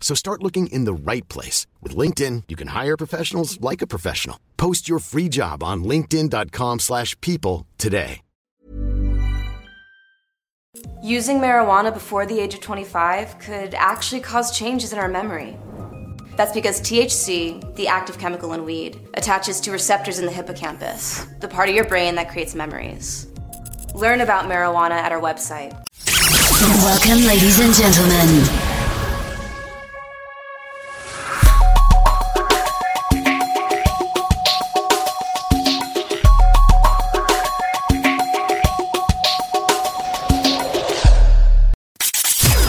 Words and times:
So 0.00 0.16
start 0.16 0.42
looking 0.42 0.66
in 0.68 0.86
the 0.86 0.94
right 0.94 1.28
place. 1.28 1.68
With 1.80 1.94
LinkedIn, 1.94 2.44
you 2.48 2.56
can 2.56 2.68
hire 2.68 2.96
professionals 2.96 3.60
like 3.60 3.80
a 3.80 3.86
professional. 3.86 4.40
Post 4.56 4.88
your 4.88 4.98
free 4.98 5.28
job 5.28 5.62
on 5.62 5.84
linkedin.com 5.84 6.80
slash 6.80 7.20
people 7.20 7.68
today. 7.78 8.22
Using 11.02 11.40
marijuana 11.40 11.92
before 11.92 12.26
the 12.26 12.38
age 12.38 12.54
of 12.54 12.60
25 12.60 13.38
could 13.38 13.74
actually 13.74 14.20
cause 14.20 14.56
changes 14.56 14.92
in 14.92 14.98
our 14.98 15.08
memory. 15.08 15.56
That's 16.36 16.52
because 16.52 16.80
THC, 16.80 17.74
the 17.74 17.88
active 17.88 18.18
chemical 18.18 18.52
in 18.52 18.64
weed, 18.64 18.98
attaches 19.14 19.60
to 19.62 19.72
receptors 19.72 20.18
in 20.20 20.26
the 20.26 20.32
hippocampus, 20.32 21.26
the 21.40 21.48
part 21.48 21.68
of 21.68 21.74
your 21.74 21.86
brain 21.86 22.14
that 22.14 22.30
creates 22.30 22.54
memories. 22.54 23.26
Learn 23.94 24.20
about 24.20 24.44
marijuana 24.44 24.92
at 24.92 25.10
our 25.10 25.20
website. 25.20 25.72
Welcome, 26.84 27.26
ladies 27.26 27.58
and 27.58 27.74
gentlemen. 27.74 28.89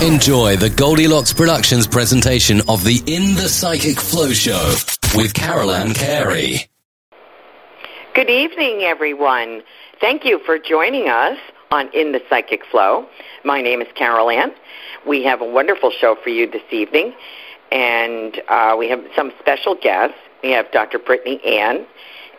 Enjoy 0.02 0.58
the 0.58 0.72
Goldilocks 0.72 1.32
Productions 1.32 1.86
presentation 1.86 2.60
of 2.68 2.84
the 2.84 3.04
In 3.06 3.36
the 3.36 3.48
Psychic 3.48 4.00
Flow 4.00 4.32
Show 4.32 4.74
with 5.14 5.32
Carol 5.36 5.70
Ann 5.70 5.94
Carey. 5.94 6.68
Good 8.16 8.28
evening, 8.28 8.82
everyone. 8.82 9.62
Thank 10.00 10.26
you 10.26 10.40
for 10.44 10.58
joining 10.58 11.08
us 11.08 11.38
on 11.70 11.88
In 11.94 12.14
the 12.14 12.22
Psychic 12.30 12.66
Flow. 12.66 13.06
My 13.44 13.62
name 13.62 13.80
is 13.80 13.88
Carol 13.94 14.32
Ann. 14.32 14.56
We 15.06 15.24
have 15.26 15.40
a 15.40 15.46
wonderful 15.46 15.92
show 15.92 16.16
for 16.24 16.30
you 16.30 16.50
this 16.50 16.64
evening, 16.72 17.14
and 17.72 18.42
uh, 18.50 18.76
we 18.80 18.90
have 18.90 19.04
some 19.16 19.32
special 19.40 19.76
guests. 19.76 20.18
We 20.42 20.50
have 20.50 20.72
Dr. 20.72 20.98
Brittany 20.98 21.40
Ann 21.46 21.86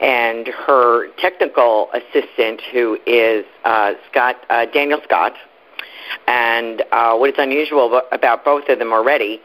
and 0.00 0.48
her 0.48 1.12
technical 1.18 1.90
assistant, 1.94 2.60
who 2.72 2.98
is 3.06 3.44
uh, 3.64 3.92
Scott 4.10 4.34
uh, 4.50 4.66
Daniel 4.66 5.00
Scott. 5.04 5.34
And 6.26 6.82
uh, 6.92 7.16
what 7.16 7.30
is 7.30 7.36
unusual 7.38 8.02
about 8.12 8.44
both 8.44 8.68
of 8.68 8.78
them 8.78 8.92
already 8.92 9.40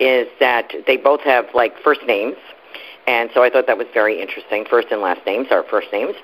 is 0.00 0.28
that 0.40 0.72
they 0.86 0.96
both 0.96 1.20
have 1.22 1.46
like 1.54 1.78
first 1.78 2.00
names, 2.06 2.36
and 3.06 3.30
so 3.34 3.42
I 3.42 3.50
thought 3.50 3.66
that 3.66 3.78
was 3.78 3.86
very 3.92 4.20
interesting. 4.20 4.64
First 4.68 4.88
and 4.90 5.00
last 5.00 5.24
names 5.26 5.48
are 5.50 5.64
first 5.64 5.88
names, 5.92 6.14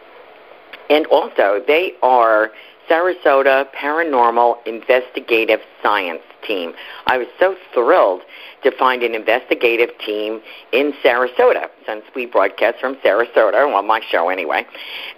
and 0.90 1.06
also 1.06 1.62
they 1.66 1.92
are 2.02 2.50
Sarasota 2.88 3.66
Paranormal 3.72 4.66
Investigative 4.66 5.60
Science 5.82 6.22
Team. 6.46 6.72
I 7.06 7.18
was 7.18 7.26
so 7.38 7.56
thrilled 7.74 8.22
to 8.62 8.70
find 8.76 9.02
an 9.02 9.14
investigative 9.14 9.90
team 9.98 10.40
in 10.72 10.92
Sarasota 11.04 11.68
since 11.86 12.04
we 12.14 12.26
broadcast 12.26 12.78
from 12.80 12.96
Sarasota, 12.96 13.66
well, 13.66 13.82
my 13.82 14.00
show 14.10 14.28
anyway. 14.28 14.66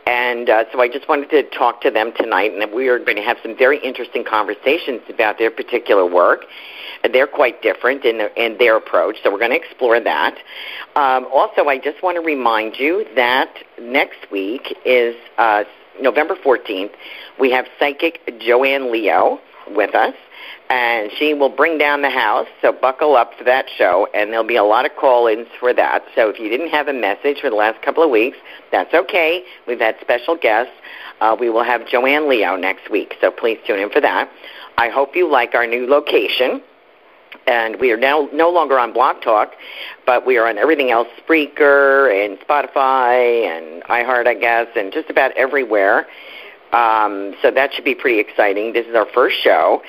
And 0.06 0.50
uh, 0.50 0.64
so 0.72 0.80
I 0.80 0.88
just 0.88 1.08
wanted 1.08 1.30
to 1.30 1.42
talk 1.56 1.80
to 1.82 1.90
them 1.90 2.12
tonight, 2.16 2.52
and 2.52 2.72
we 2.72 2.88
are 2.88 2.98
going 2.98 3.16
to 3.16 3.22
have 3.22 3.38
some 3.42 3.56
very 3.56 3.78
interesting 3.82 4.24
conversations 4.24 5.02
about 5.08 5.38
their 5.38 5.50
particular 5.50 6.04
work. 6.04 6.44
They're 7.12 7.26
quite 7.26 7.62
different 7.62 8.04
in 8.04 8.18
their, 8.18 8.28
in 8.28 8.58
their 8.58 8.76
approach, 8.76 9.16
so 9.22 9.32
we're 9.32 9.38
going 9.38 9.52
to 9.52 9.56
explore 9.56 10.00
that. 10.00 10.36
Um, 10.96 11.26
also, 11.32 11.66
I 11.66 11.78
just 11.78 12.02
want 12.02 12.16
to 12.16 12.22
remind 12.22 12.76
you 12.78 13.06
that 13.16 13.54
next 13.80 14.30
week 14.30 14.76
is 14.84 15.14
uh, 15.38 15.64
November 16.00 16.34
14th. 16.34 16.92
We 17.38 17.50
have 17.52 17.66
psychic 17.78 18.20
Joanne 18.40 18.92
Leo 18.92 19.40
with 19.68 19.94
us 19.94 20.14
and 20.70 21.10
she 21.18 21.34
will 21.34 21.48
bring 21.48 21.78
down 21.78 22.00
the 22.00 22.10
house. 22.10 22.46
So 22.62 22.72
buckle 22.72 23.16
up 23.16 23.34
for 23.36 23.44
that 23.44 23.66
show, 23.76 24.08
and 24.14 24.30
there'll 24.30 24.46
be 24.46 24.56
a 24.56 24.64
lot 24.64 24.86
of 24.86 24.92
call-ins 24.96 25.48
for 25.58 25.74
that. 25.74 26.04
So 26.14 26.30
if 26.30 26.38
you 26.38 26.48
didn't 26.48 26.70
have 26.70 26.86
a 26.86 26.92
message 26.92 27.40
for 27.40 27.50
the 27.50 27.56
last 27.56 27.82
couple 27.82 28.04
of 28.04 28.10
weeks, 28.10 28.38
that's 28.70 28.94
okay. 28.94 29.44
We've 29.66 29.80
had 29.80 29.96
special 30.00 30.36
guests. 30.36 30.72
Uh, 31.20 31.36
we 31.38 31.50
will 31.50 31.64
have 31.64 31.86
Joanne 31.88 32.28
Leo 32.28 32.54
next 32.56 32.88
week, 32.88 33.16
so 33.20 33.32
please 33.32 33.58
tune 33.66 33.80
in 33.80 33.90
for 33.90 34.00
that. 34.00 34.30
I 34.78 34.88
hope 34.88 35.16
you 35.16 35.28
like 35.30 35.54
our 35.54 35.66
new 35.66 35.86
location. 35.88 36.62
And 37.46 37.80
we 37.80 37.90
are 37.90 37.96
now 37.96 38.28
no 38.32 38.50
longer 38.50 38.78
on 38.78 38.92
BlogTalk, 38.92 39.52
but 40.06 40.26
we 40.26 40.36
are 40.38 40.48
on 40.48 40.58
everything 40.58 40.90
else, 40.90 41.08
Spreaker 41.26 42.12
and 42.12 42.38
Spotify 42.40 43.46
and 43.46 43.82
iHeart, 43.84 44.26
I 44.26 44.34
guess, 44.34 44.66
and 44.76 44.92
just 44.92 45.08
about 45.10 45.32
everywhere. 45.32 46.06
Um, 46.72 47.34
so 47.42 47.50
that 47.50 47.74
should 47.74 47.84
be 47.84 47.96
pretty 47.96 48.20
exciting. 48.20 48.72
This 48.72 48.86
is 48.86 48.94
our 48.94 49.06
first 49.12 49.36
show. 49.42 49.82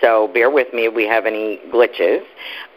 So 0.00 0.28
bear 0.28 0.50
with 0.50 0.72
me 0.74 0.86
if 0.86 0.94
we 0.94 1.04
have 1.04 1.24
any 1.24 1.60
glitches. 1.72 2.22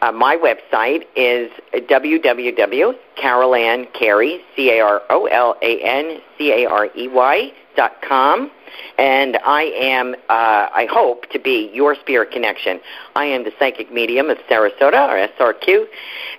Uh, 0.00 0.12
my 0.12 0.36
website 0.36 1.04
is 1.14 1.50
www.carolancarey, 1.74 4.40
C-A-R-O-L-A-N-C-A-R-E-Y 4.56 7.52
com. 7.76 8.50
And 8.98 9.38
I 9.44 9.62
am, 9.62 10.14
uh, 10.28 10.68
I 10.72 10.86
hope 10.90 11.28
to 11.30 11.38
be 11.38 11.70
your 11.72 11.94
spirit 11.94 12.30
connection. 12.30 12.80
I 13.16 13.24
am 13.24 13.44
the 13.44 13.52
psychic 13.58 13.92
medium 13.92 14.30
of 14.30 14.38
Sarasota, 14.48 15.08
or 15.08 15.28
SRQ, 15.38 15.86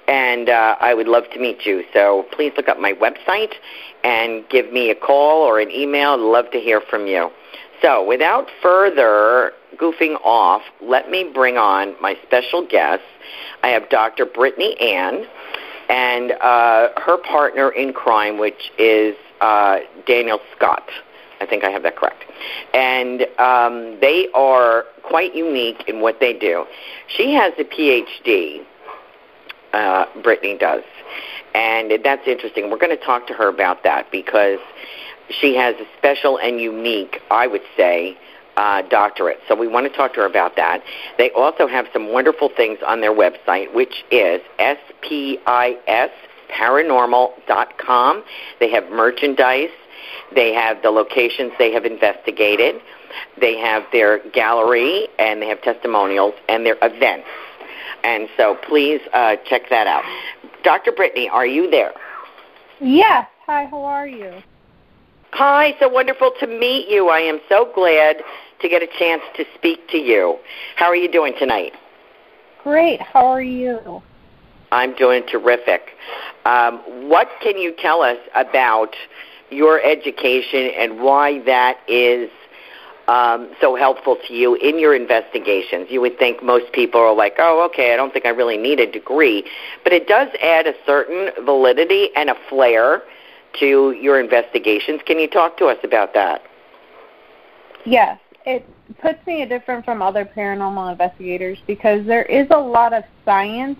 and 0.08 0.50
uh, 0.50 0.76
I 0.80 0.94
would 0.94 1.08
love 1.08 1.24
to 1.34 1.40
meet 1.40 1.66
you. 1.66 1.84
So 1.94 2.26
please 2.32 2.54
look 2.56 2.70
up 2.70 2.80
my 2.80 2.94
website 2.94 3.54
and 4.04 4.48
give 4.50 4.72
me 4.72 4.90
a 4.92 4.96
call 4.96 5.42
or 5.42 5.60
an 5.60 5.72
email. 5.72 6.12
I'd 6.12 6.20
love 6.20 6.52
to 6.52 6.60
hear 6.60 6.82
from 6.82 7.08
you. 7.08 7.32
So, 7.82 8.06
without 8.06 8.48
further 8.62 9.54
goofing 9.78 10.16
off, 10.24 10.62
let 10.82 11.10
me 11.10 11.32
bring 11.34 11.58
on 11.58 11.96
my 12.00 12.16
special 12.28 12.66
guest. 12.66 13.02
I 13.64 13.70
have 13.70 13.90
Dr. 13.90 14.26
Brittany 14.26 14.80
Ann 14.80 15.26
and 15.90 16.32
uh, 16.34 16.90
her 16.98 17.18
partner 17.18 17.72
in 17.72 17.92
crime, 17.92 18.38
which 18.38 18.72
is 18.78 19.16
uh, 19.42 19.80
Daniel 20.06 20.40
Scott. 20.56 20.88
I 21.42 21.46
think 21.48 21.64
I 21.64 21.72
have 21.72 21.84
that 21.84 21.96
correct. 21.96 22.24
And 22.74 23.24
um, 23.40 24.00
they 24.00 24.28
are 24.34 24.86
quite 25.04 25.36
unique 25.36 25.84
in 25.88 26.00
what 26.00 26.20
they 26.20 26.34
do. 26.34 26.66
She 27.08 27.34
has 27.34 27.54
a 27.58 27.64
PhD, 27.64 28.64
uh, 29.74 30.06
Brittany 30.22 30.58
does. 30.58 30.84
And 31.56 31.92
that's 32.04 32.28
interesting. 32.28 32.70
We're 32.70 32.78
going 32.78 32.96
to 32.96 33.04
talk 33.04 33.28
to 33.28 33.34
her 33.34 33.50
about 33.50 33.84
that 33.84 34.12
because 34.12 34.60
she 35.30 35.56
has 35.56 35.76
a 35.76 35.86
special 35.98 36.38
and 36.38 36.62
unique, 36.62 37.20
I 37.32 37.48
would 37.48 37.64
say, 37.76 38.18
uh, 38.58 38.84
doctorate. 38.84 39.40
So 39.48 39.56
we 39.56 39.68
want 39.68 39.90
to 39.92 39.98
talk 39.98 40.14
to 40.14 40.22
her 40.22 40.26
about 40.26 40.56
that. 40.58 40.84
They 41.18 41.32
also 41.32 41.68
have 41.68 41.88
some 41.92 42.12
wonderful 42.12 42.50
things 42.56 42.80
on 42.86 43.02
their 43.02 43.14
website, 43.14 43.74
which 43.74 44.04
is 44.12 44.42
S-P-I-S 44.60 46.12
paranormal.com. 46.52 48.24
They 48.60 48.70
have 48.72 48.90
merchandise 48.90 49.70
They 50.34 50.54
have 50.54 50.82
the 50.82 50.90
locations 50.90 51.52
they 51.58 51.72
have 51.72 51.86
investigated. 51.86 52.82
They 53.40 53.58
have 53.58 53.84
their 53.92 54.20
gallery, 54.30 55.08
and 55.20 55.42
they 55.42 55.48
have 55.48 55.62
testimonials 55.62 56.34
and 56.48 56.66
their 56.66 56.78
events. 56.82 57.28
And 58.04 58.28
so 58.38 58.58
please 58.68 59.02
uh, 59.14 59.36
check 59.46 59.64
that 59.70 59.88
out. 59.88 60.04
Dr. 60.64 60.92
Brittany, 60.92 61.30
are 61.30 61.46
you 61.46 61.70
there? 61.70 61.94
Yes. 62.80 63.28
Hi, 63.46 63.66
how 63.66 63.84
are 63.84 64.08
you? 64.08 64.42
Hi, 65.34 65.76
so 65.80 65.88
wonderful 65.88 66.32
to 66.40 66.48
meet 66.48 66.90
you. 66.90 67.10
I 67.10 67.20
am 67.20 67.40
so 67.48 67.72
glad 67.74 68.18
to 68.62 68.70
get 68.70 68.82
a 68.82 68.88
chance 69.00 69.22
to 69.38 69.46
speak 69.56 69.88
to 69.90 69.98
you. 69.98 70.38
How 70.76 70.86
are 70.86 70.96
you 70.96 71.12
doing 71.12 71.34
tonight? 71.38 71.74
Great. 72.64 73.02
How 73.02 73.26
are 73.28 73.42
you? 73.42 74.02
I'm 74.72 74.96
doing 74.96 75.24
terrific. 75.28 75.82
Um, 76.46 77.10
what 77.10 77.28
can 77.42 77.58
you 77.58 77.74
tell 77.78 78.02
us 78.02 78.18
about 78.36 78.96
your 79.52 79.82
education 79.82 80.72
and 80.78 81.00
why 81.02 81.44
that 81.44 81.78
is 81.88 82.30
um, 83.08 83.52
so 83.60 83.76
helpful 83.76 84.18
to 84.28 84.34
you 84.34 84.56
in 84.56 84.80
your 84.80 84.96
investigations? 84.96 85.88
You 85.90 86.02
would 86.02 86.18
think 86.18 86.42
most 86.42 86.72
people 86.74 87.02
are 87.02 87.14
like, 87.14 87.36
oh, 87.38 87.68
okay, 87.72 87.94
I 87.94 87.98
don't 87.98 88.14
think 88.14 88.26
I 88.26 88.30
really 88.30 88.58
need 88.58 88.80
a 88.80 88.90
degree. 88.90 89.44
But 89.84 89.94
it 89.94 90.08
does 90.08 90.30
add 90.42 90.68
a 90.68 90.74
certain 90.86 91.32
validity 91.46 92.10
and 92.16 92.30
a 92.30 92.36
flair 92.50 93.04
to 93.60 93.92
your 93.92 94.20
investigations. 94.20 95.02
Can 95.06 95.20
you 95.20 95.28
talk 95.28 95.58
to 95.58 95.66
us 95.66 95.78
about 95.84 96.14
that? 96.14 96.42
Yes. 97.86 98.20
It 98.46 98.66
puts 99.02 99.26
me 99.28 99.46
different 99.46 99.86
from 99.86 100.02
other 100.02 100.26
paranormal 100.26 100.92
investigators 100.92 101.60
because 101.68 102.06
there 102.08 102.24
is 102.24 102.48
a 102.50 102.58
lot 102.58 102.94
of 102.94 103.04
science 103.26 103.78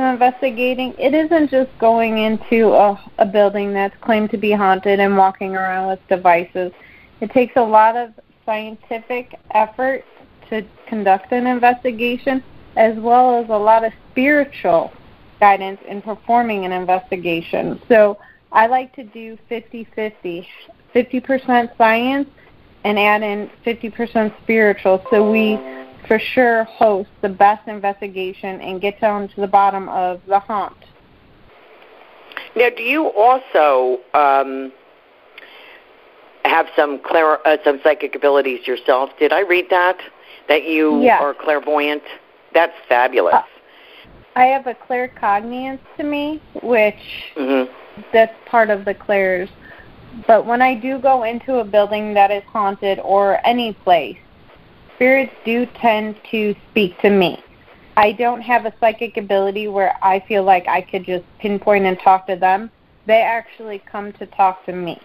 investigating. 0.00 0.94
It 0.98 1.14
isn't 1.14 1.50
just 1.50 1.70
going 1.78 2.18
into 2.18 2.72
a, 2.72 2.98
a 3.18 3.26
building 3.26 3.72
that's 3.72 3.96
claimed 4.00 4.30
to 4.30 4.38
be 4.38 4.52
haunted 4.52 5.00
and 5.00 5.16
walking 5.16 5.54
around 5.54 5.88
with 5.88 6.00
devices. 6.08 6.72
It 7.20 7.30
takes 7.30 7.56
a 7.56 7.62
lot 7.62 7.96
of 7.96 8.12
scientific 8.44 9.38
effort 9.52 10.04
to 10.50 10.64
conduct 10.86 11.32
an 11.32 11.46
investigation 11.46 12.42
as 12.76 12.96
well 12.98 13.42
as 13.42 13.48
a 13.48 13.56
lot 13.56 13.84
of 13.84 13.92
spiritual 14.10 14.92
guidance 15.40 15.80
in 15.86 16.02
performing 16.02 16.64
an 16.64 16.72
investigation. 16.72 17.80
So 17.88 18.18
I 18.52 18.66
like 18.66 18.94
to 18.96 19.04
do 19.04 19.38
50-50, 19.50 20.46
50% 20.94 21.76
science 21.76 22.28
and 22.84 22.98
add 22.98 23.22
in 23.22 23.50
50% 23.64 24.32
spiritual 24.42 25.04
so 25.10 25.30
we 25.30 25.54
for 26.06 26.18
sure 26.18 26.64
host 26.64 27.10
the 27.20 27.28
best 27.28 27.66
investigation 27.68 28.60
and 28.60 28.80
get 28.80 29.00
down 29.00 29.28
to 29.28 29.40
the 29.40 29.46
bottom 29.46 29.88
of 29.88 30.20
the 30.26 30.38
haunt. 30.38 30.76
Now, 32.54 32.68
do 32.76 32.82
you 32.82 33.06
also 33.06 34.00
um, 34.14 34.72
have 36.44 36.66
some 36.76 36.98
clar- 36.98 37.40
uh, 37.46 37.56
some 37.64 37.80
psychic 37.82 38.14
abilities 38.14 38.66
yourself? 38.66 39.10
Did 39.18 39.32
I 39.32 39.40
read 39.40 39.66
that 39.70 39.98
that 40.48 40.64
you 40.64 41.02
yes. 41.02 41.20
are 41.22 41.34
clairvoyant? 41.34 42.02
That's 42.52 42.74
fabulous. 42.88 43.34
Uh, 43.34 43.42
I 44.34 44.46
have 44.46 44.66
a 44.66 44.74
claircognizance 44.74 45.80
to 45.98 46.04
me, 46.04 46.42
which 46.62 46.94
mm-hmm. 47.36 47.70
that's 48.12 48.34
part 48.46 48.70
of 48.70 48.84
the 48.84 48.94
clairs. 48.94 49.48
But 50.26 50.46
when 50.46 50.60
I 50.60 50.74
do 50.74 50.98
go 50.98 51.24
into 51.24 51.58
a 51.58 51.64
building 51.64 52.14
that 52.14 52.30
is 52.30 52.42
haunted 52.44 52.98
or 53.00 53.38
any 53.46 53.72
place, 53.72 54.18
spirits 55.02 55.32
do 55.44 55.66
tend 55.80 56.14
to 56.30 56.54
speak 56.70 56.96
to 57.00 57.10
me. 57.10 57.42
I 57.96 58.12
don't 58.12 58.40
have 58.40 58.66
a 58.66 58.74
psychic 58.78 59.16
ability 59.16 59.66
where 59.66 59.96
I 60.00 60.20
feel 60.28 60.44
like 60.44 60.68
I 60.68 60.80
could 60.80 61.04
just 61.04 61.24
pinpoint 61.40 61.86
and 61.86 61.98
talk 61.98 62.28
to 62.28 62.36
them. 62.36 62.70
They 63.08 63.20
actually 63.20 63.80
come 63.80 64.12
to 64.12 64.26
talk 64.26 64.64
to 64.66 64.72
me. 64.72 65.00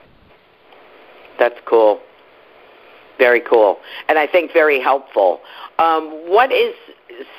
That's 1.39 1.57
cool. 1.65 1.99
Very 3.17 3.41
cool. 3.41 3.79
And 4.07 4.19
I 4.19 4.27
think 4.27 4.53
very 4.53 4.79
helpful. 4.79 5.41
Um, 5.79 6.11
what 6.29 6.51
is 6.51 6.75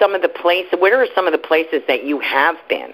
some 0.00 0.16
of 0.16 0.22
the 0.22 0.28
places, 0.28 0.80
where 0.80 1.00
are 1.00 1.06
some 1.14 1.28
of 1.28 1.32
the 1.32 1.38
places 1.38 1.82
that 1.86 2.04
you 2.04 2.18
have 2.18 2.56
been? 2.68 2.90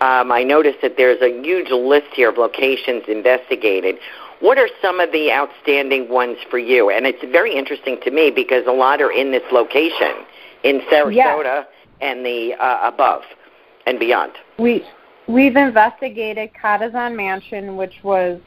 Um, 0.00 0.32
I 0.32 0.42
noticed 0.42 0.78
that 0.80 0.96
there's 0.96 1.20
a 1.20 1.42
huge 1.42 1.70
list 1.70 2.08
here 2.14 2.30
of 2.30 2.38
locations 2.38 3.04
investigated. 3.08 3.96
What 4.40 4.58
are 4.58 4.68
some 4.82 5.00
of 5.00 5.12
the 5.12 5.32
outstanding 5.32 6.08
ones 6.08 6.38
for 6.50 6.58
you? 6.58 6.90
And 6.90 7.06
it's 7.06 7.22
very 7.32 7.56
interesting 7.56 7.98
to 8.02 8.10
me 8.10 8.30
because 8.30 8.66
a 8.66 8.72
lot 8.72 9.00
are 9.00 9.10
in 9.10 9.30
this 9.30 9.42
location 9.50 10.12
in 10.62 10.80
Sarasota 10.92 11.14
yeah. 11.14 11.64
and 12.00 12.24
the 12.24 12.54
uh, 12.54 12.88
above 12.88 13.22
and 13.86 13.98
beyond. 13.98 14.32
We 14.58 14.84
we've 15.26 15.56
investigated 15.56 16.50
Ca' 16.60 16.78
d'Zan 16.78 17.16
Mansion, 17.16 17.76
which 17.76 17.94
was 18.02 18.40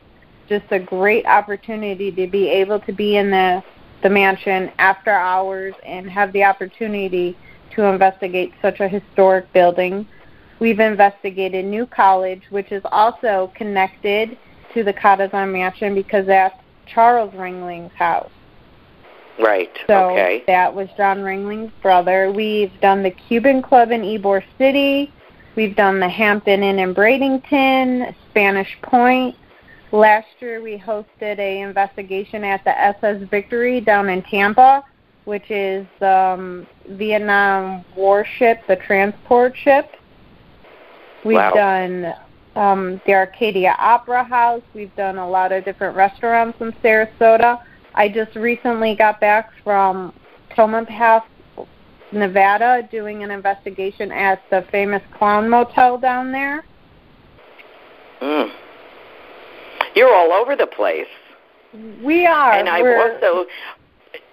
just 0.48 0.66
a 0.72 0.80
great 0.80 1.26
opportunity 1.26 2.12
to 2.12 2.28
be 2.28 2.50
able 2.50 2.80
to 2.82 2.92
be 2.92 3.18
in 3.18 3.32
the 3.32 3.64
the 4.02 4.10
mansion 4.10 4.72
after 4.78 5.12
hours 5.12 5.74
and 5.86 6.10
have 6.10 6.32
the 6.34 6.44
opportunity 6.44 7.38
to 7.76 7.84
investigate 7.84 8.54
such 8.62 8.80
a 8.80 8.88
historic 8.88 9.52
building. 9.54 10.08
We've 10.60 10.80
investigated 10.80 11.66
New 11.66 11.86
College, 11.86 12.44
which 12.50 12.72
is 12.72 12.82
also 12.92 13.52
connected 13.56 14.38
to 14.74 14.84
the 14.84 14.94
Ca' 14.94 15.16
d'Zan 15.16 15.52
Mansion 15.52 15.96
because 15.96 16.26
that's 16.26 16.56
Charles 16.86 17.34
Ringling's 17.34 17.94
house. 17.94 18.32
Right. 19.40 19.72
So 19.88 20.12
okay. 20.12 20.44
that 20.48 20.74
was 20.74 20.90
John 20.98 21.22
Ringling's 21.22 21.72
brother. 21.82 22.32
We've 22.32 22.72
done 22.82 23.04
the 23.04 23.12
Cuban 23.12 23.62
Club 23.62 23.92
in 23.92 24.02
Ybor 24.02 24.44
City. 24.58 25.14
We've 25.56 25.76
done 25.76 26.00
the 26.00 26.10
Hampton 26.10 26.62
Inn 26.62 26.80
in 26.80 26.94
Bradenton, 26.94 28.14
Spanish 28.30 28.78
Point. 28.82 29.36
Last 29.92 30.28
year 30.40 30.62
we 30.62 30.78
hosted 30.78 31.40
a 31.40 31.62
investigation 31.62 32.44
at 32.44 32.64
the 32.64 32.78
SS 32.78 33.24
Victory 33.30 33.82
down 33.82 34.10
in 34.10 34.22
Tampa, 34.24 34.84
which 35.26 35.50
is 35.50 35.88
um, 36.02 36.68
Vietnam 36.90 37.84
warship, 37.96 38.60
the 38.68 38.76
transport 38.76 39.56
ship. 39.58 39.90
We've 41.26 41.36
wow. 41.36 41.52
done 41.52 42.14
um, 42.56 43.02
the 43.06 43.14
Arcadia 43.14 43.76
Opera 43.80 44.24
House. 44.24 44.62
We've 44.74 44.96
done 44.96 45.18
a 45.18 45.30
lot 45.30 45.52
of 45.52 45.66
different 45.66 45.96
restaurants 45.96 46.60
in 46.62 46.72
Sarasota. 46.84 47.62
I 47.96 48.10
just 48.10 48.36
recently 48.36 48.96
got 48.96 49.20
back 49.20 49.52
from 49.64 50.14
Tonopah, 50.56 51.22
Nevada, 52.12 52.88
doing 52.92 53.24
an 53.24 53.32
investigation 53.32 54.12
at 54.12 54.42
the 54.50 54.66
famous 54.72 55.02
Clown 55.18 55.50
Motel 55.50 55.98
down 55.98 56.32
there. 56.32 56.64
Mm. 58.22 58.52
You're 59.96 60.14
all 60.14 60.32
over 60.32 60.56
the 60.56 60.68
place. 60.68 61.08
We 62.04 62.26
are. 62.26 62.54
And 62.54 62.68
I've 62.68 62.86
also, 62.86 63.46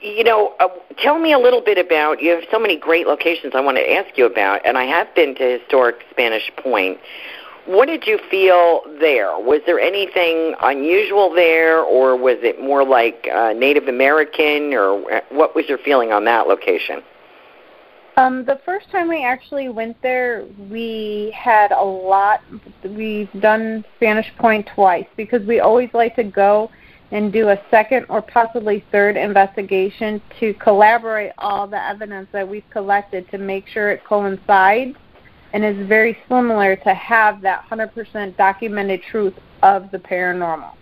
you 0.01 0.25
know, 0.25 0.55
uh, 0.59 0.69
tell 1.03 1.19
me 1.19 1.33
a 1.33 1.39
little 1.39 1.61
bit 1.61 1.79
about. 1.79 2.23
You 2.23 2.31
have 2.31 2.45
so 2.51 2.59
many 2.59 2.77
great 2.77 3.07
locations 3.07 3.53
I 3.55 3.61
want 3.61 3.77
to 3.77 3.93
ask 3.93 4.17
you 4.17 4.27
about, 4.27 4.65
and 4.65 4.79
I 4.79 4.85
have 4.85 5.15
been 5.15 5.35
to 5.37 5.59
historic 5.59 5.97
Spanish 6.11 6.51
Point. 6.57 6.99
What 7.67 7.87
did 7.87 8.07
you 8.07 8.19
feel 8.31 8.83
there? 9.01 9.39
Was 9.39 9.61
there 9.67 9.81
anything 9.81 10.55
unusual 10.63 11.35
there, 11.35 11.81
or 11.81 12.17
was 12.17 12.37
it 12.43 12.61
more 12.61 12.85
like 12.85 13.29
uh, 13.35 13.53
Native 13.55 13.89
American, 13.89 14.73
or 14.73 15.13
uh, 15.13 15.21
what 15.31 15.57
was 15.57 15.69
your 15.69 15.79
feeling 15.79 16.13
on 16.13 16.25
that 16.27 16.47
location? 16.47 17.03
Um, 18.17 18.45
the 18.45 18.61
first 18.65 18.89
time 18.91 19.09
we 19.09 19.25
actually 19.25 19.69
went 19.69 20.01
there, 20.01 20.47
we 20.71 21.35
had 21.37 21.73
a 21.73 21.83
lot. 21.83 22.41
We've 22.85 23.31
done 23.41 23.85
Spanish 23.97 24.33
Point 24.39 24.69
twice 24.75 25.07
because 25.17 25.45
we 25.45 25.59
always 25.59 25.91
like 25.93 26.15
to 26.17 26.25
go 26.25 26.71
and 27.11 27.33
do 27.33 27.51
a 27.51 27.61
second 27.71 28.07
or 28.09 28.23
possibly 28.23 28.85
third 28.91 29.17
investigation 29.17 30.23
to 30.41 30.55
collaborate 30.55 31.33
all 31.39 31.67
the 31.67 31.83
evidence 31.83 32.29
that 32.33 32.49
we've 32.49 32.69
collected 32.71 33.29
to 33.33 33.39
make 33.39 33.67
sure 33.69 33.91
it 33.91 34.05
coincides 34.05 34.97
and 35.57 35.65
is 35.65 35.87
very 35.87 36.19
similar 36.29 36.77
to 36.77 36.93
have 36.93 37.41
that 37.41 37.65
100% 37.71 38.37
documented 38.37 39.01
truth 39.11 39.33
of 39.63 39.91
the 39.91 39.99
paranormal. 39.99 40.75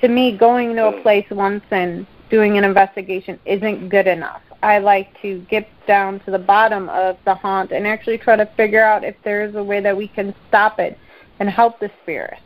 To 0.00 0.08
me, 0.08 0.34
going 0.34 0.74
to 0.76 0.86
a 0.86 0.92
hmm. 0.92 1.02
place 1.02 1.26
once 1.30 1.62
and 1.70 2.06
doing 2.30 2.56
an 2.56 2.64
investigation 2.64 3.38
isn't 3.44 3.90
good 3.90 4.06
enough. 4.06 4.40
I 4.62 4.78
like 4.78 5.20
to 5.20 5.44
get 5.50 5.68
down 5.86 6.20
to 6.20 6.30
the 6.30 6.38
bottom 6.38 6.88
of 6.88 7.18
the 7.26 7.34
haunt 7.34 7.70
and 7.70 7.86
actually 7.86 8.16
try 8.16 8.36
to 8.36 8.46
figure 8.56 8.82
out 8.82 9.04
if 9.04 9.14
there 9.24 9.44
is 9.44 9.54
a 9.56 9.62
way 9.62 9.80
that 9.80 9.94
we 9.94 10.08
can 10.08 10.34
stop 10.48 10.78
it 10.78 10.96
and 11.38 11.50
help 11.50 11.78
the 11.78 11.90
spirits. 12.02 12.40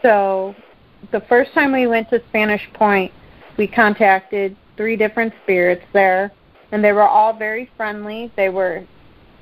So, 0.00 0.54
the 1.10 1.22
first 1.22 1.52
time 1.54 1.72
we 1.72 1.88
went 1.88 2.08
to 2.10 2.22
Spanish 2.28 2.62
Point, 2.72 3.12
we 3.56 3.66
contacted 3.66 4.56
three 4.76 4.94
different 4.94 5.34
spirits 5.42 5.84
there, 5.92 6.30
and 6.70 6.84
they 6.84 6.92
were 6.92 7.02
all 7.08 7.32
very 7.32 7.68
friendly. 7.76 8.30
They 8.36 8.48
were 8.48 8.86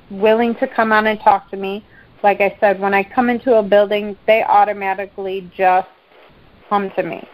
willing 0.09 0.55
to 0.55 0.67
come 0.67 0.91
on 0.91 1.07
and 1.07 1.19
talk 1.19 1.49
to 1.51 1.57
me. 1.57 1.83
Like 2.23 2.41
I 2.41 2.55
said, 2.59 2.79
when 2.79 2.93
I 2.93 3.03
come 3.03 3.29
into 3.29 3.55
a 3.55 3.63
building, 3.63 4.17
they 4.25 4.43
automatically 4.43 5.49
just 5.55 5.87
come 6.69 6.91
to 6.91 7.03
me. 7.03 7.27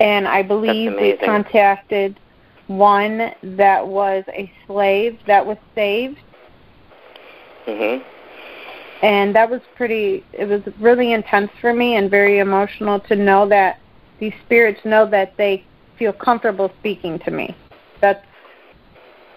And 0.00 0.26
I 0.26 0.42
believe 0.42 0.94
we 0.94 1.16
contacted 1.18 2.18
one 2.66 3.32
that 3.42 3.86
was 3.86 4.24
a 4.28 4.50
slave 4.66 5.18
that 5.26 5.44
was 5.44 5.58
saved. 5.74 6.18
Mhm. 7.66 8.02
And 9.02 9.34
that 9.34 9.50
was 9.50 9.60
pretty 9.76 10.24
it 10.32 10.48
was 10.48 10.62
really 10.78 11.12
intense 11.12 11.50
for 11.60 11.72
me 11.72 11.96
and 11.96 12.10
very 12.10 12.38
emotional 12.38 13.00
to 13.00 13.16
know 13.16 13.46
that 13.48 13.78
these 14.18 14.34
spirits 14.44 14.84
know 14.84 15.06
that 15.06 15.36
they 15.36 15.64
feel 15.96 16.12
comfortable 16.12 16.70
speaking 16.78 17.18
to 17.20 17.30
me. 17.30 17.54
That's 18.00 18.24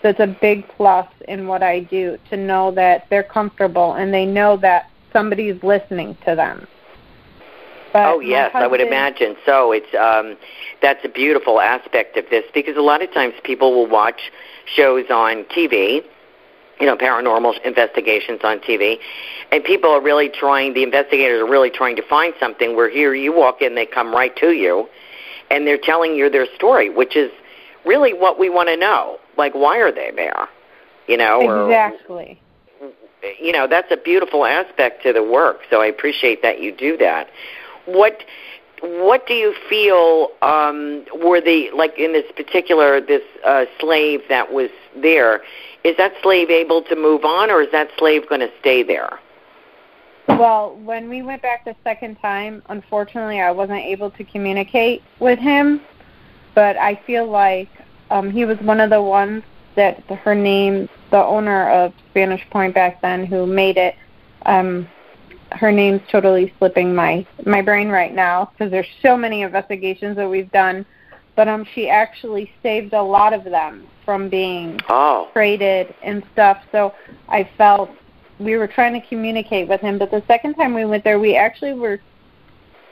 that's 0.04 0.20
a 0.20 0.28
big 0.28 0.68
plus 0.68 1.08
in 1.28 1.48
what 1.48 1.64
I 1.64 1.80
do 1.80 2.18
to 2.30 2.38
know 2.38 2.72
that 2.72 3.08
they're 3.10 3.24
comfortable 3.24 3.94
and 3.94 4.14
they 4.14 4.26
know 4.26 4.58
that 4.58 4.92
somebody's 5.14 5.62
listening 5.64 6.18
to 6.26 6.36
them. 6.36 6.68
But 7.94 8.08
oh 8.08 8.20
yes, 8.20 8.52
husband, 8.52 8.64
I 8.64 8.68
would 8.68 8.82
imagine 8.82 9.36
so. 9.46 9.72
It's 9.72 9.94
um, 9.96 10.36
that's 10.82 11.06
a 11.06 11.10
beautiful 11.10 11.62
aspect 11.62 12.18
of 12.18 12.26
this 12.30 12.44
because 12.54 12.76
a 12.76 12.82
lot 12.82 13.04
of 13.04 13.14
times 13.14 13.36
people 13.44 13.72
will 13.74 13.88
watch 13.88 14.32
shows 14.66 15.06
on 15.12 15.44
TV, 15.46 16.04
you 16.80 16.88
know, 16.88 16.98
paranormal 16.98 17.62
investigations 17.64 18.42
on 18.44 18.60
TV, 18.60 18.98
and 19.52 19.64
people 19.64 19.92
are 19.92 20.02
really 20.02 20.28
trying. 20.28 20.74
The 20.74 20.82
investigators 20.82 21.40
are 21.40 21.50
really 21.50 21.70
trying 21.70 21.96
to 21.98 22.02
find 22.02 22.34
something. 22.40 22.76
Where 22.76 22.90
here 22.90 23.14
you 23.14 23.32
walk 23.32 23.62
in, 23.62 23.76
they 23.76 23.86
come 23.86 24.12
right 24.12 24.36
to 24.38 24.54
you, 24.54 24.90
and 25.52 25.68
they're 25.68 25.78
telling 25.78 26.16
you 26.16 26.32
their 26.32 26.48
story, 26.56 26.90
which 26.90 27.16
is 27.16 27.32
really 27.86 28.14
what 28.14 28.40
we 28.40 28.50
want 28.50 28.70
to 28.70 28.76
know. 28.76 29.20
Like, 29.38 29.54
why 29.54 29.80
are 29.80 29.92
they 29.92 30.12
there? 30.16 30.48
You 31.08 31.18
know, 31.18 31.66
exactly. 31.68 32.40
Or, 32.82 32.90
you 33.40 33.52
know, 33.52 33.68
that's 33.68 33.92
a 33.92 33.98
beautiful 33.98 34.46
aspect 34.46 35.04
to 35.04 35.14
the 35.14 35.24
work. 35.24 35.62
So 35.70 35.82
I 35.82 35.88
appreciate 35.88 36.42
that 36.42 36.62
you 36.62 36.72
do 36.76 36.98
that. 36.98 37.30
What 37.86 38.24
what 38.82 39.26
do 39.28 39.34
you 39.34 39.56
feel 39.70 40.30
um, 40.42 41.06
were 41.16 41.40
the 41.40 41.70
like 41.74 41.98
in 41.98 42.12
this 42.12 42.30
particular 42.36 43.00
this 43.00 43.22
uh, 43.46 43.66
slave 43.80 44.22
that 44.30 44.52
was 44.52 44.70
there? 44.96 45.42
Is 45.84 45.96
that 45.98 46.14
slave 46.22 46.50
able 46.50 46.82
to 46.84 46.96
move 46.96 47.24
on, 47.26 47.50
or 47.50 47.62
is 47.62 47.72
that 47.72 47.90
slave 47.98 48.28
going 48.28 48.42
to 48.42 48.52
stay 48.60 48.84
there? 48.84 49.20
Well, 50.28 50.78
when 50.84 51.10
we 51.10 51.22
went 51.22 51.42
back 51.42 51.66
the 51.66 51.76
second 51.84 52.16
time, 52.16 52.64
unfortunately, 52.70 53.42
I 53.42 53.52
wasn't 53.52 53.82
able 53.82 54.12
to 54.12 54.24
communicate 54.24 55.04
with 55.20 55.40
him. 55.40 55.82
But 56.56 56.78
I 56.78 56.96
feel 57.08 57.30
like 57.30 57.70
um, 58.10 58.32
he 58.32 58.46
was 58.46 58.58
one 58.60 58.80
of 58.80 58.90
the 58.90 59.02
ones 59.02 59.44
that 59.76 60.02
her 60.04 60.36
name, 60.36 60.88
the 61.12 61.24
owner 61.24 61.70
of 61.70 61.94
Spanish 62.12 62.48
Point 62.50 62.74
back 62.74 63.02
then, 63.02 63.26
who 63.26 63.46
made 63.46 63.78
it. 63.78 63.96
Um, 64.46 64.88
her 65.52 65.72
name's 65.72 66.02
totally 66.12 66.54
slipping 66.58 66.96
my 66.96 67.26
my 67.46 67.62
brain 67.62 67.90
right 67.90 68.14
now 68.14 68.46
because 68.46 68.72
there's 68.72 68.88
so 69.02 69.16
many 69.16 69.42
investigations 69.42 70.16
that 70.16 70.30
we've 70.30 70.52
done. 70.52 70.86
But 71.36 71.48
um, 71.48 71.66
she 71.74 71.90
actually 71.90 72.52
saved 72.62 72.94
a 72.94 73.02
lot 73.02 73.34
of 73.34 73.44
them 73.44 73.88
from 74.06 74.30
being 74.30 74.80
oh. 74.90 75.30
traded 75.34 75.96
and 76.04 76.24
stuff. 76.32 76.64
So 76.72 76.94
I 77.28 77.50
felt 77.58 77.90
we 78.40 78.56
were 78.56 78.68
trying 78.68 79.00
to 79.00 79.08
communicate 79.08 79.68
with 79.68 79.82
him, 79.82 79.98
but 79.98 80.12
the 80.12 80.24
second 80.28 80.56
time 80.56 80.74
we 80.74 80.86
went 80.86 81.04
there, 81.04 81.20
we 81.20 81.36
actually 81.36 81.74
were 81.74 82.00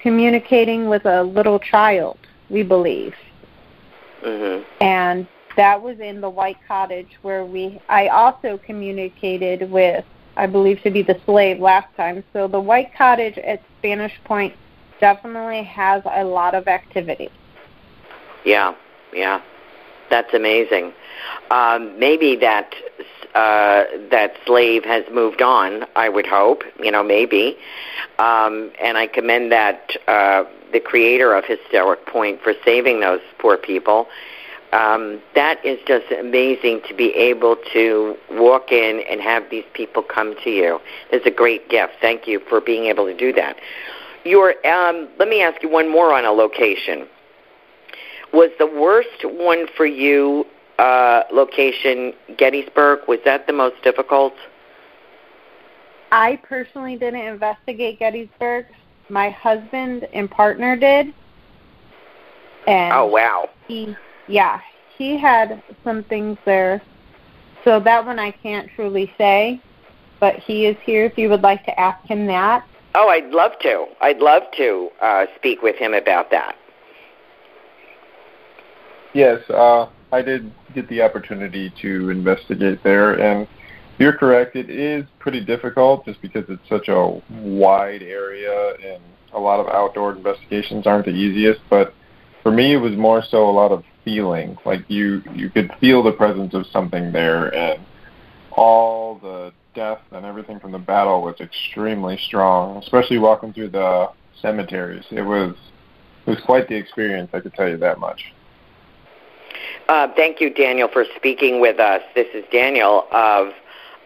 communicating 0.02 0.88
with 0.88 1.06
a 1.06 1.24
little 1.24 1.60
child, 1.60 2.18
we 2.50 2.64
believe. 2.64 3.14
Mm-hmm. 4.24 4.84
And 4.84 5.28
that 5.58 5.82
was 5.82 6.00
in 6.00 6.22
the 6.22 6.30
White 6.30 6.58
Cottage 6.68 7.18
where 7.22 7.46
we. 7.46 7.80
I 7.90 8.08
also 8.08 8.60
communicated 8.66 9.70
with, 9.70 10.06
I 10.38 10.48
believe, 10.48 10.82
to 10.84 10.92
be 10.92 11.02
the 11.02 11.20
slave 11.26 11.60
last 11.60 11.94
time. 11.96 12.24
So 12.34 12.48
the 12.48 12.60
White 12.60 12.94
Cottage 12.96 13.38
at 13.38 13.62
Spanish 13.80 14.14
Point 14.24 14.56
definitely 15.00 15.64
has 15.64 16.04
a 16.06 16.24
lot 16.24 16.56
of 16.56 16.68
activity. 16.68 17.30
Yeah, 18.46 18.76
yeah, 19.14 19.42
that's 20.10 20.34
amazing. 20.34 20.94
Um, 21.50 22.00
maybe 22.00 22.36
that 22.38 22.74
uh, 23.36 23.86
that 24.10 24.34
slave 24.46 24.84
has 24.84 25.06
moved 25.12 25.42
on. 25.42 25.86
I 25.96 26.10
would 26.10 26.28
hope, 26.28 26.64
you 26.80 26.92
know, 26.92 27.04
maybe. 27.04 27.58
Um, 28.20 28.72
and 28.82 28.98
I 28.98 29.08
commend 29.08 29.52
that 29.52 29.90
uh, 30.08 30.44
the 30.74 30.80
creator 30.80 31.34
of 31.34 31.46
Historic 31.46 32.06
Point 32.06 32.42
for 32.42 32.54
saving 32.66 33.00
those 33.00 33.22
poor 33.40 33.58
people. 33.58 34.08
Um, 34.74 35.22
that 35.36 35.66
is 35.66 35.80
just 35.86 36.12
amazing 36.12 36.82
to 36.88 36.94
be 36.94 37.14
able 37.14 37.58
to 37.74 38.18
walk 38.32 38.72
in 38.72 39.02
and 39.10 39.20
have 39.22 39.50
these 39.50 39.66
people 39.74 40.02
come 40.02 40.36
to 40.44 40.50
you. 40.50 40.80
It's 41.12 41.26
a 41.26 41.32
great 41.32 41.70
gift. 41.70 41.94
Thank 42.00 42.28
you 42.28 42.40
for 42.48 42.62
being 42.62 42.86
able 42.86 43.06
to 43.06 43.16
do 43.16 43.34
that. 43.34 43.58
Your, 44.24 44.56
um, 44.66 45.10
let 45.20 45.28
me 45.28 45.42
ask 45.42 45.62
you 45.62 45.70
one 45.70 45.90
more 45.90 46.14
on 46.14 46.26
a 46.26 46.32
location. 46.32 47.08
Was 48.32 48.52
the 48.60 48.68
worst 48.68 49.24
one 49.24 49.68
for 49.76 49.86
you 49.86 50.46
uh, 50.82 51.24
location 51.32 52.14
Gettysburg? 52.38 53.02
Was 53.08 53.20
that 53.24 53.46
the 53.46 53.54
most 53.54 53.76
difficult? 53.84 54.34
I 56.12 56.38
personally 56.44 56.98
didn't 56.98 57.22
investigate 57.22 58.00
Gettysburg. 58.00 58.66
My 59.08 59.30
husband 59.30 60.08
and 60.14 60.30
partner 60.30 60.76
did. 60.76 61.14
And 62.68 62.94
oh 62.94 63.06
wow. 63.06 63.50
He 63.68 63.96
yeah, 64.28 64.60
he 64.98 65.18
had 65.18 65.62
some 65.84 66.04
things 66.06 66.38
there. 66.46 66.82
So 67.64 67.80
that 67.80 68.06
one 68.06 68.18
I 68.18 68.32
can't 68.32 68.70
truly 68.76 69.14
say, 69.18 69.62
but 70.20 70.36
he 70.36 70.66
is 70.66 70.78
here 70.84 71.06
if 71.06 71.18
you 71.18 71.30
would 71.30 71.42
like 71.42 71.64
to 71.66 71.80
ask 71.80 72.04
him 72.08 72.26
that. 72.28 72.66
Oh, 72.96 73.08
I'd 73.08 73.30
love 73.30 73.52
to. 73.62 73.86
I'd 74.02 74.20
love 74.20 74.44
to 74.58 74.90
uh, 75.00 75.26
speak 75.36 75.62
with 75.62 75.76
him 75.76 75.94
about 75.94 76.32
that. 76.32 76.56
Yes, 79.14 79.42
uh, 79.50 79.88
I 80.12 80.22
did 80.22 80.52
get 80.74 80.88
the 80.90 81.02
opportunity 81.02 81.72
to 81.82 82.10
investigate 82.10 82.84
there, 82.84 83.14
and 83.20 83.48
you're 83.98 84.14
correct. 84.14 84.56
It 84.56 84.70
is 84.70 85.06
pretty 85.20 85.42
difficult 85.42 86.06
just 86.06 86.22
because 86.22 86.46
it's 86.50 86.68
such 86.68 86.90
a 86.90 87.22
wide 87.30 88.04
area, 88.04 88.74
and 88.84 89.02
a 89.34 89.40
lot 89.40 89.60
of 89.60 89.68
outdoor 89.68 90.14
investigations 90.14 90.86
aren't 90.86 91.06
the 91.06 91.12
easiest. 91.12 91.62
But 91.70 91.94
for 92.44 92.52
me, 92.52 92.74
it 92.74 92.78
was 92.78 92.94
more 92.94 93.24
so 93.24 93.50
a 93.50 93.52
lot 93.52 93.72
of 93.72 93.84
feeling. 94.04 94.58
Like 94.66 94.84
you, 94.90 95.22
you 95.34 95.50
could 95.50 95.72
feel 95.80 96.04
the 96.04 96.12
presence 96.12 96.54
of 96.54 96.66
something 96.68 97.12
there, 97.12 97.54
and 97.54 97.82
all 98.52 99.20
the 99.20 99.54
death 99.74 100.02
and 100.12 100.26
everything 100.26 100.60
from 100.60 100.74
the 100.74 100.80
battle 100.80 101.22
was 101.22 101.40
extremely 101.40 102.18
strong. 102.18 102.78
Especially 102.78 103.18
walking 103.18 103.54
through 103.54 103.70
the 103.70 104.10
cemeteries, 104.42 105.06
it 105.12 105.22
was 105.22 105.56
it 106.26 106.30
was 106.32 106.40
quite 106.42 106.68
the 106.68 106.76
experience. 106.76 107.30
I 107.34 107.40
could 107.40 107.54
tell 107.54 107.70
you 107.70 107.78
that 107.78 108.00
much. 108.00 108.34
Uh, 109.92 110.08
thank 110.16 110.40
you, 110.40 110.50
Daniel, 110.50 110.88
for 110.88 111.04
speaking 111.18 111.60
with 111.60 111.78
us. 111.78 112.02
This 112.16 112.28
is 112.34 112.46
Daniel 112.50 113.06
of 113.12 113.52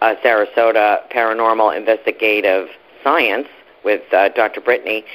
uh, 0.01 0.15
Sarasota 0.25 1.07
Paranormal 1.11 1.77
Investigative 1.77 2.69
Science 3.03 3.47
with 3.83 4.01
uh, 4.11 4.29
Dr. 4.29 4.61
Brittany. 4.61 5.05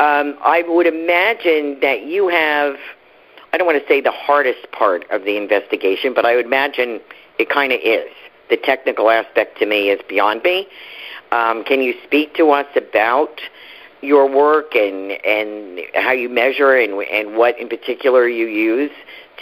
Um, 0.00 0.36
I 0.44 0.64
would 0.68 0.86
imagine 0.86 1.80
that 1.80 2.04
you 2.04 2.28
have, 2.28 2.76
I 3.54 3.56
don't 3.56 3.66
want 3.66 3.80
to 3.80 3.88
say 3.88 4.02
the 4.02 4.10
hardest 4.10 4.70
part 4.70 5.10
of 5.10 5.24
the 5.24 5.38
investigation, 5.38 6.12
but 6.12 6.26
I 6.26 6.36
would 6.36 6.44
imagine 6.44 7.00
it 7.38 7.48
kind 7.48 7.72
of 7.72 7.80
is. 7.82 8.12
The 8.50 8.58
technical 8.58 9.08
aspect 9.08 9.56
to 9.60 9.66
me 9.66 9.88
is 9.88 10.00
beyond 10.10 10.42
me. 10.42 10.68
Um, 11.32 11.64
can 11.64 11.80
you 11.80 11.94
speak 12.04 12.34
to 12.34 12.50
us 12.50 12.66
about 12.76 13.40
your 14.02 14.28
work 14.30 14.74
and 14.74 15.12
and 15.24 15.80
how 15.94 16.12
you 16.12 16.28
measure 16.28 16.76
and 16.76 17.02
and 17.02 17.36
what 17.36 17.58
in 17.58 17.68
particular 17.68 18.28
you 18.28 18.46
use 18.46 18.92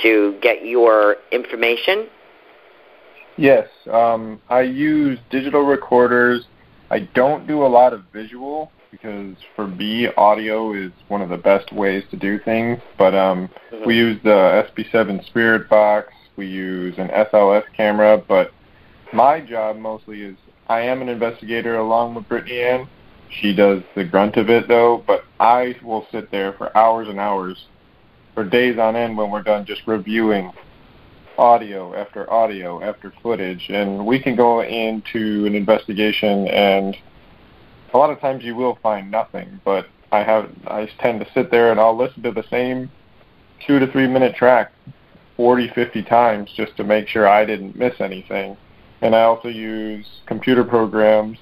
to 0.03 0.39
get 0.43 0.65
your 0.65 1.17
information? 1.33 2.09
Yes, 3.37 3.69
um, 3.91 4.41
I 4.49 4.63
use 4.63 5.19
digital 5.31 5.63
recorders. 5.63 6.47
I 6.91 7.01
don't 7.01 7.47
do 7.47 7.65
a 7.65 7.69
lot 7.69 7.93
of 7.93 8.03
visual 8.13 8.73
because 8.91 9.37
for 9.55 9.67
me, 9.67 10.09
audio 10.17 10.73
is 10.73 10.91
one 11.09 11.21
of 11.21 11.29
the 11.29 11.37
best 11.37 11.73
ways 11.73 12.05
to 12.11 12.17
do 12.17 12.39
things. 12.39 12.81
But 12.97 13.15
um, 13.15 13.51
mm-hmm. 13.71 13.87
we 13.87 13.97
use 13.97 14.21
the 14.23 14.67
SB7 14.77 15.27
Spirit 15.27 15.69
Box. 15.69 16.13
We 16.37 16.47
use 16.47 16.95
an 16.99 17.09
SLS 17.09 17.65
camera. 17.77 18.17
But 18.17 18.53
my 19.13 19.41
job 19.41 19.77
mostly 19.77 20.23
is 20.23 20.37
I 20.69 20.81
am 20.81 21.03
an 21.03 21.09
investigator 21.09 21.77
along 21.77 22.15
with 22.15 22.29
Brittany 22.29 22.61
Ann. 22.61 22.89
She 23.29 23.55
does 23.55 23.83
the 23.95 24.05
grunt 24.05 24.37
of 24.37 24.49
it 24.49 24.69
though, 24.69 25.03
but 25.07 25.25
I 25.41 25.77
will 25.83 26.07
sit 26.11 26.31
there 26.31 26.53
for 26.55 26.77
hours 26.77 27.09
and 27.09 27.19
hours 27.19 27.67
for 28.37 28.45
days 28.45 28.79
on 28.79 28.95
end 28.95 29.17
when 29.17 29.31
we're 29.31 29.43
done 29.43 29.65
just 29.65 29.81
reviewing 29.87 30.53
audio 31.39 31.95
after 31.95 32.31
audio 32.31 32.83
after 32.83 33.11
footage. 33.23 33.71
And 33.71 34.05
we 34.05 34.21
can 34.21 34.37
go 34.37 34.63
into 34.63 35.47
an 35.47 35.55
investigation 35.55 36.47
and 36.49 36.95
a 37.95 37.99
lot 37.99 38.11
of 38.11 38.21
times 38.21 38.45
you 38.45 38.55
will 38.55 38.79
find 38.83 39.11
nothing. 39.11 39.61
But 39.65 39.89
i 40.13 40.23
have 40.23 40.51
i 40.69 40.87
tend 41.01 41.19
to 41.19 41.27
sit 41.33 41.51
there 41.51 41.73
and 41.73 41.81
i'll 41.81 41.97
listen 41.97 42.23
to 42.23 42.31
the 42.31 42.45
same 42.49 42.89
two 43.67 43.81
to 43.81 43.91
three 43.91 44.07
minute 44.07 44.37
track 44.37 44.73
40 45.37 45.69
50 45.75 46.03
times 46.05 46.49
just 46.55 46.77
to 46.77 46.85
make 46.85 47.09
sure 47.09 47.27
i 47.27 47.45
didn't 47.45 47.75
miss 47.75 47.95
anything. 48.01 48.57
And 49.01 49.17
i 49.17 49.23
also 49.23 49.49
use 49.49 50.07
computer 50.27 50.63
programs 50.63 51.39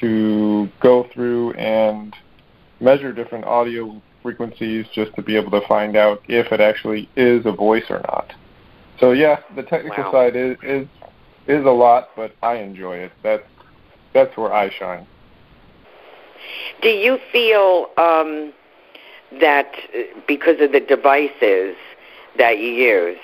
to 0.00 0.68
go 0.80 1.08
through 1.12 1.54
and 1.54 2.14
measure 2.80 3.12
different 3.12 3.46
audio 3.46 4.00
frequencies 4.22 4.86
just 4.92 5.14
to 5.16 5.22
be 5.22 5.36
able 5.36 5.50
to 5.50 5.66
find 5.66 5.96
out 5.96 6.22
if 6.28 6.52
it 6.52 6.60
actually 6.60 7.08
is 7.16 7.46
a 7.46 7.52
voice 7.52 7.84
or 7.88 8.00
not. 8.00 8.32
So 9.00 9.12
yeah, 9.12 9.40
the 9.54 9.62
technical 9.62 10.04
wow. 10.04 10.12
side 10.12 10.36
is 10.36 10.56
is 10.62 10.88
is 11.46 11.64
a 11.64 11.70
lot, 11.70 12.10
but 12.16 12.32
I 12.42 12.56
enjoy 12.56 12.96
it. 12.98 13.12
That's 13.22 13.44
that's 14.12 14.36
where 14.36 14.52
I 14.52 14.70
shine. 14.70 15.06
Do 16.82 16.88
you 16.88 17.18
feel 17.32 17.90
um, 17.96 18.52
that 19.40 19.72
because 20.26 20.60
of 20.60 20.72
the 20.72 20.80
devices 20.80 21.76
that 22.36 22.58
you 22.58 22.68
use, 22.68 23.18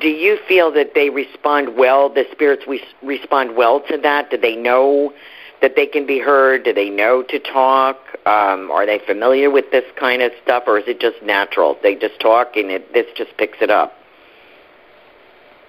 do 0.00 0.08
you 0.08 0.38
feel 0.46 0.70
that 0.72 0.94
they 0.94 1.10
respond 1.10 1.76
well? 1.76 2.08
The 2.08 2.24
spirits 2.30 2.64
we 2.66 2.82
respond 3.02 3.56
well 3.56 3.80
to 3.88 3.98
that. 3.98 4.30
Do 4.30 4.36
they 4.36 4.56
know 4.56 5.12
that 5.60 5.74
they 5.76 5.86
can 5.86 6.06
be 6.06 6.18
heard? 6.18 6.64
Do 6.64 6.72
they 6.72 6.90
know 6.90 7.22
to 7.22 7.38
talk? 7.38 7.96
Um, 8.26 8.70
are 8.70 8.86
they 8.86 9.00
familiar 9.06 9.50
with 9.50 9.70
this 9.70 9.84
kind 9.98 10.22
of 10.22 10.32
stuff, 10.42 10.64
or 10.66 10.78
is 10.78 10.84
it 10.86 11.00
just 11.00 11.22
natural? 11.22 11.76
They 11.82 11.94
just 11.94 12.20
talk, 12.20 12.56
and 12.56 12.70
it, 12.70 12.92
this 12.92 13.06
just 13.16 13.36
picks 13.36 13.58
it 13.60 13.70
up. 13.70 13.94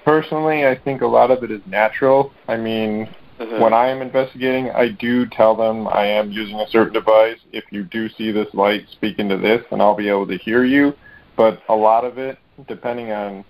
Personally, 0.05 0.65
I 0.65 0.77
think 0.77 1.01
a 1.01 1.07
lot 1.07 1.31
of 1.31 1.43
it 1.43 1.51
is 1.51 1.61
natural. 1.65 2.31
I 2.47 2.57
mean, 2.57 3.07
mm-hmm. 3.39 3.61
when 3.61 3.73
I 3.73 3.87
am 3.87 4.01
investigating, 4.01 4.71
I 4.71 4.89
do 4.89 5.25
tell 5.27 5.55
them 5.55 5.87
I 5.87 6.05
am 6.05 6.31
using 6.31 6.59
a 6.59 6.67
certain 6.69 6.93
device. 6.93 7.37
If 7.51 7.65
you 7.71 7.83
do 7.83 8.09
see 8.09 8.31
this 8.31 8.47
light, 8.53 8.85
speak 8.91 9.19
into 9.19 9.37
this, 9.37 9.63
and 9.71 9.81
I'll 9.81 9.95
be 9.95 10.09
able 10.09 10.27
to 10.27 10.37
hear 10.37 10.63
you. 10.63 10.93
But 11.35 11.61
a 11.69 11.75
lot 11.75 12.05
of 12.05 12.17
it, 12.17 12.37
depending 12.67 13.11
on 13.11 13.45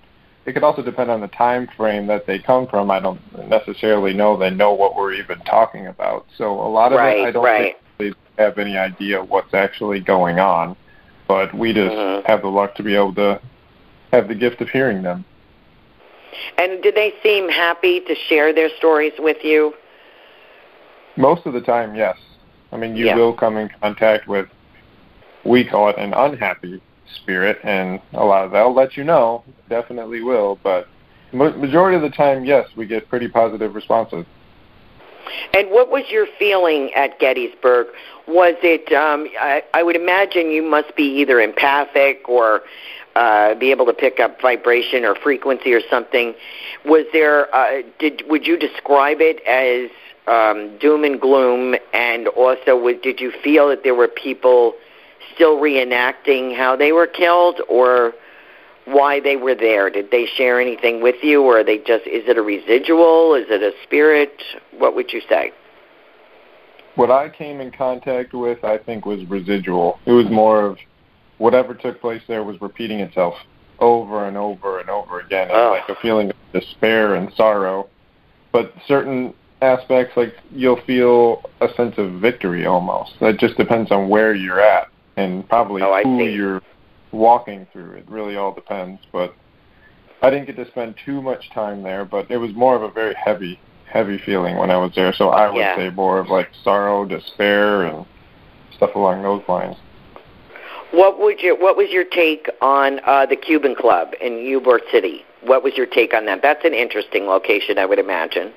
it 0.49 0.53
could 0.53 0.63
also 0.63 0.81
depend 0.81 1.11
on 1.11 1.21
the 1.21 1.27
time 1.27 1.69
frame 1.77 2.07
that 2.07 2.25
they 2.25 2.39
come 2.39 2.65
from. 2.65 2.89
I 2.89 2.99
don't 2.99 3.21
necessarily 3.47 4.13
know 4.13 4.35
they 4.35 4.49
know 4.49 4.73
what 4.73 4.95
we're 4.95 5.13
even 5.13 5.37
talking 5.41 5.85
about. 5.85 6.25
So 6.39 6.59
a 6.59 6.67
lot 6.67 6.91
of 6.91 6.97
right, 6.97 7.19
it, 7.19 7.25
I 7.27 7.31
don't 7.31 7.45
right. 7.45 7.77
think 7.99 8.17
they 8.35 8.43
have 8.43 8.57
any 8.57 8.75
idea 8.75 9.23
what's 9.23 9.53
actually 9.53 9.99
going 9.99 10.39
on. 10.39 10.75
But 11.27 11.53
we 11.53 11.71
just 11.71 11.91
mm-hmm. 11.91 12.25
have 12.25 12.41
the 12.41 12.47
luck 12.47 12.73
to 12.75 12.83
be 12.83 12.95
able 12.95 13.13
to 13.13 13.39
have 14.11 14.27
the 14.27 14.33
gift 14.33 14.59
of 14.61 14.69
hearing 14.69 15.03
them. 15.03 15.23
And 16.57 16.81
do 16.81 16.91
they 16.91 17.13
seem 17.21 17.47
happy 17.47 17.99
to 17.99 18.15
share 18.27 18.51
their 18.51 18.69
stories 18.79 19.13
with 19.19 19.37
you? 19.43 19.75
Most 21.15 21.45
of 21.45 21.53
the 21.53 21.61
time, 21.61 21.93
yes. 21.93 22.17
I 22.71 22.77
mean, 22.77 22.95
you 22.95 23.05
yeah. 23.05 23.15
will 23.15 23.33
come 23.33 23.55
in 23.57 23.69
contact 23.81 24.27
with, 24.27 24.47
we 25.45 25.63
call 25.63 25.89
it 25.89 25.97
an 25.99 26.15
unhappy 26.15 26.81
spirit, 27.15 27.59
and 27.63 27.99
a 28.13 28.23
lot 28.23 28.45
of 28.45 28.51
they'll 28.51 28.73
let 28.73 28.97
you 28.97 29.03
know, 29.03 29.43
definitely 29.69 30.21
will. 30.21 30.59
But 30.63 30.87
majority 31.33 31.95
of 31.95 32.01
the 32.01 32.09
time, 32.09 32.45
yes, 32.45 32.67
we 32.75 32.85
get 32.85 33.09
pretty 33.09 33.27
positive 33.27 33.75
responses. 33.75 34.25
And 35.53 35.69
what 35.69 35.91
was 35.91 36.03
your 36.09 36.27
feeling 36.37 36.91
at 36.93 37.19
Gettysburg? 37.19 37.87
Was 38.27 38.55
it? 38.63 38.91
Um, 38.93 39.27
I, 39.39 39.63
I 39.73 39.83
would 39.83 39.95
imagine 39.95 40.51
you 40.51 40.63
must 40.63 40.95
be 40.95 41.03
either 41.03 41.39
empathic 41.39 42.27
or 42.27 42.61
uh, 43.15 43.55
be 43.55 43.71
able 43.71 43.85
to 43.85 43.93
pick 43.93 44.19
up 44.19 44.41
vibration 44.41 45.05
or 45.05 45.15
frequency 45.15 45.73
or 45.73 45.81
something. 45.89 46.33
Was 46.85 47.05
there? 47.13 47.53
Uh, 47.53 47.81
did 47.99 48.23
would 48.27 48.47
you 48.47 48.57
describe 48.57 49.17
it 49.19 49.41
as 49.45 49.91
um, 50.27 50.77
doom 50.79 51.03
and 51.03 51.19
gloom? 51.19 51.75
And 51.93 52.27
also, 52.29 52.81
did 53.01 53.19
you 53.19 53.31
feel 53.43 53.69
that 53.69 53.83
there 53.83 53.95
were 53.95 54.07
people 54.07 54.73
still 55.35 55.57
reenacting 55.57 56.55
how 56.55 56.75
they 56.75 56.91
were 56.91 57.07
killed, 57.07 57.61
or 57.69 58.13
why 58.85 59.19
they 59.19 59.35
were 59.35 59.55
there? 59.55 59.89
Did 59.89 60.11
they 60.11 60.25
share 60.25 60.59
anything 60.59 61.01
with 61.01 61.23
you, 61.23 61.43
or 61.43 61.59
are 61.59 61.63
they 61.63 61.77
just? 61.77 62.05
Is 62.07 62.27
it 62.27 62.37
a 62.37 62.41
residual? 62.41 63.35
Is 63.35 63.45
it 63.49 63.61
a 63.61 63.71
spirit? 63.83 64.41
What 64.77 64.95
would 64.95 65.13
you 65.13 65.21
say? 65.29 65.51
What 66.95 67.11
I 67.11 67.29
came 67.29 67.61
in 67.61 67.71
contact 67.71 68.33
with, 68.33 68.63
I 68.63 68.77
think, 68.77 69.05
was 69.05 69.23
residual. 69.25 69.99
It 70.05 70.11
was 70.11 70.29
more 70.29 70.65
of 70.65 70.77
whatever 71.37 71.73
took 71.73 72.01
place 72.01 72.21
there 72.27 72.43
was 72.43 72.59
repeating 72.61 72.99
itself 72.99 73.35
over 73.79 74.27
and 74.27 74.35
over 74.35 74.79
and 74.79 74.89
over 74.89 75.21
again, 75.21 75.49
and 75.49 75.57
oh. 75.57 75.71
like 75.71 75.97
a 75.97 75.99
feeling 76.01 76.31
of 76.31 76.35
despair 76.51 77.15
and 77.15 77.31
sorrow. 77.35 77.87
But 78.51 78.73
certain 78.87 79.33
aspects, 79.61 80.17
like 80.17 80.35
you'll 80.51 80.81
feel 80.85 81.43
a 81.61 81.67
sense 81.75 81.95
of 81.97 82.13
victory 82.13 82.65
almost. 82.65 83.13
That 83.21 83.39
just 83.39 83.57
depends 83.57 83.91
on 83.91 84.09
where 84.09 84.33
you're 84.33 84.59
at 84.59 84.89
and 85.19 85.47
probably 85.49 85.81
oh, 85.81 86.01
who 86.03 86.19
see. 86.19 86.33
you're 86.33 86.61
walking 87.11 87.67
through. 87.71 87.91
It 87.91 88.09
really 88.09 88.35
all 88.35 88.53
depends. 88.53 89.01
But 89.11 89.33
I 90.21 90.29
didn't 90.29 90.47
get 90.47 90.55
to 90.57 90.67
spend 90.67 90.95
too 91.05 91.21
much 91.21 91.49
time 91.51 91.83
there, 91.83 92.05
but 92.05 92.29
it 92.29 92.37
was 92.37 92.53
more 92.53 92.75
of 92.75 92.83
a 92.83 92.91
very 92.91 93.15
heavy, 93.15 93.59
heavy 93.85 94.17
feeling 94.17 94.57
when 94.57 94.71
I 94.71 94.77
was 94.77 94.93
there. 94.95 95.13
So 95.13 95.29
I 95.29 95.49
would 95.49 95.59
yeah. 95.59 95.75
say 95.75 95.89
more 95.89 96.19
of 96.19 96.29
like 96.29 96.49
sorrow, 96.63 97.05
despair, 97.05 97.83
and 97.83 98.05
stuff 98.75 98.95
along 98.95 99.23
those 99.23 99.43
lines. 99.47 99.75
What 100.91 101.19
would 101.19 101.39
your 101.39 101.55
What 101.59 101.77
was 101.77 101.89
your 101.91 102.05
take 102.05 102.49
on 102.61 102.99
uh, 103.05 103.25
the 103.25 103.35
Cuban 103.35 103.75
Club 103.75 104.13
in 104.19 104.33
Ybor 104.33 104.79
City? 104.91 105.23
What 105.41 105.63
was 105.63 105.73
your 105.75 105.85
take 105.85 106.13
on 106.13 106.25
that? 106.25 106.41
That's 106.41 106.65
an 106.65 106.73
interesting 106.73 107.25
location, 107.25 107.77
I 107.77 107.85
would 107.85 107.99
imagine. 107.99 108.51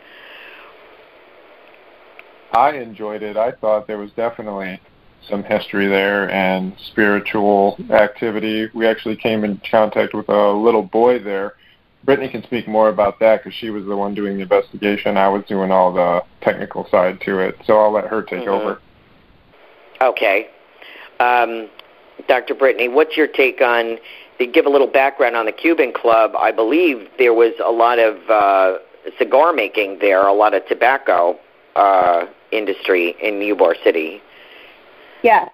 I 2.53 2.73
enjoyed 2.73 3.23
it. 3.23 3.37
I 3.37 3.53
thought 3.53 3.87
there 3.87 3.99
was 3.99 4.11
definitely 4.13 4.81
some 5.29 5.43
history 5.45 5.87
there 5.87 6.31
and 6.31 6.75
spiritual 6.89 7.77
activity. 7.91 8.69
We 8.75 8.87
actually 8.87 9.17
came 9.17 9.45
in 9.45 9.61
contact 9.71 10.15
with 10.15 10.29
a 10.29 10.53
little 10.53 10.83
boy 10.83 11.19
there. 11.19 11.55
Brittany 12.05 12.29
can 12.29 12.43
speak 12.43 12.67
more 12.67 12.89
about 12.89 13.21
that 13.21 13.43
because 13.43 13.57
she 13.57 13.71
was 13.71 13.85
the 13.85 13.97
one 13.97 14.15
doing 14.15 14.37
the 14.37 14.43
investigation. 14.43 15.17
I 15.17 15.29
was 15.29 15.45
doing 15.45 15.71
all 15.71 15.93
the 15.93 16.25
technical 16.41 16.89
side 16.89 17.21
to 17.23 17.39
it, 17.39 17.57
so 17.65 17.79
I'll 17.79 17.93
let 17.93 18.07
her 18.09 18.23
take 18.23 18.41
mm-hmm. 18.41 18.49
over. 18.49 18.81
Okay. 20.01 20.49
Um, 21.21 21.69
Dr. 22.27 22.55
Brittany, 22.55 22.89
what's 22.89 23.17
your 23.17 23.29
take 23.29 23.61
on, 23.61 23.99
to 24.39 24.47
give 24.47 24.67
a 24.67 24.69
little 24.69 24.89
background 24.89 25.37
on 25.37 25.47
the 25.47 25.53
Cuban 25.53 25.93
Club, 25.93 26.33
I 26.37 26.51
believe 26.51 27.09
there 27.19 27.35
was 27.35 27.53
a 27.65 27.71
lot 27.71 27.99
of 27.99 28.29
uh, 28.29 28.79
cigar 29.19 29.53
making 29.53 29.99
there, 30.01 30.27
a 30.27 30.33
lot 30.33 30.55
of 30.55 30.67
tobacco 30.67 31.39
uh, 31.77 32.27
industry 32.51 33.15
in 33.23 33.35
Ybor 33.35 33.75
City. 33.85 34.21
Yes. 35.23 35.51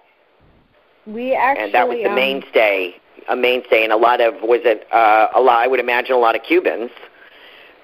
We 1.05 1.33
actually 1.33 1.65
and 1.65 1.73
that 1.73 1.87
was 1.87 1.97
the 1.97 2.09
um, 2.09 2.15
mainstay, 2.15 2.95
a 3.29 3.35
mainstay, 3.35 3.83
and 3.83 3.93
a 3.93 3.97
lot 3.97 4.21
of 4.21 4.35
was 4.41 4.61
it 4.63 4.85
uh, 4.91 5.27
a 5.33 5.41
lot? 5.41 5.63
I 5.63 5.67
would 5.67 5.79
imagine 5.79 6.13
a 6.13 6.19
lot 6.19 6.35
of 6.35 6.43
Cubans, 6.43 6.91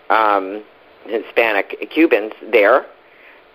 um, 0.09 0.63
Hispanic 1.05 1.89
Cubans 1.91 2.33
there, 2.51 2.85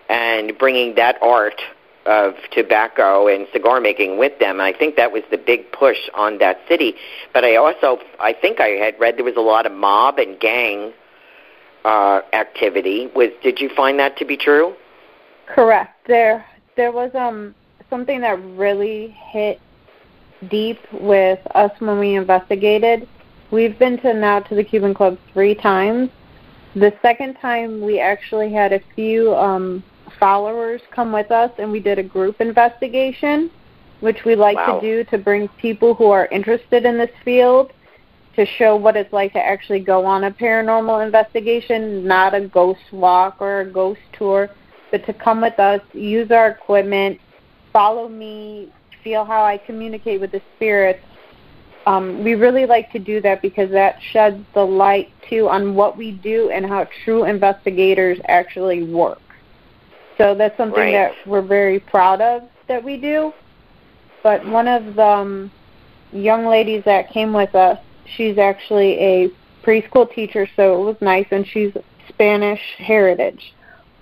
and 0.09 0.57
bringing 0.57 0.95
that 0.95 1.17
art 1.21 1.61
of 2.05 2.33
tobacco 2.51 3.27
and 3.27 3.47
cigar 3.53 3.79
making 3.79 4.17
with 4.17 4.37
them. 4.39 4.59
I 4.59 4.73
think 4.73 4.95
that 4.95 5.11
was 5.11 5.23
the 5.29 5.37
big 5.37 5.71
push 5.71 6.09
on 6.15 6.39
that 6.39 6.57
city. 6.67 6.95
But 7.33 7.45
I 7.45 7.55
also, 7.55 7.99
I 8.19 8.33
think 8.33 8.59
I 8.59 8.69
had 8.69 8.99
read 8.99 9.17
there 9.17 9.25
was 9.25 9.35
a 9.37 9.41
lot 9.41 9.65
of 9.65 9.71
mob 9.71 10.17
and 10.17 10.39
gang 10.39 10.93
uh, 11.85 12.21
activity. 12.33 13.09
Was 13.15 13.29
did 13.43 13.59
you 13.59 13.69
find 13.75 13.99
that 13.99 14.17
to 14.17 14.25
be 14.25 14.35
true? 14.35 14.75
Correct. 15.47 16.07
There, 16.07 16.45
there 16.75 16.91
was 16.91 17.11
um 17.13 17.53
something 17.91 18.21
that 18.21 18.41
really 18.55 19.15
hit 19.31 19.59
deep 20.49 20.79
with 20.91 21.39
us 21.53 21.71
when 21.77 21.99
we 21.99 22.15
investigated. 22.15 23.07
We've 23.51 23.77
been 23.77 23.99
to 23.99 24.13
now 24.13 24.39
to 24.39 24.55
the 24.55 24.63
Cuban 24.63 24.95
Club 24.95 25.19
three 25.33 25.53
times. 25.53 26.09
The 26.73 26.93
second 27.01 27.35
time, 27.35 27.81
we 27.81 27.99
actually 27.99 28.51
had 28.51 28.71
a 28.71 28.79
few 28.95 29.35
um, 29.35 29.83
followers 30.19 30.81
come 30.89 31.11
with 31.11 31.29
us, 31.31 31.51
and 31.59 31.69
we 31.69 31.81
did 31.81 31.99
a 31.99 32.03
group 32.03 32.39
investigation, 32.39 33.51
which 33.99 34.23
we 34.25 34.35
like 34.35 34.55
wow. 34.55 34.79
to 34.79 34.81
do 34.81 35.03
to 35.11 35.17
bring 35.17 35.49
people 35.59 35.93
who 35.93 36.05
are 36.05 36.27
interested 36.27 36.85
in 36.85 36.97
this 36.97 37.11
field 37.25 37.73
to 38.37 38.45
show 38.45 38.77
what 38.77 38.95
it's 38.95 39.11
like 39.11 39.33
to 39.33 39.45
actually 39.45 39.81
go 39.81 40.05
on 40.05 40.23
a 40.23 40.31
paranormal 40.31 41.05
investigation, 41.05 42.07
not 42.07 42.33
a 42.33 42.39
ghost 42.47 42.93
walk 42.93 43.41
or 43.41 43.59
a 43.59 43.65
ghost 43.65 43.99
tour, 44.13 44.49
but 44.91 45.05
to 45.05 45.13
come 45.13 45.41
with 45.41 45.59
us, 45.59 45.81
use 45.93 46.31
our 46.31 46.47
equipment, 46.47 47.19
follow 47.73 48.07
me, 48.07 48.71
feel 49.03 49.25
how 49.25 49.43
I 49.43 49.57
communicate 49.57 50.21
with 50.21 50.31
the 50.31 50.41
spirits. 50.55 51.03
Um, 51.87 52.23
we 52.23 52.35
really 52.35 52.65
like 52.65 52.91
to 52.91 52.99
do 52.99 53.21
that 53.21 53.41
because 53.41 53.71
that 53.71 53.99
sheds 54.11 54.43
the 54.53 54.63
light 54.63 55.11
too 55.27 55.49
on 55.49 55.73
what 55.73 55.97
we 55.97 56.11
do 56.11 56.51
and 56.51 56.65
how 56.65 56.87
true 57.03 57.25
investigators 57.25 58.19
actually 58.27 58.83
work. 58.83 59.21
So 60.17 60.35
that's 60.35 60.55
something 60.57 60.79
right. 60.79 60.91
that 60.91 61.13
we're 61.25 61.41
very 61.41 61.79
proud 61.79 62.21
of 62.21 62.43
that 62.67 62.83
we 62.83 62.97
do. 62.97 63.33
But 64.21 64.45
one 64.45 64.67
of 64.67 64.95
the 64.95 65.05
um, 65.05 65.51
young 66.11 66.45
ladies 66.45 66.83
that 66.85 67.09
came 67.09 67.33
with 67.33 67.55
us, 67.55 67.79
she's 68.15 68.37
actually 68.37 68.99
a 68.99 69.31
preschool 69.63 70.13
teacher, 70.13 70.47
so 70.55 70.81
it 70.81 70.85
was 70.85 70.95
nice, 71.01 71.27
and 71.31 71.47
she's 71.47 71.73
Spanish 72.09 72.61
heritage. 72.77 73.53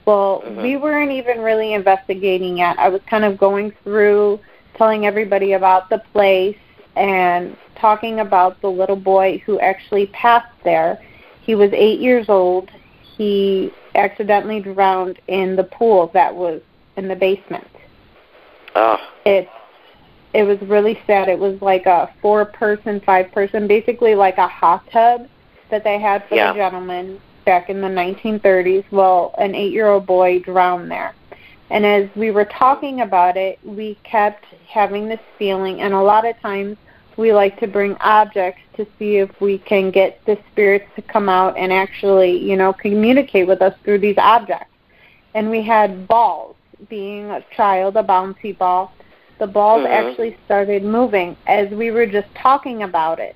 Well, 0.09 0.41
Mhm. 0.43 0.63
we 0.63 0.75
weren't 0.75 1.11
even 1.11 1.39
really 1.39 1.73
investigating 1.73 2.57
yet. 2.57 2.79
I 2.79 2.89
was 2.89 2.99
kind 3.07 3.23
of 3.23 3.37
going 3.37 3.69
through 3.83 4.39
telling 4.73 5.05
everybody 5.05 5.53
about 5.53 5.87
the 5.91 5.99
place 6.13 6.57
and 6.95 7.55
talking 7.75 8.19
about 8.19 8.59
the 8.61 8.71
little 8.71 8.95
boy 8.95 9.39
who 9.45 9.59
actually 9.59 10.07
passed 10.07 10.47
there. 10.63 10.97
He 11.45 11.53
was 11.53 11.69
eight 11.73 11.99
years 11.99 12.27
old. 12.27 12.71
He 13.17 13.71
accidentally 13.93 14.59
drowned 14.61 15.19
in 15.27 15.55
the 15.55 15.63
pool 15.63 16.07
that 16.15 16.33
was 16.33 16.61
in 16.97 17.07
the 17.07 17.15
basement. 17.15 17.67
Oh, 18.75 18.99
It 19.25 19.47
it 20.33 20.43
was 20.43 20.59
really 20.63 20.99
sad. 21.05 21.27
It 21.27 21.37
was 21.37 21.61
like 21.61 21.85
a 21.85 22.09
four 22.19 22.45
person, 22.45 22.99
five 22.99 23.31
person, 23.31 23.67
basically 23.67 24.15
like 24.15 24.39
a 24.39 24.47
hot 24.47 24.81
tub 24.91 25.27
that 25.69 25.83
they 25.83 25.99
had 25.99 26.23
for 26.25 26.33
Yeah. 26.35 26.53
the 26.53 26.57
gentleman 26.57 27.19
back 27.49 27.67
in 27.67 27.81
the 27.81 27.87
1930s. 27.87 28.83
Well, 28.91 29.33
an 29.39 29.55
eight 29.55 29.73
year 29.73 29.87
old 29.87 30.05
boy 30.05 30.37
drowned 30.37 30.91
there. 30.91 31.15
And 31.71 31.83
as 31.83 32.07
we 32.15 32.29
were 32.29 32.45
talking 32.45 33.01
about 33.01 33.37
it, 33.37 33.57
we 33.65 33.97
kept 34.03 34.45
having 34.67 35.09
this 35.09 35.19
feeling, 35.39 35.81
and 35.81 35.91
a 35.91 35.99
lot 35.99 36.27
of 36.27 36.39
times 36.41 36.77
we 37.17 37.33
like 37.33 37.59
to 37.59 37.65
bring 37.67 37.95
objects 38.01 38.61
to 38.77 38.85
see 38.99 39.17
if 39.17 39.41
we 39.41 39.57
can 39.57 39.89
get 39.89 40.23
the 40.27 40.37
spirits 40.51 40.85
to 40.95 41.01
come 41.01 41.27
out 41.27 41.57
and 41.57 41.73
actually, 41.73 42.37
you 42.37 42.55
know, 42.55 42.71
communicate 42.71 43.47
with 43.47 43.63
us 43.63 43.73
through 43.83 43.97
these 43.97 44.19
objects. 44.19 44.69
And 45.33 45.49
we 45.49 45.63
had 45.63 46.07
balls, 46.07 46.55
being 46.87 47.31
a 47.31 47.43
child, 47.57 47.97
a 47.97 48.03
bouncy 48.03 48.55
ball. 48.55 48.91
The 49.39 49.47
balls 49.47 49.81
Mhm. 49.81 49.89
actually 49.89 50.37
started 50.45 50.83
moving 50.83 51.35
as 51.47 51.67
we 51.71 51.89
were 51.89 52.05
just 52.05 52.27
talking 52.35 52.83
about 52.83 53.19
it. 53.19 53.35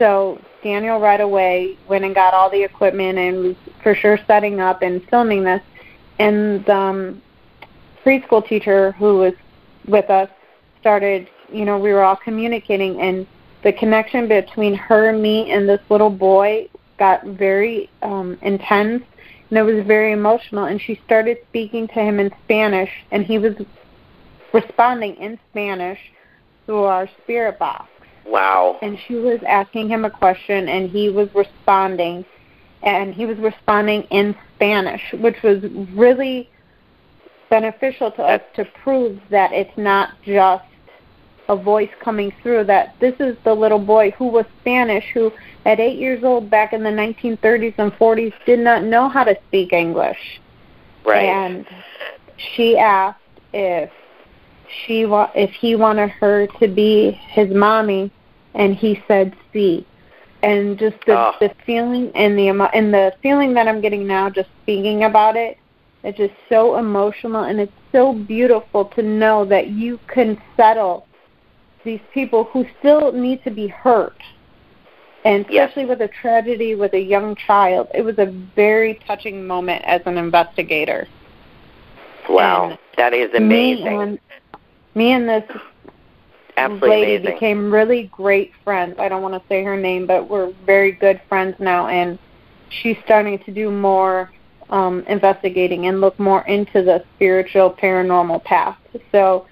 So 0.00 0.40
Daniel 0.64 0.98
right 0.98 1.20
away 1.20 1.76
went 1.86 2.06
and 2.06 2.14
got 2.14 2.32
all 2.32 2.50
the 2.50 2.62
equipment 2.64 3.18
and 3.18 3.42
was 3.42 3.56
for 3.82 3.94
sure 3.94 4.18
setting 4.26 4.58
up 4.58 4.80
and 4.80 5.06
filming 5.10 5.44
this. 5.44 5.60
And 6.18 6.68
um, 6.70 7.22
preschool 8.02 8.46
teacher 8.46 8.92
who 8.92 9.18
was 9.18 9.34
with 9.86 10.08
us 10.08 10.30
started, 10.80 11.28
you 11.52 11.66
know, 11.66 11.78
we 11.78 11.92
were 11.92 12.02
all 12.02 12.16
communicating, 12.16 12.98
and 12.98 13.26
the 13.62 13.74
connection 13.74 14.26
between 14.26 14.74
her, 14.74 15.12
me, 15.12 15.50
and 15.50 15.68
this 15.68 15.80
little 15.90 16.08
boy 16.08 16.70
got 16.98 17.22
very 17.24 17.90
um, 18.00 18.38
intense, 18.40 19.02
and 19.50 19.58
it 19.58 19.62
was 19.62 19.84
very 19.86 20.12
emotional. 20.12 20.64
And 20.64 20.80
she 20.80 20.98
started 21.04 21.36
speaking 21.50 21.88
to 21.88 22.00
him 22.00 22.20
in 22.20 22.32
Spanish, 22.44 22.90
and 23.10 23.22
he 23.22 23.38
was 23.38 23.54
responding 24.54 25.16
in 25.16 25.38
Spanish 25.50 25.98
through 26.64 26.84
our 26.84 27.06
spirit 27.22 27.58
box. 27.58 27.86
Wow. 28.26 28.78
And 28.82 28.98
she 29.06 29.14
was 29.14 29.40
asking 29.46 29.88
him 29.88 30.04
a 30.04 30.10
question, 30.10 30.68
and 30.68 30.90
he 30.90 31.08
was 31.08 31.28
responding, 31.34 32.24
and 32.82 33.14
he 33.14 33.26
was 33.26 33.38
responding 33.38 34.02
in 34.04 34.34
Spanish, 34.56 35.02
which 35.14 35.42
was 35.42 35.62
really 35.94 36.48
beneficial 37.48 38.10
to 38.12 38.22
us 38.22 38.40
to 38.54 38.64
prove 38.82 39.20
that 39.30 39.52
it's 39.52 39.76
not 39.76 40.10
just 40.24 40.64
a 41.48 41.56
voice 41.56 41.90
coming 42.00 42.32
through, 42.42 42.64
that 42.64 42.94
this 43.00 43.14
is 43.18 43.36
the 43.44 43.52
little 43.52 43.78
boy 43.78 44.12
who 44.12 44.28
was 44.28 44.46
Spanish, 44.60 45.04
who 45.12 45.32
at 45.66 45.80
eight 45.80 45.98
years 45.98 46.22
old 46.22 46.48
back 46.48 46.72
in 46.72 46.84
the 46.84 46.90
1930s 46.90 47.74
and 47.78 47.92
40s 47.92 48.32
did 48.46 48.60
not 48.60 48.84
know 48.84 49.08
how 49.08 49.24
to 49.24 49.36
speak 49.48 49.72
English. 49.72 50.40
Right. 51.04 51.24
And 51.24 51.66
she 52.54 52.78
asked 52.78 53.18
if 53.52 53.90
she 54.84 55.06
wa- 55.06 55.30
if 55.34 55.50
he 55.52 55.76
wanted 55.76 56.10
her 56.10 56.46
to 56.60 56.68
be 56.68 57.10
his 57.10 57.50
mommy, 57.54 58.10
and 58.54 58.74
he 58.74 59.02
said 59.08 59.34
"see," 59.52 59.84
And 60.42 60.78
just 60.78 60.96
the 61.06 61.16
Oh. 61.18 61.34
the 61.40 61.50
feeling 61.66 62.10
and 62.14 62.38
the 62.38 62.48
emo- 62.48 62.70
and 62.72 62.92
the 62.92 63.12
feeling 63.22 63.54
that 63.54 63.68
I'm 63.68 63.80
getting 63.80 64.06
now, 64.06 64.30
just 64.30 64.48
speaking 64.62 65.04
about 65.04 65.36
it, 65.36 65.58
it's 66.02 66.16
just 66.16 66.34
so 66.48 66.76
emotional, 66.76 67.44
and 67.44 67.60
it's 67.60 67.72
so 67.92 68.12
beautiful 68.14 68.86
to 68.86 69.02
know 69.02 69.44
that 69.44 69.68
you 69.68 69.98
can 70.06 70.40
settle 70.56 71.06
these 71.84 72.00
people 72.12 72.44
who 72.44 72.66
still 72.78 73.12
need 73.12 73.42
to 73.44 73.50
be 73.50 73.66
hurt. 73.68 74.16
And 75.24 75.44
Yes. 75.50 75.68
especially 75.68 75.86
with 75.86 76.00
a 76.00 76.08
tragedy 76.08 76.74
with 76.74 76.94
a 76.94 77.00
young 77.00 77.34
child, 77.34 77.88
it 77.94 78.02
was 78.02 78.18
a 78.18 78.26
very 78.56 78.94
touching 79.06 79.46
moment 79.46 79.84
as 79.84 80.00
an 80.06 80.16
investigator. 80.16 81.06
Wow. 82.28 82.70
And 82.70 82.78
That 82.96 83.12
is 83.12 83.30
Me 83.32 83.36
amazing. 83.36 83.86
and, 83.86 84.18
me 84.94 85.12
and 85.12 85.28
this 85.28 85.44
Absolutely 86.56 86.88
lady 86.90 87.16
amazing. 87.16 87.34
became 87.34 87.72
really 87.72 88.04
great 88.12 88.52
friends. 88.64 88.96
I 88.98 89.08
don't 89.08 89.22
want 89.22 89.40
to 89.40 89.48
say 89.48 89.64
her 89.64 89.76
name, 89.76 90.06
but 90.06 90.28
we're 90.28 90.52
very 90.66 90.92
good 90.92 91.20
friends 91.28 91.56
now, 91.58 91.88
and 91.88 92.18
she's 92.68 92.96
starting 93.04 93.38
to 93.40 93.52
do 93.52 93.70
more 93.70 94.30
um, 94.68 95.04
investigating 95.08 95.86
and 95.86 96.00
look 96.00 96.18
more 96.18 96.46
into 96.46 96.82
the 96.82 97.04
spiritual 97.16 97.70
paranormal 97.72 98.44
path. 98.44 98.78
So 99.12 99.46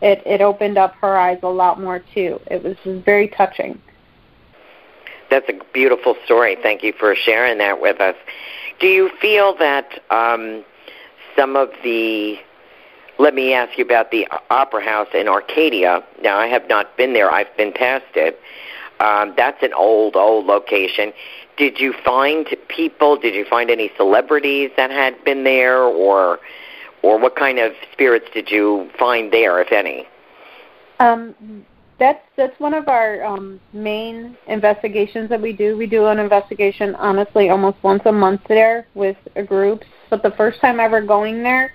it 0.00 0.22
it 0.26 0.40
opened 0.40 0.78
up 0.78 0.94
her 0.96 1.16
eyes 1.16 1.38
a 1.42 1.48
lot 1.48 1.80
more 1.80 2.02
too. 2.14 2.40
It 2.50 2.62
was 2.62 2.76
just 2.84 3.04
very 3.04 3.28
touching. 3.28 3.80
That's 5.30 5.48
a 5.48 5.60
beautiful 5.72 6.16
story. 6.24 6.56
Thank 6.62 6.82
you 6.82 6.92
for 6.98 7.14
sharing 7.14 7.58
that 7.58 7.80
with 7.80 8.00
us. 8.00 8.16
Do 8.80 8.86
you 8.86 9.10
feel 9.20 9.54
that 9.58 10.02
um, 10.10 10.64
some 11.36 11.54
of 11.56 11.70
the 11.82 12.38
let 13.18 13.34
me 13.34 13.52
ask 13.52 13.76
you 13.76 13.84
about 13.84 14.10
the 14.10 14.28
Opera 14.50 14.84
House 14.84 15.08
in 15.12 15.28
Arcadia. 15.28 16.04
Now, 16.22 16.38
I 16.38 16.46
have 16.46 16.68
not 16.68 16.96
been 16.96 17.12
there. 17.12 17.30
I've 17.30 17.54
been 17.56 17.72
past 17.72 18.06
it. 18.14 18.40
Um, 19.00 19.34
that's 19.36 19.62
an 19.62 19.72
old, 19.74 20.16
old 20.16 20.46
location. 20.46 21.12
Did 21.56 21.80
you 21.80 21.92
find 22.04 22.46
people? 22.68 23.16
Did 23.16 23.34
you 23.34 23.44
find 23.44 23.70
any 23.70 23.90
celebrities 23.96 24.70
that 24.76 24.90
had 24.90 25.22
been 25.24 25.42
there, 25.44 25.82
or, 25.82 26.38
or 27.02 27.18
what 27.18 27.34
kind 27.34 27.58
of 27.58 27.72
spirits 27.92 28.26
did 28.32 28.50
you 28.50 28.88
find 28.98 29.32
there, 29.32 29.60
if 29.60 29.72
any? 29.72 30.06
Um, 31.00 31.64
that's 31.98 32.24
that's 32.36 32.58
one 32.60 32.74
of 32.74 32.88
our 32.88 33.24
um, 33.24 33.60
main 33.72 34.36
investigations 34.46 35.28
that 35.30 35.40
we 35.40 35.52
do. 35.52 35.76
We 35.76 35.86
do 35.86 36.06
an 36.06 36.20
investigation, 36.20 36.94
honestly, 36.94 37.50
almost 37.50 37.78
once 37.82 38.02
a 38.04 38.12
month 38.12 38.42
there 38.48 38.86
with 38.94 39.16
groups. 39.46 39.86
But 40.10 40.22
the 40.22 40.30
first 40.32 40.60
time 40.60 40.78
ever 40.78 41.00
going 41.00 41.42
there 41.42 41.72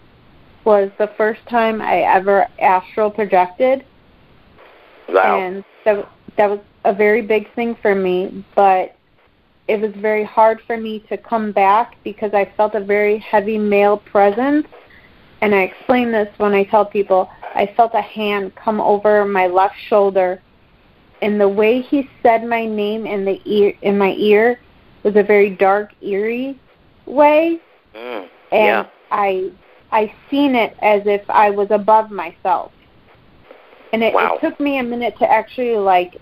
was 0.65 0.89
the 0.97 1.11
first 1.17 1.41
time 1.47 1.81
I 1.81 2.01
ever 2.01 2.47
astral 2.59 3.09
projected, 3.09 3.85
Wow. 5.09 5.37
and 5.37 5.63
that 5.85 6.07
that 6.37 6.49
was 6.49 6.59
a 6.85 6.93
very 6.93 7.21
big 7.21 7.53
thing 7.53 7.75
for 7.81 7.95
me. 7.95 8.43
But 8.55 8.95
it 9.67 9.79
was 9.79 9.91
very 9.95 10.23
hard 10.23 10.59
for 10.67 10.77
me 10.77 10.99
to 11.09 11.17
come 11.17 11.51
back 11.51 11.95
because 12.03 12.33
I 12.33 12.51
felt 12.57 12.75
a 12.75 12.79
very 12.79 13.17
heavy 13.19 13.57
male 13.57 13.97
presence. 13.97 14.67
And 15.41 15.53
I 15.53 15.63
explain 15.63 16.11
this 16.11 16.29
when 16.37 16.53
I 16.53 16.63
tell 16.63 16.85
people 16.85 17.29
I 17.53 17.65
felt 17.75 17.93
a 17.93 18.01
hand 18.01 18.55
come 18.55 18.79
over 18.79 19.25
my 19.25 19.47
left 19.47 19.75
shoulder, 19.89 20.41
and 21.21 21.39
the 21.39 21.49
way 21.49 21.81
he 21.81 22.09
said 22.21 22.45
my 22.45 22.65
name 22.65 23.05
in 23.05 23.25
the 23.25 23.41
ear 23.45 23.73
in 23.81 23.97
my 23.97 24.13
ear 24.13 24.59
was 25.03 25.15
a 25.17 25.23
very 25.23 25.49
dark, 25.49 25.91
eerie 26.01 26.57
way, 27.05 27.59
Mm, 27.93 28.27
and 28.51 28.65
yeah. 28.65 28.85
I 29.11 29.51
I 29.93 30.13
seen 30.29 30.55
it 30.55 30.75
as 30.81 31.03
if 31.05 31.21
I 31.29 31.51
was 31.51 31.69
above 31.71 32.11
myself. 32.11 32.71
And 33.93 34.03
it, 34.03 34.13
Wow. 34.13 34.35
it 34.35 34.41
took 34.41 34.59
me 34.59 34.79
a 34.79 34.83
minute 34.83 35.15
to 35.19 35.31
actually 35.31 35.77
like 35.77 36.17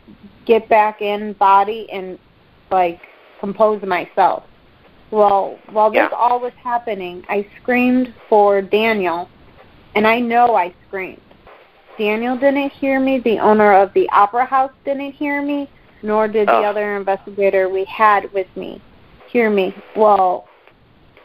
get 0.46 0.68
back 0.68 1.02
in 1.02 1.34
body 1.34 1.88
and 1.92 2.20
like 2.70 3.00
compose 3.40 3.82
myself. 3.84 4.44
Well, 5.10 5.58
while 5.72 5.90
this 5.90 6.10
all 6.16 6.40
was 6.40 6.54
happening, 6.62 7.26
I 7.28 7.46
screamed 7.62 8.14
for 8.30 8.62
Daniel, 8.62 9.28
and 9.96 10.06
I 10.08 10.20
know 10.20 10.56
I 10.56 10.74
screamed. 10.88 11.22
Daniel 11.98 12.38
didn't 12.38 12.72
hear 12.72 13.00
me. 13.00 13.20
The 13.20 13.40
owner 13.40 13.74
of 13.74 13.94
the 13.94 14.10
opera 14.12 14.46
house 14.46 14.72
didn't 14.86 15.12
hear 15.12 15.42
me, 15.42 15.70
nor 16.02 16.28
did 16.28 16.50
Oh. 16.50 16.62
the 16.62 16.68
other 16.68 16.96
investigator 16.96 17.68
we 17.68 17.84
had 17.86 18.32
with 18.32 18.48
me 18.56 18.82
hear 19.32 19.50
me. 19.50 19.74
Well, 19.96 20.46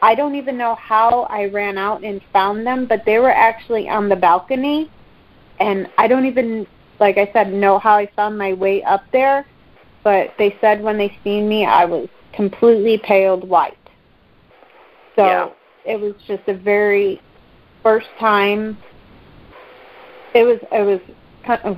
I 0.01 0.15
don't 0.15 0.35
even 0.35 0.57
know 0.57 0.75
how 0.75 1.23
I 1.23 1.45
ran 1.45 1.77
out 1.77 2.03
and 2.03 2.21
found 2.31 2.65
them, 2.65 2.85
but 2.85 3.03
they 3.05 3.19
were 3.19 3.31
actually 3.31 3.89
on 3.89 4.09
the 4.09 4.15
balcony, 4.15 4.91
and 5.59 5.89
I 5.97 6.07
don't 6.07 6.25
even, 6.25 6.67
like 6.99 7.17
I 7.17 7.29
said, 7.33 7.51
know 7.51 7.79
how 7.79 7.95
I 7.95 8.09
found 8.15 8.37
my 8.37 8.53
way 8.53 8.83
up 8.83 9.03
there. 9.11 9.45
But 10.03 10.33
they 10.37 10.55
said 10.61 10.81
when 10.81 10.97
they 10.97 11.17
seen 11.23 11.49
me, 11.49 11.65
I 11.65 11.83
was 11.85 12.07
completely 12.33 12.97
paled 12.99 13.43
white. 13.47 13.77
So 15.15 15.25
Yeah. 15.25 15.49
it 15.85 15.99
was 15.99 16.13
just 16.27 16.47
a 16.47 16.53
very 16.53 17.19
first 17.83 18.07
time. 18.19 18.77
It 20.33 20.43
was 20.43 20.59
it 20.71 20.83
was 20.83 21.01
kind 21.43 21.61
of 21.63 21.77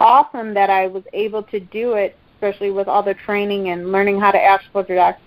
awesome 0.00 0.52
that 0.54 0.68
I 0.68 0.88
was 0.88 1.04
able 1.12 1.42
to 1.44 1.60
do 1.60 1.92
it, 1.94 2.18
especially 2.34 2.72
with 2.72 2.88
all 2.88 3.02
the 3.02 3.14
training 3.14 3.68
and 3.68 3.92
learning 3.92 4.20
how 4.20 4.32
to 4.32 4.58
project. 4.72 5.20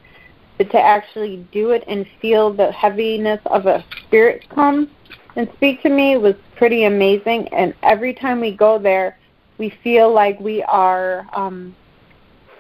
But 0.60 0.70
to 0.72 0.80
actually 0.80 1.38
do 1.52 1.72
it 1.72 1.84
and 1.88 2.06
feel 2.22 2.54
the 2.54 2.72
heaviness 2.72 3.40
of 3.48 3.66
a 3.66 3.84
spirit 4.06 4.46
come 4.54 4.92
and 5.38 5.50
speak 5.56 5.82
to 5.84 5.90
me 5.90 6.18
was 6.18 6.36
pretty 6.58 6.84
amazing. 6.84 7.48
And 7.54 7.74
every 7.82 8.14
time 8.14 8.42
we 8.42 8.52
go 8.52 8.78
there, 8.78 9.18
we 9.58 9.74
feel 9.84 10.14
like 10.14 10.38
we 10.40 10.62
are 10.64 11.26
um, 11.34 11.74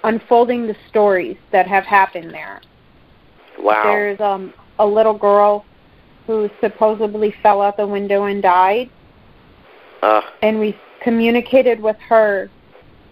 unfolding 0.05 0.65
the 0.65 0.77
stories 0.88 1.38
that 1.51 1.67
have 1.67 1.83
happened 1.83 2.33
there. 2.33 2.62
Wow. 3.59 3.83
There's 3.83 4.19
um, 4.21 4.53
a 4.79 4.85
little 4.88 5.17
girl 5.17 5.65
who 6.25 6.49
supposedly 6.62 7.35
fell 7.43 7.62
out 7.62 7.75
the 7.75 7.85
window 7.85 8.23
and 8.25 8.41
died, 8.41 8.89
Uh, 10.01 10.21
and 10.41 10.57
we 10.57 10.73
communicated 11.01 11.81
with 11.81 11.97
her. 11.97 12.49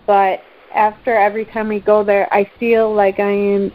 But 0.05 0.41
after 0.73 1.13
every 1.13 1.43
time 1.43 1.67
we 1.67 1.81
go 1.81 2.05
there, 2.05 2.33
I 2.33 2.49
feel 2.57 2.93
like 2.93 3.19
I 3.19 3.31
am 3.31 3.73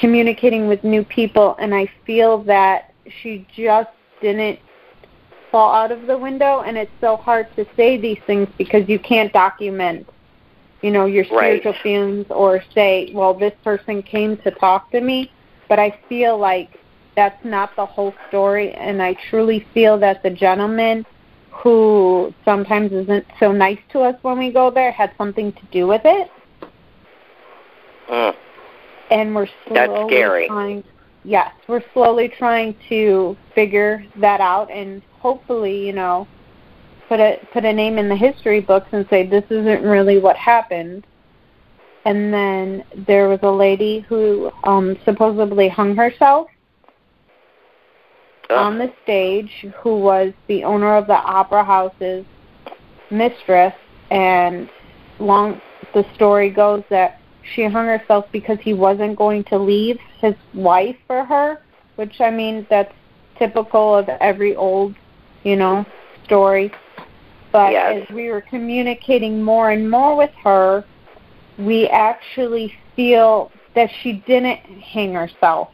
communicating 0.00 0.66
with 0.66 0.82
new 0.82 1.04
people, 1.04 1.54
and 1.58 1.74
I 1.74 1.88
feel 2.06 2.38
that 2.44 2.92
she 3.22 3.46
just 3.54 3.90
didn't 4.20 4.58
fall 5.52 5.72
out 5.72 5.92
of 5.92 6.06
the 6.06 6.16
window. 6.16 6.62
And 6.62 6.76
it's 6.76 6.90
so 7.00 7.16
hard 7.16 7.54
to 7.56 7.66
say 7.76 7.96
these 7.96 8.18
things 8.26 8.48
because 8.56 8.88
you 8.88 8.98
can't 8.98 9.32
document, 9.32 10.08
you 10.82 10.90
know, 10.90 11.06
your 11.06 11.24
Right. 11.24 11.60
spiritual 11.60 11.74
feelings 11.82 12.26
or 12.30 12.62
say, 12.74 13.10
well, 13.14 13.34
this 13.34 13.52
person 13.62 14.02
came 14.02 14.36
to 14.38 14.50
talk 14.50 14.90
to 14.92 15.00
me. 15.00 15.30
But 15.68 15.78
I 15.78 15.90
feel 16.08 16.36
like 16.38 16.78
that's 17.14 17.44
not 17.44 17.76
the 17.76 17.86
whole 17.86 18.14
story. 18.28 18.72
And 18.72 19.02
I 19.02 19.14
truly 19.28 19.66
feel 19.74 19.98
that 19.98 20.22
the 20.22 20.30
gentleman 20.30 21.04
who 21.50 22.32
sometimes 22.44 22.92
isn't 22.92 23.26
so 23.38 23.52
nice 23.52 23.78
to 23.90 24.00
us 24.00 24.16
when 24.22 24.38
we 24.38 24.50
go 24.50 24.70
there 24.70 24.90
had 24.90 25.12
something 25.18 25.52
to 25.52 25.60
do 25.70 25.86
with 25.86 26.02
it. 26.04 26.30
Mm. 28.08 28.34
And 29.10 29.34
we're 29.34 29.48
slowly 29.66 29.86
That's 29.86 30.08
scary. 30.08 30.46
trying 30.46 30.84
yes, 31.24 31.52
we're 31.68 31.82
slowly 31.92 32.28
trying 32.28 32.76
to 32.88 33.36
figure 33.54 34.04
that 34.16 34.40
out 34.40 34.70
and 34.70 35.02
hopefully, 35.18 35.86
you 35.86 35.92
know, 35.92 36.26
put 37.08 37.20
a 37.20 37.38
put 37.52 37.64
a 37.64 37.72
name 37.72 37.98
in 37.98 38.08
the 38.08 38.16
history 38.16 38.60
books 38.60 38.88
and 38.92 39.06
say 39.10 39.26
this 39.26 39.44
isn't 39.50 39.82
really 39.82 40.18
what 40.18 40.36
happened. 40.36 41.06
And 42.04 42.32
then 42.32 42.84
there 43.06 43.28
was 43.28 43.40
a 43.42 43.50
lady 43.50 44.00
who 44.08 44.50
um 44.64 44.96
supposedly 45.04 45.68
hung 45.68 45.96
herself 45.96 46.48
on 48.50 48.78
the 48.78 48.92
stage 49.04 49.66
who 49.80 49.98
was 49.98 50.32
the 50.48 50.64
owner 50.64 50.96
of 50.96 51.06
the 51.06 51.14
opera 51.14 51.62
house's 51.62 52.24
mistress 53.10 53.74
and 54.10 54.68
long 55.20 55.60
the 55.94 56.04
story 56.14 56.50
goes 56.50 56.82
that 56.90 57.19
she 57.54 57.64
hung 57.64 57.86
herself 57.86 58.26
because 58.32 58.58
he 58.60 58.72
wasn't 58.72 59.16
going 59.16 59.44
to 59.44 59.58
leave 59.58 59.98
his 60.20 60.34
wife 60.54 60.96
for 61.06 61.24
her 61.24 61.60
which 61.96 62.20
i 62.20 62.30
mean 62.30 62.66
that's 62.70 62.92
typical 63.38 63.94
of 63.94 64.08
every 64.20 64.54
old 64.56 64.94
you 65.44 65.56
know 65.56 65.84
story 66.24 66.70
but 67.52 67.72
Yes. 67.72 68.06
as 68.08 68.14
we 68.14 68.30
were 68.30 68.42
communicating 68.42 69.42
more 69.42 69.70
and 69.70 69.90
more 69.90 70.16
with 70.16 70.30
her 70.42 70.84
we 71.58 71.88
actually 71.88 72.72
feel 72.94 73.50
that 73.74 73.90
she 74.02 74.22
didn't 74.26 74.58
hang 74.58 75.14
herself 75.14 75.70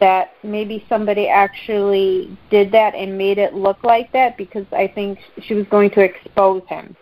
that 0.00 0.32
maybe 0.42 0.84
somebody 0.88 1.28
actually 1.28 2.36
did 2.50 2.72
that 2.72 2.94
and 2.94 3.16
made 3.16 3.38
it 3.38 3.54
look 3.54 3.82
like 3.84 4.12
that 4.12 4.36
because 4.36 4.66
I 4.72 4.88
think 4.88 5.18
she 5.42 5.54
was 5.54 5.66
going 5.68 5.90
to 5.92 6.00
expose 6.00 6.62
him. 6.68 6.96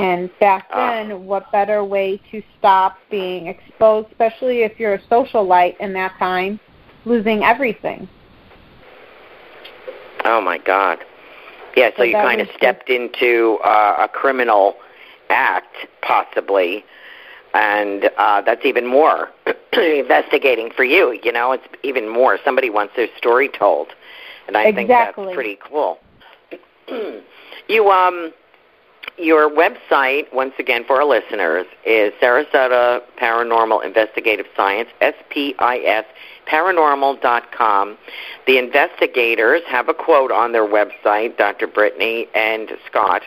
And 0.00 0.30
back 0.38 0.66
Ah. 0.72 0.92
then, 0.92 1.26
what 1.26 1.52
better 1.52 1.84
way 1.84 2.18
to 2.30 2.42
stop 2.58 2.98
being 3.10 3.48
exposed, 3.48 4.08
especially 4.10 4.62
if 4.62 4.80
you're 4.80 4.94
a 4.94 4.98
socialite 5.10 5.76
in 5.78 5.92
that 5.92 6.18
time, 6.18 6.58
losing 7.04 7.44
everything? 7.44 8.08
Oh 10.24 10.40
my 10.40 10.56
God. 10.56 11.04
Yeah, 11.76 11.90
so, 11.90 11.96
So 11.98 12.02
you 12.04 12.14
kind 12.14 12.40
of 12.40 12.48
stepped 12.56 12.88
into 12.88 13.58
uh, 13.62 13.96
a 14.00 14.08
criminal 14.08 14.76
act, 15.28 15.76
possibly, 16.00 16.82
and 17.52 18.10
uh, 18.16 18.40
that's 18.40 18.64
even 18.64 18.86
more 18.86 19.28
investigating 19.74 20.70
for 20.70 20.84
you. 20.84 21.20
You 21.22 21.30
know, 21.30 21.52
it's 21.52 21.66
even 21.82 22.08
more. 22.08 22.38
Somebody 22.42 22.70
wants 22.70 22.96
their 22.96 23.08
story 23.18 23.50
told, 23.50 23.88
and 24.48 24.56
I 24.56 24.72
think 24.72 24.88
that's 24.88 25.14
pretty 25.14 25.58
cool. 25.62 25.98
you 27.68 27.90
um. 27.90 28.32
Your 29.18 29.50
website, 29.50 30.32
once 30.32 30.54
again 30.58 30.84
for 30.84 30.96
our 30.96 31.04
listeners, 31.04 31.66
is 31.84 32.12
Sarasota 32.22 33.02
Paranormal 33.20 33.84
Investigative 33.84 34.46
Science, 34.56 34.88
S-P-I-S, 35.00 36.04
paranormal.com. 36.46 37.98
The 38.46 38.58
investigators 38.58 39.60
have 39.66 39.88
a 39.88 39.94
quote 39.94 40.32
on 40.32 40.52
their 40.52 40.66
website, 40.66 41.36
Dr. 41.36 41.66
Brittany 41.66 42.28
and 42.34 42.70
Scott. 42.86 43.22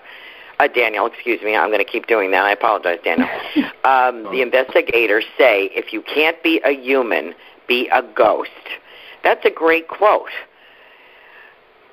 Uh, 0.60 0.68
Daniel, 0.68 1.06
excuse 1.06 1.42
me, 1.42 1.56
I'm 1.56 1.70
going 1.70 1.84
to 1.84 1.92
keep 1.92 2.08
doing 2.08 2.32
that. 2.32 2.44
I 2.44 2.52
apologize, 2.52 3.00
Daniel. 3.04 3.28
um, 3.84 4.24
the 4.32 4.42
investigators 4.42 5.26
say, 5.38 5.66
if 5.74 5.94
you 5.94 6.02
can't 6.02 6.42
be 6.44 6.60
a 6.64 6.72
human, 6.72 7.36
be 7.68 7.88
a 7.90 8.02
ghost. 8.02 8.50
That's 9.24 9.46
a 9.46 9.52
great 9.52 9.88
quote. 9.88 10.30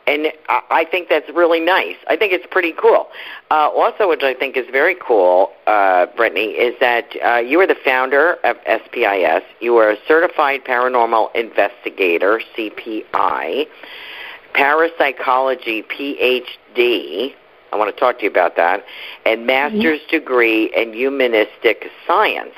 And 0.07 0.33
I 0.49 0.61
I 0.71 0.85
think 0.85 1.09
that's 1.09 1.29
really 1.31 1.61
nice. 1.61 1.97
I 2.09 2.17
think 2.17 2.33
it's 2.33 2.47
pretty 2.51 2.73
cool. 2.73 3.09
Uh, 3.51 3.69
also, 3.69 4.09
which 4.09 4.23
I 4.23 4.35
think 4.35 4.57
is 4.57 4.67
very 4.73 4.95
cool, 4.95 5.51
uh, 5.67 6.07
Brittany, 6.17 6.51
is 6.53 6.75
that 6.81 7.05
uh, 7.25 7.37
you 7.37 7.61
are 7.61 7.67
the 7.67 7.77
founder 7.85 8.35
of 8.45 8.57
SPIS. 8.67 9.43
You 9.61 9.77
are 9.77 9.91
a 9.91 9.97
certified 10.09 10.65
paranormal 10.65 11.35
investigator, 11.35 12.41
CPI, 12.57 13.67
parapsychology 14.55 15.83
PhD. 15.83 17.35
I 17.73 17.77
want 17.77 17.95
to 17.95 18.01
talk 18.01 18.19
to 18.19 18.25
you 18.25 18.31
about 18.31 18.57
that, 18.57 18.85
and 19.25 19.47
master's 19.47 20.01
degree 20.11 20.73
in 20.75 20.93
humanistic 20.93 21.89
science. 22.07 22.55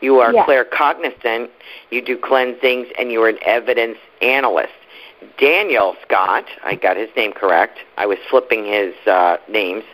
You 0.00 0.20
are 0.20 0.32
Yes. 0.32 0.46
claircognizant, 0.46 1.48
you 1.90 2.00
do 2.00 2.16
cleansings, 2.16 2.86
and 2.98 3.10
you 3.12 3.22
are 3.24 3.28
an 3.28 3.38
evidence 3.42 3.98
analyst. 4.22 4.72
Daniel 5.38 5.96
Scott, 6.02 6.44
I 6.64 6.76
got 6.76 6.96
his 6.96 7.08
name 7.16 7.32
correct. 7.32 7.78
I 7.96 8.06
was 8.06 8.18
flipping 8.30 8.64
his 8.64 8.94
uh, 9.06 9.38
names. 9.48 9.84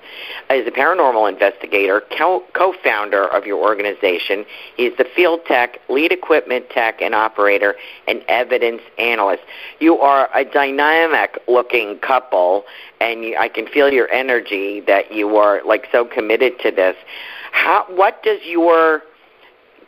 Is 0.51 0.67
a 0.67 0.71
paranormal 0.71 1.33
investigator, 1.33 2.03
co- 2.17 2.45
co-founder 2.53 3.29
of 3.29 3.47
your 3.47 3.59
organization. 3.59 4.45
He's 4.77 4.93
the 4.97 5.07
field 5.17 5.41
tech, 5.47 5.79
lead 5.89 6.13
equipment 6.13 6.71
tech 6.71 7.01
and 7.01 7.15
operator, 7.15 7.75
and 8.07 8.23
evidence 8.29 8.83
analyst. 8.99 9.43
You 9.81 9.99
are 9.99 10.29
a 10.35 10.45
dynamic-looking 10.45 11.99
couple, 11.99 12.65
and 13.01 13.25
you, 13.25 13.37
I 13.37 13.49
can 13.49 13.67
feel 13.67 13.91
your 13.91 14.11
energy 14.11 14.81
that 14.87 15.13
you 15.13 15.37
are 15.37 15.65
like 15.65 15.89
so 15.91 16.05
committed 16.05 16.59
to 16.61 16.71
this. 16.71 16.97
How? 17.53 17.87
What 17.89 18.23
does 18.23 18.41
your 18.45 19.03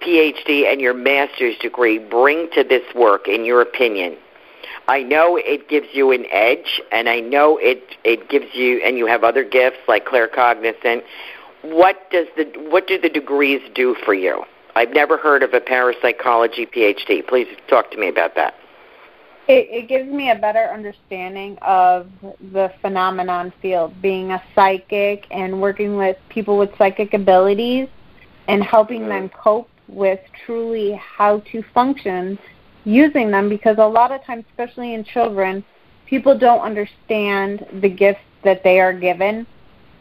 PhD 0.02 0.70
and 0.70 0.80
your 0.80 0.94
master's 0.94 1.56
degree 1.58 1.98
bring 1.98 2.48
to 2.54 2.64
this 2.64 2.82
work, 2.94 3.28
in 3.28 3.44
your 3.44 3.60
opinion? 3.60 4.16
I 4.88 5.02
know 5.02 5.36
it 5.36 5.68
gives 5.68 5.88
you 5.92 6.12
an 6.12 6.26
edge, 6.30 6.80
and 6.92 7.08
I 7.08 7.20
know 7.20 7.58
it 7.58 7.96
it 8.04 8.28
gives 8.28 8.54
you, 8.54 8.80
and 8.84 8.96
you 8.96 9.06
have 9.06 9.24
other 9.24 9.42
gifts 9.42 9.78
like 9.88 10.06
claircognizant. 10.06 11.02
What 11.62 12.10
does 12.10 12.26
the 12.36 12.44
what 12.70 12.86
do 12.86 12.98
the 12.98 13.08
degrees 13.08 13.60
do 13.74 13.96
for 14.04 14.14
you? 14.14 14.44
I've 14.76 14.90
never 14.90 15.16
heard 15.16 15.42
of 15.42 15.54
a 15.54 15.60
parapsychology 15.60 16.66
PhD. 16.66 17.26
Please 17.26 17.48
talk 17.68 17.90
to 17.92 17.96
me 17.96 18.08
about 18.08 18.34
that. 18.36 18.54
It, 19.48 19.68
it 19.70 19.88
gives 19.88 20.08
me 20.10 20.30
a 20.30 20.34
better 20.34 20.64
understanding 20.72 21.56
of 21.62 22.08
the 22.52 22.72
phenomenon 22.80 23.52
field, 23.62 24.00
being 24.02 24.32
a 24.32 24.42
psychic 24.54 25.26
and 25.30 25.60
working 25.60 25.96
with 25.96 26.16
people 26.28 26.58
with 26.58 26.70
psychic 26.76 27.14
abilities 27.14 27.88
and 28.48 28.62
helping 28.62 29.08
them 29.08 29.28
cope 29.30 29.68
with 29.88 30.20
truly 30.44 30.92
how 30.94 31.40
to 31.52 31.62
function 31.72 32.38
using 32.86 33.30
them 33.30 33.48
because 33.50 33.76
a 33.78 33.86
lot 33.86 34.12
of 34.12 34.24
times, 34.24 34.44
especially 34.50 34.94
in 34.94 35.04
children, 35.04 35.62
people 36.06 36.38
don't 36.38 36.60
understand 36.60 37.66
the 37.82 37.88
gifts 37.88 38.20
that 38.44 38.62
they 38.62 38.80
are 38.80 38.92
given 38.92 39.46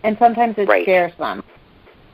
and 0.03 0.15
sometimes 0.19 0.55
it 0.57 0.69
Right. 0.69 0.83
scares 0.83 1.11
them. 1.17 1.43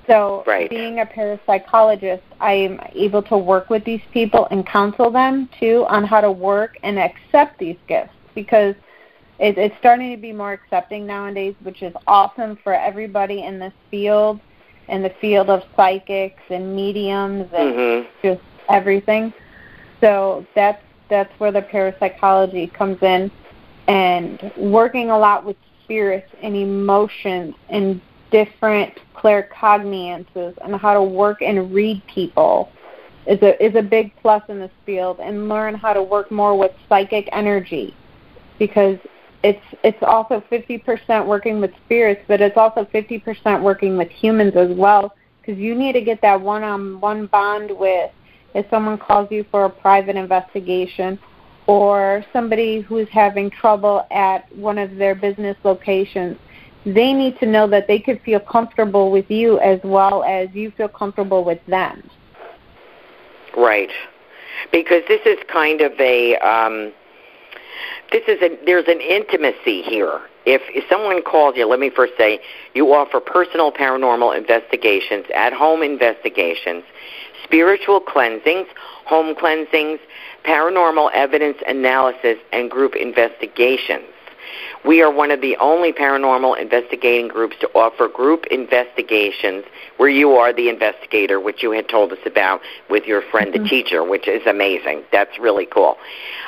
So, 0.07 0.43
Right. 0.47 0.69
being 0.69 0.99
a 0.99 1.05
parapsychologist, 1.05 2.21
I 2.39 2.53
am 2.53 2.79
able 2.95 3.21
to 3.23 3.37
work 3.37 3.69
with 3.69 3.83
these 3.83 4.01
people 4.11 4.47
and 4.49 4.65
counsel 4.65 5.11
them 5.11 5.49
too 5.59 5.85
on 5.89 6.05
how 6.05 6.21
to 6.21 6.31
work 6.31 6.77
and 6.83 6.97
accept 6.97 7.59
these 7.59 7.77
gifts 7.87 8.13
because 8.33 8.73
it, 9.39 9.57
it's 9.57 9.75
starting 9.79 10.11
to 10.15 10.21
be 10.21 10.31
more 10.31 10.53
accepting 10.53 11.05
nowadays, 11.05 11.55
which 11.63 11.83
is 11.83 11.93
awesome 12.07 12.57
for 12.63 12.73
everybody 12.73 13.43
in 13.43 13.59
this 13.59 13.73
field, 13.89 14.39
in 14.87 15.03
the 15.03 15.11
field 15.21 15.49
of 15.49 15.63
psychics 15.75 16.41
and 16.49 16.75
mediums 16.75 17.47
and 17.53 17.73
Mhm. 17.73 18.07
just 18.23 18.41
everything. 18.69 19.33
So 20.01 20.45
that's 20.55 20.83
that's 21.09 21.31
where 21.39 21.51
the 21.51 21.61
parapsychology 21.61 22.67
comes 22.67 23.01
in, 23.01 23.31
and 23.87 24.51
working 24.57 25.11
a 25.11 25.17
lot 25.17 25.45
with 25.45 25.57
spirits 25.83 26.31
and 26.41 26.55
emotions 26.55 27.53
and 27.69 28.01
different 28.31 28.97
claircognizances 29.15 30.57
and 30.63 30.75
how 30.75 30.93
to 30.93 31.03
work 31.03 31.41
and 31.41 31.73
read 31.73 32.01
people 32.07 32.71
is 33.27 33.41
a 33.41 33.63
is 33.63 33.75
a 33.75 33.81
big 33.81 34.11
plus 34.21 34.41
in 34.49 34.57
this 34.59 34.71
field 34.85 35.19
and 35.19 35.47
learn 35.49 35.75
how 35.75 35.93
to 35.93 36.01
work 36.01 36.31
more 36.31 36.57
with 36.57 36.71
psychic 36.89 37.27
energy 37.33 37.93
because 38.57 38.97
it's 39.43 39.63
it's 39.83 40.01
also 40.01 40.41
50% 40.51 41.25
working 41.25 41.59
with 41.59 41.71
spirits 41.85 42.21
but 42.27 42.41
it's 42.41 42.57
also 42.57 42.85
50% 42.85 43.61
working 43.61 43.97
with 43.97 44.09
humans 44.09 44.53
as 44.55 44.75
well 44.75 45.13
because 45.39 45.59
you 45.59 45.75
need 45.75 45.93
to 45.93 46.01
get 46.01 46.21
that 46.21 46.39
one-on-one 46.39 47.25
bond 47.27 47.71
with 47.77 48.11
if 48.53 48.65
someone 48.69 48.97
calls 48.97 49.29
you 49.31 49.45
for 49.51 49.65
a 49.65 49.69
private 49.69 50.15
investigation 50.15 51.19
or 51.67 52.25
somebody 52.33 52.81
who's 52.81 53.07
having 53.09 53.49
trouble 53.49 54.05
at 54.11 54.53
one 54.55 54.77
of 54.77 54.95
their 54.95 55.15
business 55.15 55.57
locations 55.63 56.37
they 56.83 57.13
need 57.13 57.37
to 57.39 57.45
know 57.45 57.67
that 57.67 57.87
they 57.87 57.99
could 57.99 58.19
feel 58.21 58.39
comfortable 58.39 59.11
with 59.11 59.29
you 59.29 59.59
as 59.59 59.79
well 59.83 60.23
as 60.23 60.49
you 60.53 60.71
feel 60.71 60.87
comfortable 60.87 61.43
with 61.43 61.63
them 61.67 62.01
Right. 63.55 63.89
Because 64.71 65.01
this 65.07 65.21
is 65.25 65.37
kind 65.51 65.81
of 65.81 65.91
a 65.99 66.37
um 66.37 66.93
this 68.11 68.23
is 68.27 68.41
a 68.41 68.57
there's 68.65 68.87
an 68.87 69.01
intimacy 69.01 69.81
here. 69.81 70.21
If, 70.43 70.61
if 70.69 70.83
someone 70.89 71.21
calls 71.21 71.55
you, 71.55 71.67
let 71.67 71.79
me 71.79 71.91
first 71.95 72.13
say 72.17 72.39
you 72.73 72.93
offer 72.93 73.19
personal 73.19 73.71
paranormal 73.71 74.35
investigations, 74.35 75.25
at 75.35 75.53
home 75.53 75.83
investigations, 75.83 76.83
spiritual 77.51 77.99
cleansings, 77.99 78.67
home 79.05 79.35
cleansings, 79.35 79.99
paranormal 80.45 81.11
evidence 81.13 81.57
analysis, 81.67 82.37
and 82.53 82.71
group 82.71 82.95
investigations. 82.95 84.05
We 84.85 85.01
are 85.03 85.11
one 85.11 85.31
of 85.31 85.41
the 85.41 85.57
only 85.57 85.93
paranormal 85.93 86.59
investigating 86.59 87.27
groups 87.27 87.55
to 87.59 87.67
offer 87.75 88.07
group 88.07 88.45
investigations 88.47 89.65
where 89.97 90.09
you 90.09 90.31
are 90.31 90.51
the 90.53 90.69
investigator, 90.69 91.39
which 91.39 91.61
you 91.61 91.71
had 91.71 91.87
told 91.87 92.11
us 92.13 92.19
about 92.25 92.61
with 92.89 93.05
your 93.05 93.21
friend, 93.21 93.53
mm-hmm. 93.53 93.63
the 93.63 93.69
teacher, 93.69 94.03
which 94.03 94.27
is 94.27 94.41
amazing. 94.47 95.03
That's 95.11 95.37
really 95.37 95.67
cool. 95.67 95.97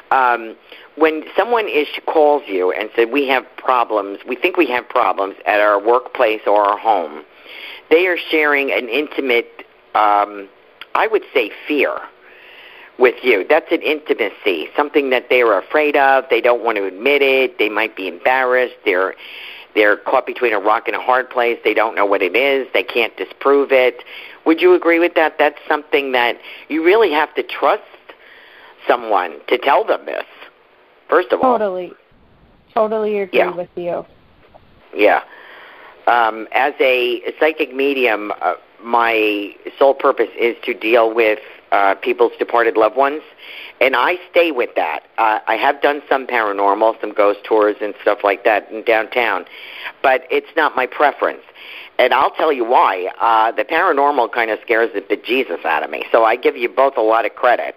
Um, 0.09 0.55
when 0.95 1.25
someone 1.35 1.67
is 1.67 1.87
calls 2.05 2.43
you 2.47 2.71
and 2.71 2.89
said 2.95 3.11
we 3.11 3.27
have 3.27 3.45
problems, 3.57 4.19
we 4.27 4.35
think 4.35 4.57
we 4.57 4.67
have 4.67 4.87
problems 4.89 5.35
at 5.45 5.59
our 5.59 5.83
workplace 5.83 6.41
or 6.47 6.63
our 6.63 6.77
home, 6.77 7.23
they 7.89 8.07
are 8.07 8.17
sharing 8.31 8.71
an 8.71 8.89
intimate, 8.89 9.65
um, 9.95 10.49
I 10.95 11.07
would 11.07 11.23
say, 11.33 11.51
fear 11.67 11.97
with 12.99 13.15
you. 13.23 13.45
That's 13.47 13.71
an 13.71 13.81
intimacy, 13.81 14.67
something 14.75 15.09
that 15.09 15.29
they 15.29 15.41
are 15.41 15.59
afraid 15.59 15.95
of. 15.95 16.25
They 16.29 16.41
don't 16.41 16.63
want 16.63 16.77
to 16.77 16.85
admit 16.85 17.21
it. 17.21 17.57
They 17.57 17.69
might 17.69 17.95
be 17.95 18.07
embarrassed. 18.07 18.75
They're 18.85 19.15
they're 19.75 19.97
caught 19.97 20.27
between 20.27 20.53
a 20.53 20.59
rock 20.59 20.87
and 20.87 20.95
a 20.95 21.01
hard 21.01 21.31
place. 21.31 21.57
They 21.63 21.73
don't 21.73 21.95
know 21.95 22.05
what 22.05 22.21
it 22.21 22.35
is. 22.35 22.67
They 22.73 22.83
can't 22.83 23.15
disprove 23.17 23.71
it. 23.71 24.03
Would 24.45 24.61
you 24.61 24.75
agree 24.75 24.99
with 24.99 25.15
that? 25.15 25.37
That's 25.39 25.57
something 25.67 26.11
that 26.11 26.37
you 26.69 26.83
really 26.83 27.11
have 27.11 27.33
to 27.35 27.43
trust 27.43 27.81
someone 28.87 29.39
to 29.47 29.57
tell 29.57 29.83
them 29.83 30.05
this. 30.05 30.25
First 31.09 31.31
of 31.31 31.41
all, 31.41 31.57
totally, 31.57 31.93
totally 32.73 33.19
agree 33.19 33.39
yeah. 33.39 33.55
with 33.55 33.69
you. 33.75 34.05
Yeah. 34.95 35.21
Um, 36.05 36.47
as 36.51 36.73
a 36.79 37.21
psychic 37.39 37.73
medium, 37.73 38.31
uh, 38.41 38.55
my 38.83 39.55
sole 39.79 39.93
purpose 39.93 40.29
is 40.39 40.55
to 40.65 40.73
deal 40.73 41.13
with 41.13 41.39
uh, 41.71 41.95
people's 41.95 42.33
departed 42.37 42.77
loved 42.77 42.95
ones, 42.95 43.21
and 43.81 43.95
I 43.95 44.17
stay 44.29 44.51
with 44.51 44.75
that. 44.75 45.03
Uh, 45.17 45.39
I 45.47 45.55
have 45.55 45.81
done 45.81 46.01
some 46.07 46.27
paranormal, 46.27 47.01
some 47.01 47.13
ghost 47.13 47.39
tours 47.43 47.75
and 47.81 47.95
stuff 48.01 48.19
like 48.23 48.43
that 48.43 48.69
in 48.71 48.83
downtown, 48.83 49.45
but 50.01 50.23
it's 50.29 50.55
not 50.55 50.75
my 50.75 50.85
preference. 50.85 51.41
And 51.97 52.13
I'll 52.13 52.31
tell 52.31 52.51
you 52.51 52.65
why. 52.65 53.11
Uh, 53.19 53.51
the 53.51 53.63
paranormal 53.63 54.31
kind 54.31 54.51
of 54.51 54.59
scares 54.61 54.91
the 54.93 55.01
bejesus 55.01 55.65
out 55.65 55.83
of 55.83 55.89
me, 55.89 56.05
so 56.11 56.23
I 56.23 56.35
give 56.35 56.55
you 56.55 56.69
both 56.69 56.97
a 56.97 57.01
lot 57.01 57.25
of 57.25 57.35
credit. 57.35 57.75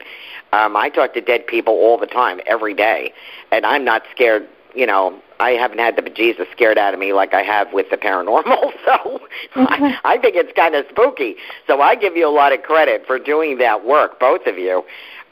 Um, 0.53 0.77
I 0.77 0.91
talk 0.91 1.15
to 1.15 1.21
dead 1.21 1.47
people 1.47 1.75
all 1.75 1.99
the 1.99 2.07
time, 2.07 2.41
every 2.47 2.75
day, 2.75 3.13
and 3.51 3.65
I'm 3.65 3.85
not 3.85 4.03
scared. 4.13 4.49
You 4.75 4.87
know, 4.87 5.23
I 5.39 5.51
haven't 5.51 5.79
had 5.79 5.97
the 5.97 6.03
bejesus 6.03 6.51
scared 6.53 6.79
out 6.79 6.95
of 6.95 7.01
me 7.01 7.13
like 7.13 7.35
I 7.35 7.43
have 7.43 7.73
with 7.73 7.91
the 7.91 7.97
paranormal. 7.97 8.73
So 8.87 9.21
I, 9.57 9.99
I 10.05 10.19
think 10.19 10.37
it's 10.37 10.53
kind 10.53 10.75
of 10.75 10.87
spooky. 10.91 11.37
So 11.67 11.81
I 11.81 11.95
give 11.97 12.17
you 12.17 12.29
a 12.29 12.31
lot 12.31 12.53
of 12.53 12.63
credit 12.63 13.05
for 13.07 13.19
doing 13.19 13.59
that 13.59 13.85
work, 13.85 14.21
both 14.21 14.47
of 14.47 14.59
you, 14.59 14.85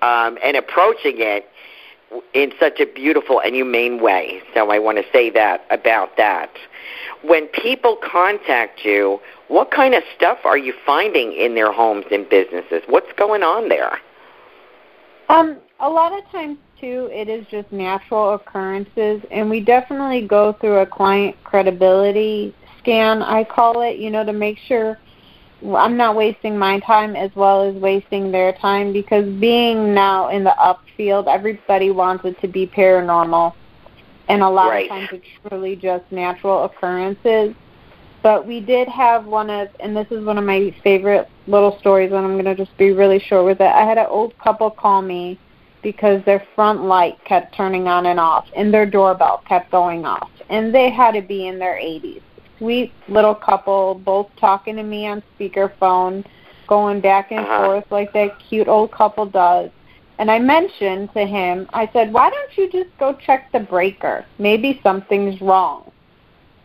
um, 0.02 0.38
and 0.42 0.56
approaching 0.56 1.16
it 1.18 1.48
in 2.32 2.52
such 2.58 2.80
a 2.80 2.86
beautiful 2.86 3.40
and 3.40 3.54
humane 3.54 4.02
way. 4.02 4.40
So 4.52 4.70
I 4.70 4.78
want 4.78 4.98
to 4.98 5.04
say 5.12 5.30
that 5.30 5.64
about 5.70 6.16
that. 6.16 6.50
When 7.22 7.46
people 7.48 7.96
contact 7.96 8.84
you, 8.84 9.20
what 9.48 9.70
kind 9.70 9.94
of 9.94 10.02
stuff 10.16 10.38
are 10.44 10.58
you 10.58 10.74
finding 10.84 11.32
in 11.32 11.54
their 11.54 11.72
homes 11.72 12.06
and 12.10 12.28
businesses? 12.28 12.82
What's 12.86 13.12
going 13.16 13.42
on 13.42 13.68
there? 13.68 13.98
Um, 15.28 15.58
a 15.80 15.88
lot 15.88 16.12
of 16.12 16.24
times 16.30 16.58
too, 16.84 17.08
it 17.10 17.28
is 17.28 17.46
just 17.50 17.70
natural 17.72 18.34
occurrences, 18.34 19.22
and 19.30 19.48
we 19.48 19.60
definitely 19.60 20.26
go 20.26 20.52
through 20.60 20.78
a 20.78 20.86
client 20.86 21.34
credibility 21.42 22.54
scan, 22.80 23.22
I 23.22 23.44
call 23.44 23.80
it, 23.80 23.96
you 23.96 24.10
know, 24.10 24.24
to 24.24 24.32
make 24.32 24.58
sure 24.58 24.98
I'm 25.74 25.96
not 25.96 26.14
wasting 26.14 26.58
my 26.58 26.80
time 26.80 27.16
as 27.16 27.30
well 27.34 27.62
as 27.62 27.74
wasting 27.76 28.30
their 28.30 28.52
time 28.52 28.92
because 28.92 29.24
being 29.40 29.94
now 29.94 30.28
in 30.28 30.44
the 30.44 30.54
upfield, 30.58 31.26
everybody 31.26 31.90
wants 31.90 32.26
it 32.26 32.38
to 32.42 32.48
be 32.48 32.66
paranormal. 32.66 33.54
And 34.28 34.42
a 34.42 34.48
lot 34.48 34.68
right. 34.68 34.84
of 34.84 34.88
times 34.90 35.08
it's 35.12 35.48
truly 35.48 35.76
just 35.76 36.04
natural 36.10 36.64
occurrences. 36.64 37.54
But 38.22 38.46
we 38.46 38.60
did 38.60 38.88
have 38.88 39.24
one 39.24 39.48
of, 39.48 39.68
and 39.80 39.96
this 39.96 40.06
is 40.10 40.24
one 40.24 40.36
of 40.36 40.44
my 40.44 40.74
favorite 40.82 41.28
little 41.46 41.78
stories, 41.78 42.10
and 42.10 42.18
I'm 42.18 42.34
going 42.34 42.44
to 42.44 42.54
just 42.54 42.76
be 42.76 42.92
really 42.92 43.18
short 43.18 43.46
with 43.46 43.60
it. 43.60 43.66
I 43.66 43.86
had 43.86 43.96
an 43.96 44.06
old 44.08 44.36
couple 44.38 44.70
call 44.70 45.00
me 45.00 45.38
because 45.84 46.24
their 46.24 46.44
front 46.56 46.82
light 46.82 47.16
kept 47.24 47.54
turning 47.54 47.86
on 47.86 48.06
and 48.06 48.18
off 48.18 48.48
and 48.56 48.74
their 48.74 48.86
doorbell 48.86 49.44
kept 49.46 49.70
going 49.70 50.04
off. 50.04 50.30
And 50.50 50.74
they 50.74 50.90
had 50.90 51.12
to 51.12 51.22
be 51.22 51.46
in 51.46 51.60
their 51.60 51.76
80s. 51.76 52.22
Sweet 52.58 52.92
little 53.06 53.34
couple, 53.34 53.94
both 53.94 54.28
talking 54.40 54.74
to 54.76 54.82
me 54.82 55.06
on 55.06 55.22
speakerphone, 55.38 56.24
going 56.66 57.00
back 57.00 57.30
and 57.30 57.40
uh-huh. 57.40 57.66
forth 57.66 57.84
like 57.90 58.12
that 58.14 58.36
cute 58.40 58.66
old 58.66 58.90
couple 58.90 59.26
does. 59.26 59.70
And 60.18 60.30
I 60.30 60.38
mentioned 60.38 61.12
to 61.14 61.26
him, 61.26 61.68
I 61.72 61.88
said, 61.92 62.12
why 62.12 62.30
don't 62.30 62.56
you 62.56 62.70
just 62.70 62.96
go 62.98 63.14
check 63.14 63.52
the 63.52 63.60
breaker? 63.60 64.24
Maybe 64.38 64.80
something's 64.82 65.40
wrong. 65.40 65.90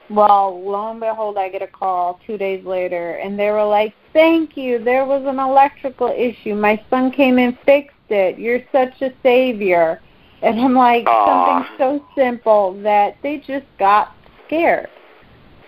Well, 0.10 0.62
lo 0.64 0.90
and 0.90 1.00
behold, 1.00 1.38
I 1.38 1.50
get 1.50 1.62
a 1.62 1.68
call 1.68 2.20
two 2.26 2.38
days 2.38 2.66
later, 2.66 3.16
and 3.16 3.38
they 3.38 3.52
were 3.52 3.66
like, 3.66 3.94
thank 4.12 4.58
you. 4.58 4.84
There 4.84 5.06
was 5.06 5.24
an 5.26 5.40
electrical 5.40 6.08
issue. 6.08 6.56
My 6.56 6.84
son 6.90 7.12
came 7.12 7.38
and 7.38 7.58
fixed 7.66 7.96
it. 8.10 8.40
You're 8.40 8.64
such 8.72 9.02
a 9.02 9.14
savior. 9.22 10.02
And 10.42 10.60
I'm 10.60 10.74
like, 10.74 11.06
Aww. 11.06 11.68
something 11.68 11.78
so 11.78 12.06
simple 12.16 12.82
that 12.82 13.18
they 13.22 13.38
just 13.38 13.66
got 13.78 14.16
scared. 14.48 14.90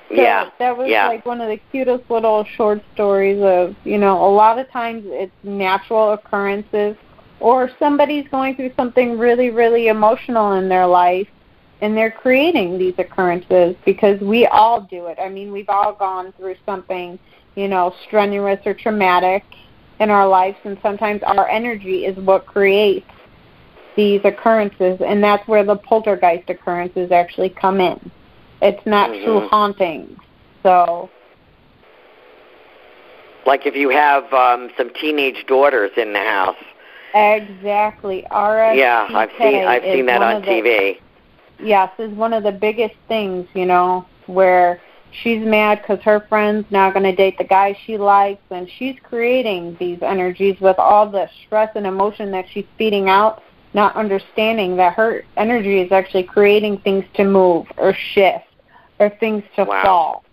So 0.09 0.15
yeah. 0.15 0.49
That 0.59 0.75
was 0.75 0.89
yeah. 0.89 1.07
like 1.07 1.25
one 1.25 1.39
of 1.39 1.49
the 1.49 1.59
cutest 1.71 2.09
little 2.09 2.45
short 2.57 2.81
stories 2.93 3.41
of, 3.43 3.75
you 3.83 3.97
know, 3.97 4.25
a 4.25 4.31
lot 4.31 4.57
of 4.57 4.69
times 4.71 5.03
it's 5.05 5.31
natural 5.43 6.13
occurrences 6.13 6.95
or 7.39 7.69
somebody's 7.79 8.27
going 8.29 8.55
through 8.55 8.71
something 8.75 9.17
really, 9.17 9.49
really 9.49 9.87
emotional 9.87 10.53
in 10.53 10.67
their 10.67 10.87
life 10.87 11.27
and 11.81 11.97
they're 11.97 12.11
creating 12.11 12.77
these 12.77 12.93
occurrences 12.99 13.75
because 13.85 14.19
we 14.21 14.45
all 14.45 14.81
do 14.81 15.07
it. 15.07 15.17
I 15.19 15.29
mean, 15.29 15.51
we've 15.51 15.69
all 15.69 15.93
gone 15.93 16.31
through 16.37 16.55
something, 16.65 17.17
you 17.55 17.67
know, 17.67 17.93
strenuous 18.05 18.59
or 18.65 18.73
traumatic 18.73 19.43
in 19.99 20.09
our 20.09 20.27
lives, 20.27 20.57
and 20.63 20.77
sometimes 20.81 21.21
our 21.23 21.47
energy 21.49 22.05
is 22.05 22.17
what 22.17 22.45
creates 22.45 23.09
these 23.95 24.21
occurrences, 24.23 24.99
and 25.05 25.23
that's 25.23 25.45
where 25.47 25.63
the 25.63 25.75
poltergeist 25.75 26.49
occurrences 26.49 27.11
actually 27.11 27.49
come 27.49 27.81
in. 27.81 28.11
It's 28.61 28.85
not 28.85 29.09
mm-hmm. 29.09 29.25
true 29.25 29.47
hauntings. 29.49 30.17
So, 30.63 31.09
like 33.45 33.65
if 33.65 33.75
you 33.75 33.89
have 33.89 34.31
um, 34.33 34.69
some 34.77 34.91
teenage 34.93 35.45
daughters 35.47 35.91
in 35.97 36.13
the 36.13 36.19
house. 36.19 36.55
Exactly. 37.13 38.25
RSPK 38.31 38.77
yeah, 38.77 39.07
I've 39.09 39.31
seen 39.37 39.65
I've 39.65 39.83
seen 39.83 40.05
that 40.05 40.21
on 40.21 40.41
TV. 40.43 40.63
The, 40.63 41.10
yes, 41.63 41.91
is 41.99 42.11
one 42.13 42.33
of 42.33 42.43
the 42.43 42.51
biggest 42.51 42.95
things, 43.07 43.47
you 43.53 43.65
know, 43.65 44.05
where 44.27 44.81
she's 45.11 45.45
mad 45.45 45.81
because 45.81 46.01
her 46.03 46.25
friend's 46.29 46.65
now 46.71 46.91
going 46.91 47.03
to 47.03 47.15
date 47.15 47.37
the 47.37 47.43
guy 47.43 47.77
she 47.85 47.97
likes, 47.97 48.41
and 48.49 48.69
she's 48.77 48.95
creating 49.03 49.75
these 49.79 49.99
energies 50.01 50.59
with 50.59 50.77
all 50.79 51.09
the 51.09 51.29
stress 51.45 51.69
and 51.75 51.85
emotion 51.85 52.31
that 52.31 52.45
she's 52.51 52.65
feeding 52.77 53.09
out, 53.09 53.43
not 53.73 53.95
understanding 53.95 54.77
that 54.77 54.93
her 54.93 55.23
energy 55.37 55.79
is 55.79 55.91
actually 55.91 56.23
creating 56.23 56.77
things 56.79 57.05
to 57.15 57.23
move 57.23 57.65
or 57.77 57.93
shift 57.93 58.45
or 58.99 59.09
things 59.19 59.43
to 59.55 59.63
wow. 59.63 59.81
fall. 59.83 60.23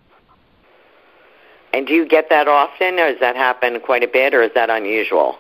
And 1.73 1.87
do 1.87 1.93
you 1.93 2.09
get 2.09 2.31
that 2.31 2.49
often, 2.49 2.99
or 2.99 3.11
does 3.11 3.21
that 3.21 3.37
happen 3.37 3.79
quite 3.81 4.03
a 4.03 4.09
bit, 4.09 4.35
or 4.35 4.43
is 4.43 4.51
that 4.55 4.71
unusual? 4.71 5.39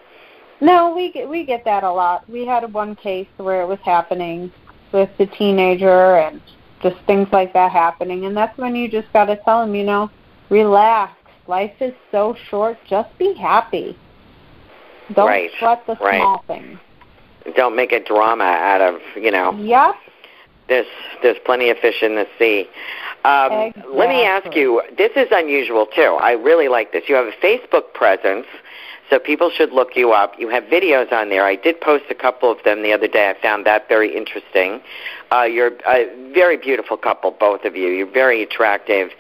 No, 0.61 0.94
we 0.94 1.12
get 1.12 1.29
we 1.29 1.44
get 1.44 1.64
that 1.64 1.85
a 1.85 1.90
lot. 1.90 2.29
We 2.29 2.44
had 2.44 2.70
one 2.72 2.96
case 2.96 3.29
where 3.37 3.62
it 3.62 3.66
was 3.66 3.79
happening 3.85 4.53
with 4.92 5.11
the 5.18 5.27
teenager, 5.27 6.16
and 6.16 6.40
just 6.83 6.96
things 7.07 7.29
like 7.33 7.53
that 7.53 7.72
happening. 7.72 8.24
And 8.24 8.37
that's 8.37 8.57
when 8.59 8.74
you 8.74 8.88
just 8.88 9.12
got 9.12 9.27
to 9.27 9.37
tell 9.37 9.61
them, 9.61 9.74
you 9.74 9.85
know, 9.85 10.11
relax. 10.51 11.14
Life 11.46 11.72
is 11.81 11.94
so 12.11 12.37
short. 12.51 12.79
Just 12.88 13.16
be 13.18 13.35
happy. 13.35 13.96
Don't 15.14 15.27
right. 15.27 15.51
sweat 15.59 15.87
the 15.87 15.94
right. 15.94 16.20
small 16.20 16.44
things. 16.46 16.79
Don't 17.57 17.74
make 17.74 17.92
a 17.92 18.05
drama 18.05 18.44
out 18.44 18.83
of, 18.83 19.01
you 19.16 19.31
know. 19.31 19.53
Yep. 19.53 19.94
There's 20.68 20.87
there's 21.22 21.38
plenty 21.46 21.70
of 21.70 21.79
fish 21.79 22.03
in 22.03 22.14
the 22.14 22.27
sea. 22.38 22.68
Um, 23.24 23.53
exactly. 23.53 23.94
Let 23.96 24.09
me 24.11 24.24
ask 24.24 24.55
you. 24.55 24.82
This 24.99 25.12
is 25.16 25.28
unusual 25.32 25.86
too. 25.86 26.18
I 26.20 26.32
really 26.32 26.68
like 26.68 26.93
this. 26.93 27.05
You 27.09 27.14
have 27.14 27.26
a 27.26 27.32
Facebook 27.43 27.95
presence. 27.95 28.47
So 29.11 29.18
people 29.18 29.50
should 29.50 29.72
look 29.72 29.96
you 29.96 30.12
up. 30.12 30.34
You 30.38 30.48
have 30.50 30.64
videos 30.64 31.12
on 31.12 31.30
there. 31.30 31.44
I 31.44 31.56
did 31.56 31.80
post 31.80 32.04
a 32.11 32.14
couple 32.14 32.50
of 32.50 32.62
them 32.64 32.82
the 32.82 32.92
other 32.92 33.09
day. 33.09 33.30
I 33.30 33.40
found 33.40 33.64
that 33.66 33.88
very 33.88 34.14
interesting. 34.14 34.80
Uh, 35.32 35.42
you're 35.42 35.72
a 35.86 36.32
very 36.34 36.56
beautiful 36.56 36.96
couple, 36.96 37.30
both 37.30 37.64
of 37.64 37.74
you. 37.74 37.88
You're 37.88 38.11
very 38.11 38.42
attractive. 38.42 39.11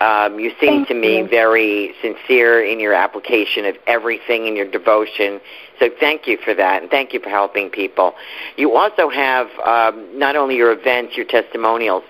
Um, 0.00 0.40
you 0.40 0.50
seem 0.58 0.86
Thank 0.86 0.88
to 0.88 0.94
me 0.94 1.18
you. 1.18 1.28
very 1.28 1.94
sincere 2.00 2.64
in 2.64 2.80
your 2.80 2.94
application 2.94 3.66
of 3.66 3.76
everything 3.86 4.46
in 4.46 4.56
your 4.56 4.68
devotion. 4.68 5.40
So 5.78 5.90
thank 6.00 6.26
you 6.26 6.38
for 6.38 6.54
that, 6.54 6.82
and 6.82 6.90
thank 6.90 7.12
you 7.12 7.20
for 7.20 7.28
helping 7.28 7.68
people. 7.68 8.14
You 8.56 8.76
also 8.76 9.10
have 9.10 9.48
um, 9.64 10.18
not 10.18 10.36
only 10.36 10.56
your 10.56 10.72
events, 10.72 11.16
your 11.16 11.26
testimonials, 11.26 12.02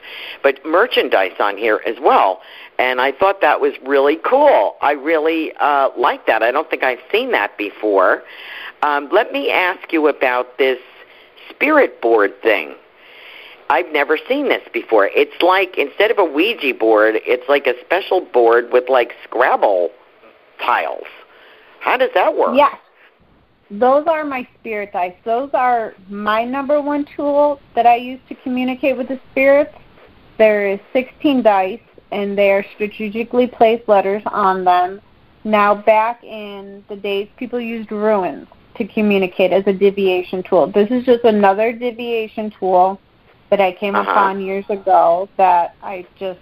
but 0.43 0.65
merchandise 0.65 1.35
on 1.41 1.57
here 1.57 1.81
as 1.85 1.97
well. 2.01 2.43
And 2.81 2.99
I 2.99 3.13
thought 3.13 3.43
that 3.43 3.61
was 3.61 3.75
really 3.85 4.17
cool. 4.25 4.77
I 4.81 4.93
really 4.93 5.53
uh, 5.61 5.91
like 5.99 6.27
that. 6.27 6.43
I 6.43 6.51
don't 6.51 6.69
think 6.71 6.83
I've 6.83 7.03
seen 7.13 7.31
that 7.33 7.59
before. 7.59 8.23
Um, 8.83 9.11
let 9.13 9.33
me 9.33 9.51
ask 9.51 9.93
you 9.93 10.09
about 10.09 10.57
this 10.57 10.79
spirit 11.51 12.01
board 12.01 12.33
thing. 12.41 12.75
I've 13.69 13.93
never 13.93 14.17
seen 14.27 14.49
this 14.49 14.67
before. 14.73 15.11
It's 15.15 15.43
like 15.43 15.77
instead 15.77 16.11
of 16.11 16.19
a 16.19 16.25
Ouija 16.25 16.73
board, 16.73 17.17
it's 17.27 17.47
like 17.51 17.67
a 17.67 17.75
special 17.85 18.23
board 18.23 18.73
with 18.73 18.89
like 18.89 19.13
Scrabble 19.25 19.91
tiles. 20.65 21.07
How 21.81 21.99
does 21.99 22.11
that 22.15 22.35
work? 22.35 22.57
Yes. 22.57 22.77
Those 23.71 24.07
are 24.07 24.25
my 24.25 24.49
spirit 24.59 24.95
dice. 24.95 25.15
Those 25.25 25.51
are 25.53 25.95
my 26.09 26.45
number 26.45 26.81
one 26.81 27.07
tool 27.15 27.61
that 27.75 27.87
I 27.87 27.97
use 27.97 28.21
to 28.31 28.35
communicate 28.37 28.97
with 28.97 29.09
the 29.09 29.21
spirits. 29.31 29.75
There 30.39 30.67
is 30.67 30.81
16 30.95 31.43
dice, 31.43 31.81
and 32.13 32.37
they 32.37 32.51
are 32.51 32.65
strategically 32.75 33.47
placed 33.47 33.89
letters 33.89 34.23
on 34.27 34.65
them. 34.65 35.01
Now, 35.45 35.75
back 35.75 36.23
in 36.23 36.85
the 36.89 36.97
days, 36.97 37.29
people 37.37 37.61
used 37.61 37.91
runes 37.91 38.47
to 38.77 38.87
communicate 38.87 39.53
as 39.53 39.65
a 39.67 39.73
divination 39.73 40.43
tool. 40.43 40.71
This 40.73 40.91
is 40.91 41.05
just 41.05 41.25
another 41.25 41.73
divination 41.73 42.53
tool 42.59 43.01
that 43.51 43.61
I 43.61 43.73
came 43.73 43.95
Uh-huh. 43.95 44.11
upon 44.11 44.41
years 44.41 44.65
ago 44.69 45.29
that 45.37 45.75
I 45.83 46.07
just 46.19 46.41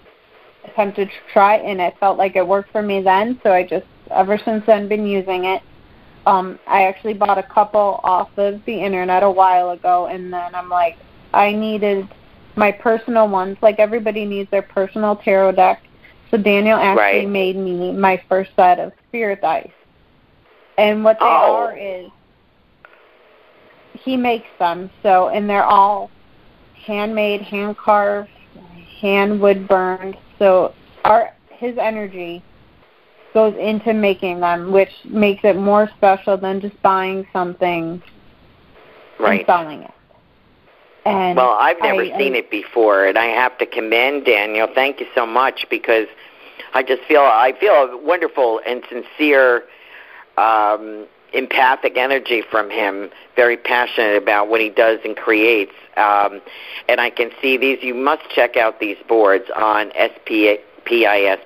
attempted 0.64 1.08
to 1.08 1.32
try, 1.32 1.56
and 1.56 1.80
it 1.80 1.94
felt 1.98 2.18
like 2.18 2.36
it 2.36 2.46
worked 2.46 2.70
for 2.70 2.82
me 2.82 3.00
then. 3.00 3.40
So 3.42 3.52
I 3.52 3.62
just, 3.62 3.86
ever 4.10 4.38
since 4.38 4.64
then, 4.66 4.88
been 4.88 5.06
using 5.06 5.44
it. 5.44 5.62
Um, 6.26 6.58
I 6.66 6.82
actually 6.84 7.14
bought 7.14 7.38
a 7.38 7.42
couple 7.42 8.00
off 8.04 8.28
of 8.36 8.60
the 8.66 8.74
internet 8.74 9.22
a 9.22 9.30
while 9.30 9.70
ago, 9.70 10.06
and 10.06 10.32
then 10.32 10.54
I'm 10.54 10.68
like, 10.68 10.96
I 11.32 11.52
needed 11.52 12.06
my 12.58 12.72
personal 12.72 13.28
ones. 13.28 13.56
Like 13.62 13.78
everybody 13.78 14.24
needs 14.24 14.50
their 14.50 14.62
personal 14.62 15.16
tarot 15.16 15.52
deck. 15.52 15.82
So 16.30 16.36
Daniel 16.36 16.78
actually 16.78 17.24
Right. 17.24 17.28
made 17.28 17.56
me 17.56 17.92
my 17.92 18.20
first 18.28 18.50
set 18.56 18.78
of 18.78 18.92
spirit 19.08 19.40
dice. 19.40 19.70
And 20.76 21.02
what 21.04 21.18
they 21.18 21.24
Oh. 21.24 21.68
are 21.68 21.76
is 21.76 22.10
he 23.94 24.16
makes 24.16 24.48
them. 24.58 24.90
So 25.02 25.28
and 25.28 25.48
they're 25.48 25.64
all 25.64 26.10
handmade, 26.84 27.42
hand 27.42 27.76
carved, 27.78 28.30
hand 29.00 29.40
wood 29.40 29.66
burned. 29.68 30.16
So 30.38 30.74
our 31.04 31.32
his 31.50 31.76
energy 31.78 32.42
goes 33.34 33.54
into 33.56 33.92
making 33.92 34.40
them, 34.40 34.72
which 34.72 34.92
makes 35.04 35.44
it 35.44 35.56
more 35.56 35.88
special 35.96 36.36
than 36.36 36.60
just 36.60 36.80
buying 36.82 37.26
something 37.32 38.02
Right. 39.18 39.40
and 39.40 39.46
selling 39.46 39.82
it. 39.82 39.90
And 41.04 41.36
Well, 41.36 41.56
I've 41.58 41.80
never 41.80 42.02
I- 42.02 42.16
seen 42.18 42.34
I- 42.34 42.38
it 42.38 42.50
before, 42.50 43.04
and 43.06 43.18
I 43.18 43.26
have 43.26 43.56
to 43.58 43.66
commend 43.66 44.24
Daniel. 44.24 44.66
Thank 44.66 45.00
you 45.00 45.06
so 45.14 45.26
much 45.26 45.66
because 45.68 46.06
I 46.74 46.82
just 46.82 47.02
feel 47.04 47.22
I 47.22 47.52
feel 47.52 47.74
a 47.74 47.96
wonderful 47.96 48.60
and 48.66 48.82
sincere 48.88 49.64
um, 50.36 51.06
empathic 51.32 51.96
energy 51.96 52.42
from 52.42 52.70
him. 52.70 53.10
Very 53.36 53.56
passionate 53.56 54.16
about 54.16 54.48
what 54.48 54.60
he 54.60 54.68
does 54.68 54.98
and 55.04 55.16
creates, 55.16 55.72
um, 55.96 56.40
and 56.88 57.00
I 57.00 57.10
can 57.10 57.30
see 57.42 57.56
these. 57.56 57.82
You 57.82 57.94
must 57.94 58.28
check 58.30 58.56
out 58.56 58.78
these 58.80 58.96
boards 59.08 59.50
on 59.56 59.90
SPIS 59.96 60.60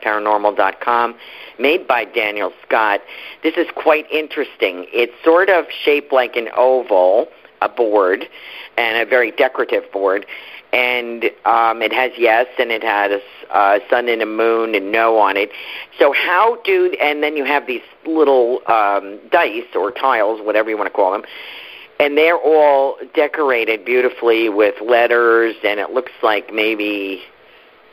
paranormal.com, 0.02 1.14
made 1.58 1.86
by 1.88 2.04
Daniel 2.04 2.52
Scott. 2.66 3.00
This 3.42 3.54
is 3.56 3.66
quite 3.74 4.06
interesting. 4.10 4.86
It's 4.92 5.14
sort 5.24 5.48
of 5.50 5.66
shaped 5.70 6.12
like 6.12 6.36
an 6.36 6.48
oval, 6.56 7.28
a 7.64 7.68
board, 7.68 8.28
and 8.76 8.96
a 8.98 9.08
very 9.08 9.30
decorative 9.30 9.90
board. 9.92 10.26
And 10.72 11.24
um, 11.44 11.82
it 11.82 11.92
has 11.92 12.12
yes, 12.16 12.46
and 12.58 12.70
it 12.70 12.82
has 12.82 13.20
a 13.50 13.56
uh, 13.56 13.78
sun 13.90 14.08
and 14.08 14.22
a 14.22 14.26
moon 14.26 14.74
and 14.74 14.90
no 14.90 15.18
on 15.18 15.36
it. 15.36 15.50
So 15.98 16.12
how 16.12 16.56
do? 16.64 16.96
And 16.98 17.22
then 17.22 17.36
you 17.36 17.44
have 17.44 17.66
these 17.66 17.82
little 18.06 18.62
um, 18.66 19.18
dice 19.30 19.66
or 19.74 19.90
tiles, 19.90 20.40
whatever 20.40 20.70
you 20.70 20.78
want 20.78 20.86
to 20.86 20.94
call 20.94 21.12
them, 21.12 21.24
and 22.00 22.16
they're 22.16 22.38
all 22.38 22.96
decorated 23.14 23.84
beautifully 23.84 24.48
with 24.48 24.80
letters, 24.80 25.54
and 25.62 25.78
it 25.78 25.90
looks 25.90 26.12
like 26.22 26.52
maybe 26.52 27.22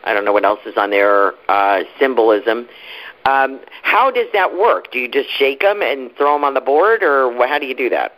I 0.04 0.14
don't 0.14 0.26
know 0.26 0.34
what 0.34 0.46
else 0.46 0.62
is 0.66 0.78
on 0.78 0.90
there, 0.90 1.34
uh, 1.50 1.84
symbolism. 2.00 2.68
Um, 3.26 3.60
how 3.82 4.10
does 4.10 4.28
that 4.34 4.58
work? 4.58 4.92
Do 4.92 5.00
you 5.00 5.10
just 5.10 5.30
shake 5.30 5.60
them 5.60 5.82
and 5.82 6.16
throw 6.16 6.34
them 6.34 6.44
on 6.44 6.54
the 6.54 6.62
board, 6.62 7.04
or 7.04 7.32
how 7.46 7.60
do 7.60 7.66
you 7.66 7.76
do 7.76 7.90
that? 7.90 8.14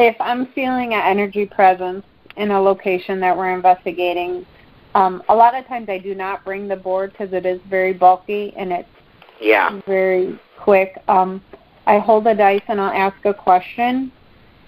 If 0.00 0.16
I'm 0.20 0.46
feeling 0.46 0.94
an 0.94 1.02
energy 1.02 1.46
presence 1.46 2.04
in 2.36 2.50
a 2.50 2.60
location 2.60 3.20
that 3.20 3.36
we're 3.36 3.54
investigating, 3.54 4.46
um, 4.94 5.22
a 5.28 5.34
lot 5.34 5.54
of 5.54 5.66
times 5.66 5.88
I 5.88 5.98
do 5.98 6.14
not 6.14 6.44
bring 6.44 6.68
the 6.68 6.76
board 6.76 7.12
because 7.12 7.32
it 7.32 7.46
is 7.46 7.60
very 7.68 7.92
bulky 7.92 8.52
and 8.56 8.72
it's 8.72 8.88
Yeah. 9.40 9.78
very 9.86 10.38
quick. 10.58 11.00
Um, 11.08 11.42
I 11.86 11.98
hold 11.98 12.24
the 12.24 12.34
dice 12.34 12.62
and 12.68 12.80
I'll 12.80 12.92
ask 12.92 13.24
a 13.24 13.34
question, 13.34 14.12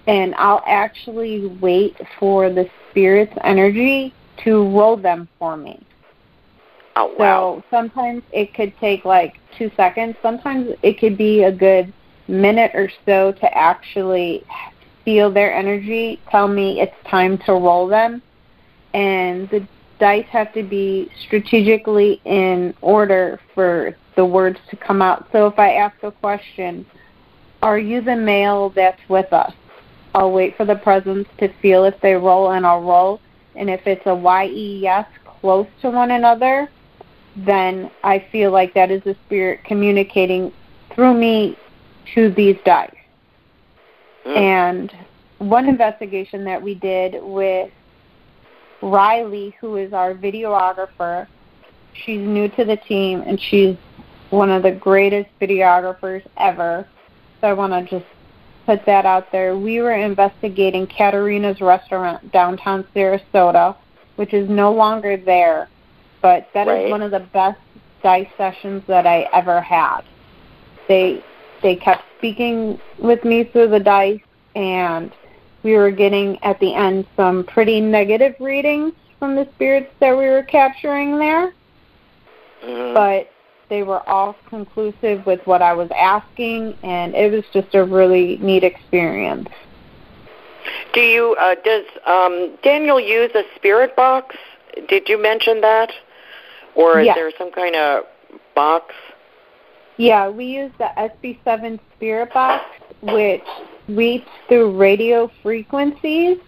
and 0.07 0.35
I'll 0.37 0.63
actually 0.67 1.47
wait 1.61 1.97
for 2.19 2.51
the 2.51 2.69
spirit's 2.91 3.37
energy 3.45 4.13
to 4.39 4.69
roll 4.71 4.97
them 4.97 5.29
for 5.39 5.57
me. 5.57 5.81
Oh 6.97 7.15
wow. 7.17 7.63
So 7.63 7.65
sometimes 7.71 8.23
it 8.33 8.53
could 8.55 8.77
take 8.79 9.05
like 9.05 9.39
two 9.57 9.71
seconds. 9.77 10.17
Sometimes 10.21 10.75
it 10.83 10.99
could 10.99 11.17
be 11.17 11.45
a 11.45 11.53
good 11.53 11.93
minute 12.29 12.73
or 12.75 12.91
so 13.07 13.33
to 13.33 13.57
actually 13.59 14.45
feel 15.05 15.31
their 15.31 15.53
energy, 15.53 16.21
tell 16.31 16.49
me 16.49 16.81
it's 16.81 16.95
time 17.09 17.39
to 17.39 17.53
roll 17.53 17.87
them. 17.87 18.23
And 18.95 19.49
the 19.51 19.67
dice 19.99 20.27
have 20.27 20.53
to 20.55 20.63
be 20.63 21.11
strategically 21.25 22.21
in 22.25 22.75
order 22.81 23.41
for 23.55 23.97
the 24.17 24.25
words 24.25 24.59
to 24.71 24.77
come 24.77 25.01
out. 25.01 25.29
So 25.33 25.47
if 25.47 25.59
I 25.59 25.75
ask 25.75 26.03
a 26.03 26.11
question, 26.11 26.85
are 27.63 27.79
you 27.79 28.01
the 28.01 28.17
male 28.17 28.71
that's 28.71 29.01
with 29.09 29.33
us? 29.33 29.53
I'll 30.15 30.33
wait 30.33 30.57
for 30.57 30.65
the 30.65 30.77
presence 30.77 31.27
to 31.39 31.49
feel 31.63 31.85
if 31.85 31.99
they 32.01 32.15
roll 32.15 32.53
and 32.53 32.67
I'll 32.67 32.83
roll. 32.83 33.21
And 33.55 33.71
if 33.71 33.87
it's 33.87 34.07
a 34.07 34.15
YE 34.15 34.81
yes 34.83 35.07
close 35.25 35.67
to 35.81 35.91
one 35.91 36.11
another, 36.11 36.69
then 37.37 37.91
I 38.03 38.19
feel 38.31 38.51
like 38.51 38.75
that 38.75 38.91
is 38.91 39.03
the 39.05 39.17
spirit 39.27 39.65
communicating 39.65 40.53
through 40.95 41.15
me 41.15 41.57
to 42.15 42.31
these 42.31 42.57
dice. 42.65 42.95
Mm. 44.25 44.37
And 44.37 44.93
one 45.39 45.69
investigation 45.69 46.45
that 46.45 46.63
we 46.63 46.75
did 46.75 47.23
with 47.23 47.71
Riley, 48.81 49.57
who 49.61 49.77
is 49.77 49.93
our 49.93 50.15
videographer, 50.15 51.27
she's 51.93 52.21
new 52.21 52.49
to 52.51 52.65
the 52.65 52.77
team 52.77 53.23
and 53.27 53.41
she's 53.41 53.77
one 54.31 54.51
of 54.51 54.63
the 54.63 54.73
greatest 54.73 55.29
videographers 55.41 56.25
ever. 56.39 56.87
So 57.41 57.49
I 57.49 57.53
want 57.53 57.73
to 57.73 57.99
just 57.99 58.11
put 58.67 58.85
that 58.87 59.05
out 59.05 59.31
there. 59.33 59.57
We 59.57 59.81
were 59.81 59.93
investigating 59.93 60.87
Katarina's 60.87 61.61
restaurant 61.61 62.33
downtown 62.33 62.85
Sarasota, 62.95 63.77
which 64.17 64.33
is 64.33 64.49
no 64.49 64.73
longer 64.73 65.17
there, 65.17 65.69
but 66.21 66.49
that 66.55 66.69
is 66.69 66.85
Right. 66.85 66.91
one 66.91 67.03
of 67.03 67.11
the 67.11 67.21
best 67.21 67.59
dice 68.03 68.29
sessions 68.37 68.83
that 68.87 69.07
I 69.07 69.29
ever 69.33 69.61
had. 69.61 70.03
They 70.89 71.23
they 71.63 71.77
kept 71.77 72.03
speaking 72.19 72.81
with 72.99 73.25
me 73.25 73.45
through 73.45 73.69
the 73.69 73.81
dice 73.81 74.21
and 74.55 75.13
we 75.63 75.75
were 75.77 75.91
getting 75.91 76.43
at 76.43 76.59
the 76.61 76.75
end 76.75 77.07
some 77.17 77.45
pretty 77.45 77.81
negative 77.81 78.35
readings 78.41 78.93
from 79.19 79.37
the 79.37 79.49
spirits 79.55 79.93
that 80.01 80.17
we 80.17 80.29
were 80.29 80.43
capturing 80.43 81.19
there 81.19 81.53
Mhm. 82.65 82.95
but 82.95 83.29
they 83.69 83.83
were 83.83 84.07
all 84.09 84.37
conclusive 84.49 85.25
with 85.25 85.41
what 85.47 85.63
I 85.63 85.73
was 85.73 85.91
asking, 85.97 86.77
and 86.83 87.15
it 87.15 87.33
was 87.33 87.43
just 87.55 87.75
a 87.75 87.83
really 87.83 88.37
neat 88.43 88.65
experience. 88.65 89.49
Do 90.93 91.01
you 91.01 91.35
uh, 91.41 91.55
does 91.65 91.87
um, 92.07 92.51
Daniel 92.63 93.01
use 93.01 93.31
a 93.35 93.45
spirit 93.57 93.97
box? 93.97 94.37
Did 94.89 95.09
you 95.09 95.17
mention 95.21 95.63
that, 95.63 95.91
or 96.75 97.01
is 97.01 97.07
Yes. 97.07 97.17
there 97.17 97.33
some 97.39 97.51
kind 97.51 97.75
of 97.75 98.05
box? 98.55 98.95
Yeah, 99.97 100.29
we 100.29 100.47
use 100.47 100.73
the 100.79 100.89
SB7 100.97 101.79
Spirit 101.97 102.33
Box, 102.33 102.65
which 103.03 103.45
reads 103.89 104.25
through 104.49 104.77
radio 104.77 105.31
frequencies. 105.43 106.39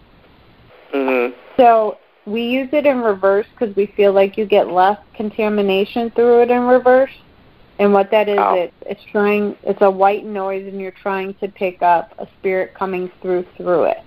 hmm 0.91 1.27
So 1.57 1.99
we 2.25 2.41
use 2.43 2.69
it 2.71 2.85
in 2.85 3.01
reverse 3.01 3.45
because 3.57 3.75
we 3.75 3.85
feel 3.85 4.13
like 4.13 4.37
you 4.37 4.45
get 4.45 4.69
less 4.71 4.97
contamination 5.13 6.09
through 6.11 6.41
it 6.43 6.51
in 6.51 6.63
reverse. 6.63 7.11
And 7.77 7.93
what 7.93 8.09
that 8.11 8.29
is, 8.29 8.39
Oh. 8.39 8.55
it's 8.55 8.73
it's 8.85 9.03
trying. 9.11 9.57
It's 9.63 9.81
a 9.81 9.91
white 9.91 10.25
noise, 10.25 10.65
and 10.65 10.79
you're 10.79 10.91
trying 10.91 11.33
to 11.35 11.49
pick 11.49 11.81
up 11.81 12.13
a 12.17 12.27
spirit 12.39 12.73
coming 12.73 13.11
through 13.21 13.45
through 13.57 13.83
it. 13.83 14.01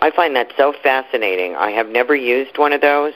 I 0.00 0.10
find 0.10 0.34
that 0.34 0.48
so 0.56 0.72
fascinating. 0.82 1.54
I 1.54 1.70
have 1.70 1.88
never 1.88 2.16
used 2.16 2.58
one 2.58 2.72
of 2.72 2.80
those, 2.80 3.14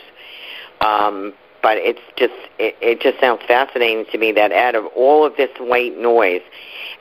um, 0.80 1.34
but 1.66 1.78
it's 1.78 1.98
just 2.14 2.32
it, 2.60 2.76
it 2.80 3.00
just 3.00 3.18
sounds 3.18 3.42
fascinating 3.42 4.04
to 4.12 4.18
me 4.18 4.30
that 4.30 4.52
out 4.52 4.76
of 4.76 4.86
all 4.94 5.26
of 5.26 5.36
this 5.36 5.50
white 5.58 5.98
noise, 5.98 6.42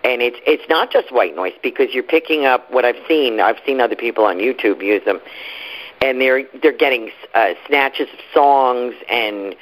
and 0.04 0.24
it's 0.24 0.38
it's 0.48 0.68
not 0.68 0.90
just 0.90 1.12
white 1.12 1.36
noise 1.36 1.54
because 1.62 1.94
you're 1.94 2.02
picking 2.02 2.48
up 2.48 2.72
what 2.72 2.84
I've 2.84 2.98
seen. 3.08 3.40
I've 3.40 3.60
seen 3.64 3.80
other 3.80 3.96
people 3.96 4.26
on 4.26 4.38
YouTube 4.38 4.82
use 4.82 5.06
them, 5.06 5.20
and 6.02 6.20
they're 6.20 6.46
they're 6.64 6.76
getting 6.76 7.12
uh, 7.36 7.54
snatches 7.68 8.08
of 8.12 8.20
songs 8.34 8.96
and 9.08 9.56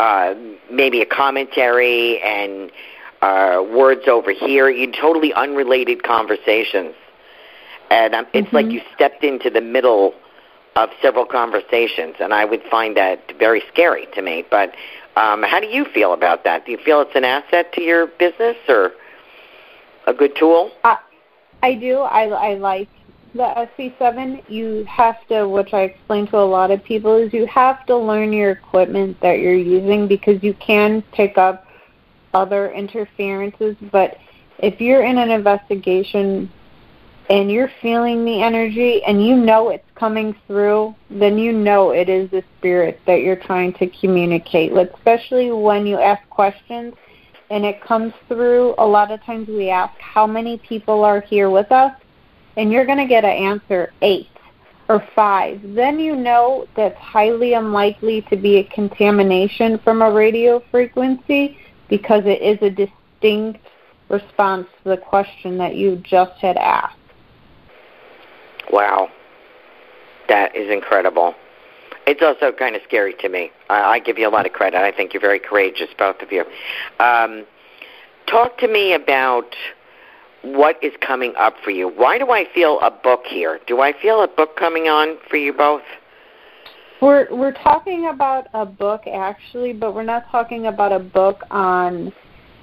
uh, 0.00 0.34
maybe 0.68 1.02
a 1.02 1.06
commentary 1.06 2.20
and 2.22 2.72
uh, 3.20 3.64
words 3.72 4.08
over 4.08 4.32
here, 4.32 4.68
you 4.68 4.90
totally 4.90 5.32
unrelated 5.34 6.02
conversations. 6.02 6.96
And 7.92 8.12
um, 8.12 8.26
it's 8.32 8.48
mm-hmm. 8.48 8.56
like 8.56 8.66
you 8.72 8.80
stepped 8.92 9.22
into 9.22 9.50
the 9.50 9.60
middle 9.60 10.14
of 10.76 10.90
several 11.02 11.26
conversations, 11.26 12.16
and 12.20 12.32
I 12.32 12.44
would 12.44 12.62
find 12.70 12.96
that 12.96 13.38
very 13.38 13.62
scary 13.72 14.06
to 14.14 14.22
me. 14.22 14.44
But 14.50 14.74
um, 15.16 15.42
how 15.42 15.60
do 15.60 15.66
you 15.66 15.84
feel 15.84 16.14
about 16.14 16.44
that? 16.44 16.64
Do 16.64 16.72
you 16.72 16.78
feel 16.78 17.00
it's 17.02 17.14
an 17.14 17.24
asset 17.24 17.72
to 17.74 17.82
your 17.82 18.06
business 18.06 18.56
or 18.68 18.92
a 20.06 20.14
good 20.14 20.34
tool? 20.36 20.72
Uh, 20.84 20.96
I 21.62 21.74
do. 21.74 21.98
I, 21.98 22.24
I 22.24 22.54
like 22.54 22.88
the 23.34 23.68
SB7. 23.78 24.48
You 24.48 24.84
have 24.84 25.26
to, 25.28 25.46
which 25.46 25.74
I 25.74 25.82
explain 25.82 26.26
to 26.28 26.38
a 26.38 26.40
lot 26.40 26.70
of 26.70 26.82
people, 26.82 27.16
is 27.16 27.32
you 27.32 27.46
have 27.46 27.84
to 27.86 27.96
learn 27.96 28.32
your 28.32 28.50
equipment 28.50 29.20
that 29.20 29.40
you're 29.40 29.54
using 29.54 30.08
because 30.08 30.42
you 30.42 30.54
can 30.54 31.02
pick 31.12 31.36
up 31.36 31.66
other 32.32 32.72
interferences. 32.72 33.76
But 33.90 34.16
if 34.58 34.80
you're 34.80 35.04
in 35.04 35.18
an 35.18 35.30
investigation 35.30 36.50
and 37.30 37.50
you're 37.50 37.70
feeling 37.80 38.24
the 38.24 38.42
energy 38.42 39.02
and 39.04 39.24
you 39.24 39.36
know 39.36 39.70
it's 39.70 39.84
coming 39.94 40.34
through, 40.46 40.94
then 41.10 41.38
you 41.38 41.52
know 41.52 41.90
it 41.90 42.08
is 42.08 42.30
the 42.30 42.42
spirit 42.58 43.00
that 43.06 43.20
you're 43.22 43.36
trying 43.36 43.72
to 43.74 43.86
communicate. 43.88 44.72
Especially 44.72 45.50
when 45.52 45.86
you 45.86 45.98
ask 45.98 46.28
questions 46.28 46.94
and 47.50 47.64
it 47.64 47.82
comes 47.82 48.12
through, 48.28 48.74
a 48.78 48.86
lot 48.86 49.10
of 49.10 49.22
times 49.24 49.46
we 49.48 49.68
ask 49.70 49.92
how 49.98 50.26
many 50.26 50.58
people 50.58 51.04
are 51.04 51.20
here 51.20 51.50
with 51.50 51.70
us, 51.70 51.92
and 52.56 52.72
you're 52.72 52.86
going 52.86 52.98
to 52.98 53.06
get 53.06 53.24
an 53.24 53.30
answer 53.30 53.92
eight 54.00 54.28
or 54.88 55.06
five. 55.14 55.60
Then 55.62 55.98
you 55.98 56.16
know 56.16 56.66
that's 56.76 56.96
highly 56.98 57.54
unlikely 57.54 58.22
to 58.30 58.36
be 58.36 58.56
a 58.56 58.64
contamination 58.64 59.78
from 59.78 60.02
a 60.02 60.10
radio 60.10 60.62
frequency 60.70 61.58
because 61.88 62.22
it 62.24 62.40
is 62.40 62.58
a 62.62 62.70
distinct 62.70 63.60
response 64.08 64.66
to 64.82 64.90
the 64.90 64.96
question 64.96 65.58
that 65.58 65.76
you 65.76 65.96
just 65.96 66.38
had 66.40 66.56
asked. 66.56 66.96
Wow. 68.70 69.08
That 70.28 70.54
is 70.54 70.70
incredible. 70.70 71.34
It's 72.06 72.22
also 72.22 72.52
kind 72.52 72.74
of 72.74 72.82
scary 72.86 73.14
to 73.20 73.28
me. 73.28 73.50
I, 73.68 73.82
I 73.82 73.98
give 73.98 74.18
you 74.18 74.28
a 74.28 74.30
lot 74.30 74.46
of 74.46 74.52
credit. 74.52 74.78
I 74.78 74.92
think 74.92 75.12
you're 75.12 75.20
very 75.20 75.38
courageous, 75.38 75.88
both 75.98 76.20
of 76.20 76.32
you. 76.32 76.44
Um, 76.98 77.44
talk 78.26 78.58
to 78.58 78.68
me 78.68 78.94
about 78.94 79.54
what 80.42 80.82
is 80.82 80.92
coming 81.00 81.34
up 81.38 81.54
for 81.62 81.70
you. 81.70 81.88
Why 81.88 82.18
do 82.18 82.30
I 82.30 82.46
feel 82.52 82.80
a 82.80 82.90
book 82.90 83.22
here? 83.26 83.60
Do 83.66 83.80
I 83.80 83.92
feel 84.00 84.22
a 84.22 84.28
book 84.28 84.56
coming 84.56 84.88
on 84.88 85.18
for 85.30 85.36
you 85.36 85.52
both? 85.52 85.82
We're 87.00 87.26
we're 87.34 87.52
talking 87.52 88.08
about 88.08 88.46
a 88.54 88.64
book 88.64 89.02
actually, 89.12 89.72
but 89.72 89.94
we're 89.94 90.04
not 90.04 90.30
talking 90.30 90.66
about 90.66 90.92
a 90.92 91.00
book 91.00 91.42
on, 91.50 92.12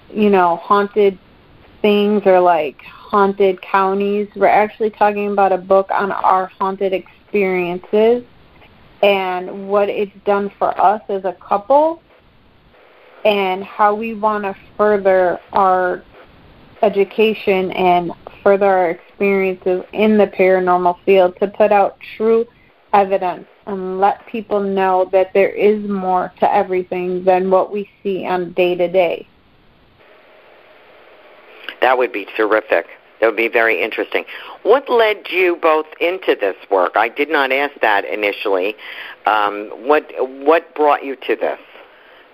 you 0.10 0.30
know, 0.30 0.58
haunted 0.58 1.20
things 1.82 2.24
or 2.26 2.40
like 2.40 2.78
haunted 3.10 3.60
counties. 3.64 4.28
We're 4.36 4.46
actually 4.46 4.92
talking 4.92 5.32
about 5.32 5.52
a 5.52 5.58
book 5.58 5.90
on 5.90 6.12
our 6.12 6.46
haunted 6.60 6.94
experiences 6.94 8.24
and 9.02 9.68
what 9.68 9.90
it's 9.90 10.12
done 10.26 10.52
for 10.60 10.80
us 10.80 11.02
as 11.10 11.26
a 11.26 11.34
couple 11.34 12.04
and 13.26 13.64
how 13.64 13.96
we 13.96 14.14
want 14.14 14.44
to 14.44 14.56
further 14.78 15.40
our 15.54 16.04
education 16.84 17.72
and 17.72 18.12
further 18.44 18.68
our 18.68 18.92
experiences 18.92 19.84
in 19.92 20.18
the 20.20 20.28
paranormal 20.28 20.96
field 21.04 21.36
to 21.40 21.48
put 21.48 21.72
out 21.72 21.98
true 22.16 22.46
evidence 22.94 23.48
and 23.66 24.00
let 24.00 24.26
people 24.28 24.60
know 24.60 25.10
that 25.12 25.34
there 25.34 25.50
is 25.50 25.84
more 25.90 26.32
to 26.40 26.54
everything 26.54 27.24
than 27.24 27.50
what 27.50 27.72
we 27.72 27.90
see 28.04 28.28
on 28.28 28.54
day 28.54 28.76
to 28.76 28.88
day. 28.88 29.28
That 31.82 31.98
would 31.98 32.12
be 32.12 32.26
terrific. 32.38 32.86
That 33.20 33.28
would 33.28 33.36
be 33.36 33.50
very 33.50 33.82
interesting. 33.82 34.26
What 34.64 34.90
led 34.90 35.28
you 35.30 35.58
both 35.62 35.88
into 36.00 36.36
this 36.40 36.56
work? 36.72 36.94
I 36.96 37.10
did 37.10 37.30
not 37.30 37.52
ask 37.52 37.80
that 37.82 38.06
initially. 38.06 38.76
Um, 39.26 39.70
what 39.88 40.12
what 40.20 40.74
brought 40.76 41.04
you 41.04 41.16
to 41.16 41.36
this? 41.36 41.60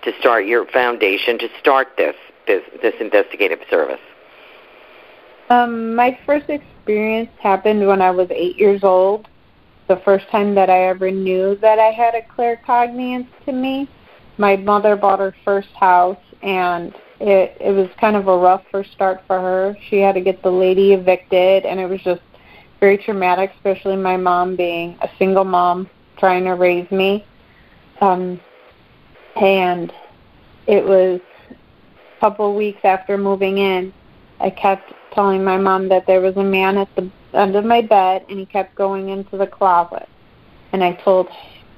To 0.02 0.12
start 0.20 0.46
your 0.46 0.66
foundation, 0.66 1.38
to 1.38 1.48
start 1.58 1.88
this 1.96 2.14
this, 2.46 2.62
this 2.80 2.94
investigative 3.00 3.58
service. 3.68 4.00
Um, 5.50 5.94
my 5.94 6.18
first 6.26 6.48
experience 6.48 7.30
happened 7.40 7.86
when 7.86 8.00
I 8.00 8.10
was 8.10 8.28
eight 8.30 8.56
years 8.56 8.82
old 8.82 9.28
the 9.88 9.96
first 10.04 10.28
time 10.28 10.54
that 10.56 10.68
I 10.68 10.84
ever 10.84 11.10
knew 11.10 11.56
that 11.56 11.78
I 11.78 11.92
had 11.92 12.14
a 12.14 12.22
claircognizance 12.22 13.28
to 13.44 13.52
me. 13.52 13.88
My 14.38 14.56
mother 14.56 14.96
bought 14.96 15.20
her 15.20 15.34
first 15.44 15.68
house, 15.68 16.18
and 16.42 16.94
it 17.20 17.56
it 17.60 17.72
was 17.72 17.88
kind 18.00 18.16
of 18.16 18.28
a 18.28 18.36
rough 18.36 18.62
first 18.70 18.92
start 18.92 19.22
for 19.26 19.40
her. 19.40 19.76
She 19.88 19.98
had 19.98 20.14
to 20.14 20.20
get 20.20 20.42
the 20.42 20.50
lady 20.50 20.92
evicted, 20.92 21.64
and 21.64 21.80
it 21.80 21.88
was 21.88 22.00
just 22.02 22.22
very 22.80 22.98
traumatic, 22.98 23.52
especially 23.56 23.96
my 23.96 24.16
mom 24.16 24.56
being 24.56 24.98
a 25.02 25.08
single 25.18 25.44
mom 25.44 25.88
trying 26.18 26.44
to 26.44 26.52
raise 26.52 26.90
me. 26.90 27.24
Um, 28.00 28.40
and 29.36 29.92
it 30.66 30.84
was 30.84 31.20
a 31.50 32.20
couple 32.20 32.50
of 32.50 32.56
weeks 32.56 32.80
after 32.84 33.16
moving 33.16 33.58
in, 33.58 33.92
I 34.40 34.50
kept 34.50 34.92
telling 35.12 35.42
my 35.44 35.56
mom 35.56 35.88
that 35.88 36.06
there 36.06 36.20
was 36.20 36.36
a 36.36 36.44
man 36.44 36.76
at 36.76 36.94
the 36.94 37.10
under 37.32 37.62
my 37.62 37.82
bed 37.82 38.24
and 38.28 38.38
he 38.38 38.46
kept 38.46 38.74
going 38.74 39.08
into 39.10 39.36
the 39.36 39.46
closet. 39.46 40.08
And 40.72 40.82
I 40.82 40.92
told 40.92 41.28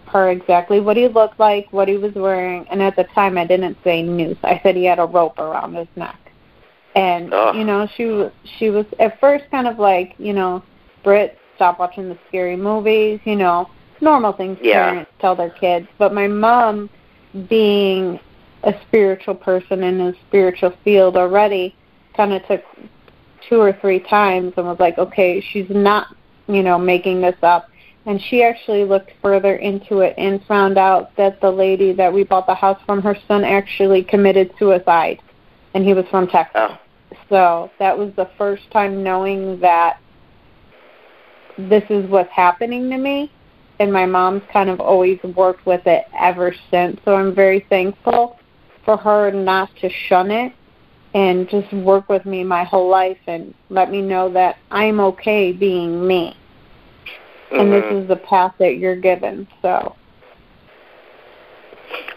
her 0.09 0.31
exactly 0.31 0.81
what 0.81 0.97
he 0.97 1.09
looked 1.09 1.39
like, 1.39 1.73
what 1.73 1.89
he 1.89 1.97
was 1.97 2.15
wearing, 2.15 2.67
and 2.69 2.83
at 2.83 2.97
the 2.97 3.05
time 3.05 3.39
I 3.39 3.47
didn't 3.47 3.77
say 3.85 4.03
noose. 4.03 4.39
I 4.43 4.61
said 4.63 4.77
he 4.77 4.85
had 4.85 4.99
a 4.99 5.05
rope 5.05 5.39
around 5.39 5.75
his 5.75 5.89
neck. 5.97 6.19
And 6.95 7.33
Ugh. 7.33 7.55
you 7.55 7.65
know, 7.65 7.89
she 7.97 8.07
was 8.07 8.33
she 8.59 8.71
was 8.71 8.87
at 8.99 9.21
first 9.21 9.45
kind 9.51 9.67
of 9.67 9.79
like, 9.79 10.15
you 10.19 10.33
know, 10.33 10.63
Brit, 11.05 11.39
stop 11.57 11.79
watching 11.79 12.09
the 12.09 12.19
scary 12.29 12.57
movies, 12.57 13.21
you 13.25 13.37
know, 13.37 13.71
normal 14.01 14.33
things 14.33 14.59
yeah. 14.63 14.91
parents 14.91 15.11
tell 15.21 15.37
their 15.37 15.51
kids. 15.51 15.87
But 15.99 16.15
my 16.15 16.27
mom 16.27 16.91
being 17.49 18.19
a 18.65 18.75
spiritual 18.87 19.35
person 19.35 19.83
in 19.83 20.01
a 20.01 20.13
spiritual 20.27 20.73
field 20.83 21.17
already 21.17 21.75
kind 22.17 22.33
of 22.33 22.45
took 22.47 22.65
two 23.49 23.61
or 23.61 23.73
three 23.81 24.01
times 24.01 24.53
and 24.57 24.67
was 24.67 24.81
like, 24.81 24.99
okay, 24.99 25.41
she's 25.41 25.69
not, 25.71 26.09
you 26.49 26.63
know, 26.63 26.79
making 26.79 27.21
this 27.21 27.37
up. 27.43 27.69
And 28.09 28.19
she 28.23 28.43
actually 28.43 28.85
looked 28.85 29.13
further 29.21 29.57
into 29.57 29.99
it 29.99 30.15
and 30.17 30.43
found 30.47 30.79
out 30.79 31.15
that 31.17 31.43
the 31.43 31.51
lady 31.51 31.93
that 31.93 32.11
we 32.11 32.25
bought 32.25 32.47
the 32.47 32.55
house 32.55 32.81
from, 32.87 33.03
her 33.03 33.15
son 33.29 33.45
actually 33.45 34.03
committed 34.03 34.51
suicide, 34.59 35.21
and 35.75 35.85
he 35.85 35.93
was 35.93 36.07
from 36.11 36.27
Texas. 36.27 36.55
Oh. 36.57 36.79
So 37.29 37.71
that 37.79 37.97
was 37.97 38.11
the 38.17 38.31
first 38.39 38.63
time 38.71 39.03
knowing 39.05 39.61
that 39.61 40.01
this 41.59 41.85
is 41.91 42.09
what's 42.09 42.33
happening 42.33 42.89
to 42.89 42.97
me. 42.97 43.31
And 43.79 43.93
my 43.93 44.07
mom's 44.07 44.43
kind 44.51 44.71
of 44.71 44.81
always 44.81 45.23
worked 45.23 45.67
with 45.67 45.87
it 45.87 46.07
ever 46.19 46.55
since. 46.71 46.99
So 47.05 47.15
I'm 47.15 47.35
very 47.35 47.67
thankful 47.69 48.39
for 48.87 48.97
her 48.97 49.31
not 49.31 49.69
to 49.83 49.91
shun 50.09 50.31
it 50.31 50.55
and 51.13 51.47
just 51.51 51.71
work 51.75 52.09
with 52.09 52.25
me 52.25 52.43
my 52.43 52.65
whole 52.65 52.89
life 52.89 53.19
and 53.27 53.53
let 53.69 53.91
me 53.91 54.01
know 54.01 54.33
that 54.33 54.57
I'm 54.71 54.99
okay 54.99 55.53
being 55.53 56.07
me. 56.07 56.35
Mm-hmm. 57.51 57.61
And 57.61 57.73
this 57.73 57.85
mm-hmm. 57.85 57.97
is 57.97 58.09
the 58.09 58.17
path 58.17 58.55
that 58.59 58.77
you're 58.77 58.97
given. 58.97 59.49
So 59.63 59.97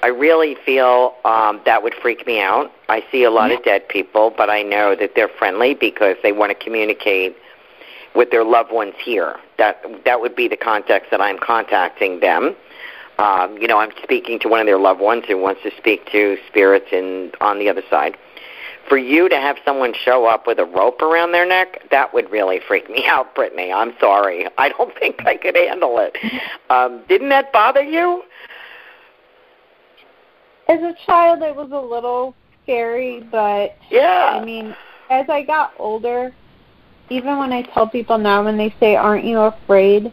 I 0.03 0.07
really 0.07 0.55
feel 0.65 1.15
um 1.23 1.61
that 1.65 1.83
would 1.83 1.93
freak 1.95 2.27
me 2.27 2.41
out. 2.41 2.71
I 2.89 3.03
see 3.11 3.23
a 3.23 3.31
lot 3.31 3.51
yeah. 3.51 3.57
of 3.57 3.63
dead 3.63 3.87
people, 3.87 4.33
but 4.35 4.49
I 4.49 4.61
know 4.61 4.95
that 4.95 5.11
they're 5.15 5.29
friendly 5.29 5.73
because 5.73 6.17
they 6.23 6.31
want 6.31 6.57
to 6.57 6.63
communicate 6.63 7.37
with 8.13 8.31
their 8.31 8.43
loved 8.43 8.71
ones 8.71 8.93
here. 9.03 9.37
That 9.57 9.83
that 10.05 10.19
would 10.19 10.35
be 10.35 10.47
the 10.47 10.57
context 10.57 11.11
that 11.11 11.21
I'm 11.21 11.39
contacting 11.39 12.19
them. 12.19 12.55
Um, 13.17 13.57
you 13.57 13.67
know, 13.67 13.77
I'm 13.77 13.91
speaking 14.03 14.39
to 14.39 14.49
one 14.49 14.59
of 14.59 14.65
their 14.65 14.79
loved 14.79 14.99
ones 14.99 15.25
who 15.27 15.37
wants 15.37 15.61
to 15.63 15.71
speak 15.77 16.11
to 16.11 16.37
spirits 16.47 16.87
in 16.91 17.31
on 17.39 17.59
the 17.59 17.69
other 17.69 17.83
side 17.89 18.17
for 18.91 18.97
you 18.97 19.29
to 19.29 19.37
have 19.37 19.55
someone 19.63 19.93
show 20.03 20.25
up 20.25 20.45
with 20.45 20.59
a 20.59 20.65
rope 20.65 21.01
around 21.01 21.31
their 21.31 21.47
neck, 21.47 21.81
that 21.91 22.13
would 22.13 22.29
really 22.29 22.59
freak 22.67 22.89
me 22.89 23.05
out, 23.07 23.33
Brittany. 23.33 23.71
I'm 23.71 23.93
sorry. 24.01 24.47
I 24.57 24.67
don't 24.67 24.93
think 24.99 25.25
I 25.25 25.37
could 25.37 25.55
handle 25.55 25.97
it. 25.99 26.17
Um, 26.69 27.01
didn't 27.07 27.29
that 27.29 27.53
bother 27.53 27.83
you? 27.83 28.23
As 30.67 30.81
a 30.81 30.93
child, 31.05 31.41
it 31.41 31.55
was 31.55 31.71
a 31.71 31.79
little 31.79 32.35
scary, 32.63 33.21
but 33.31 33.77
yeah. 33.89 34.31
I 34.33 34.43
mean, 34.43 34.75
as 35.09 35.29
I 35.29 35.43
got 35.43 35.71
older, 35.79 36.33
even 37.09 37.37
when 37.37 37.53
I 37.53 37.61
tell 37.61 37.87
people 37.87 38.17
now 38.17 38.43
when 38.43 38.57
they 38.57 38.75
say, 38.77 38.97
"Aren't 38.97 39.23
you 39.23 39.39
afraid?" 39.39 40.11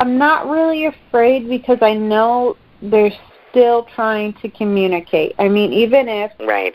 I'm 0.00 0.18
not 0.18 0.46
really 0.48 0.86
afraid 0.86 1.48
because 1.48 1.78
I 1.80 1.94
know 1.94 2.56
they're 2.82 3.12
still 3.50 3.84
trying 3.94 4.34
to 4.34 4.50
communicate. 4.50 5.34
I 5.38 5.48
mean, 5.48 5.72
even 5.72 6.08
if 6.08 6.32
right 6.40 6.74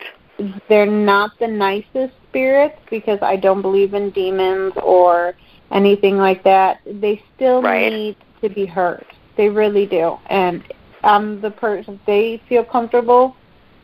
they're 0.68 0.86
not 0.86 1.38
the 1.38 1.46
nicest 1.46 2.14
spirits 2.28 2.78
because 2.90 3.18
I 3.22 3.36
don't 3.36 3.62
believe 3.62 3.94
in 3.94 4.10
demons 4.10 4.72
or 4.82 5.34
anything 5.70 6.16
like 6.16 6.42
that. 6.44 6.80
They 6.86 7.22
still 7.34 7.62
right. 7.62 7.92
need 7.92 8.16
to 8.42 8.48
be 8.48 8.66
heard. 8.66 9.04
They 9.36 9.48
really 9.48 9.86
do. 9.86 10.16
And 10.26 10.62
um 11.02 11.40
the 11.40 11.50
person 11.50 11.98
they 12.06 12.42
feel 12.48 12.64
comfortable 12.64 13.36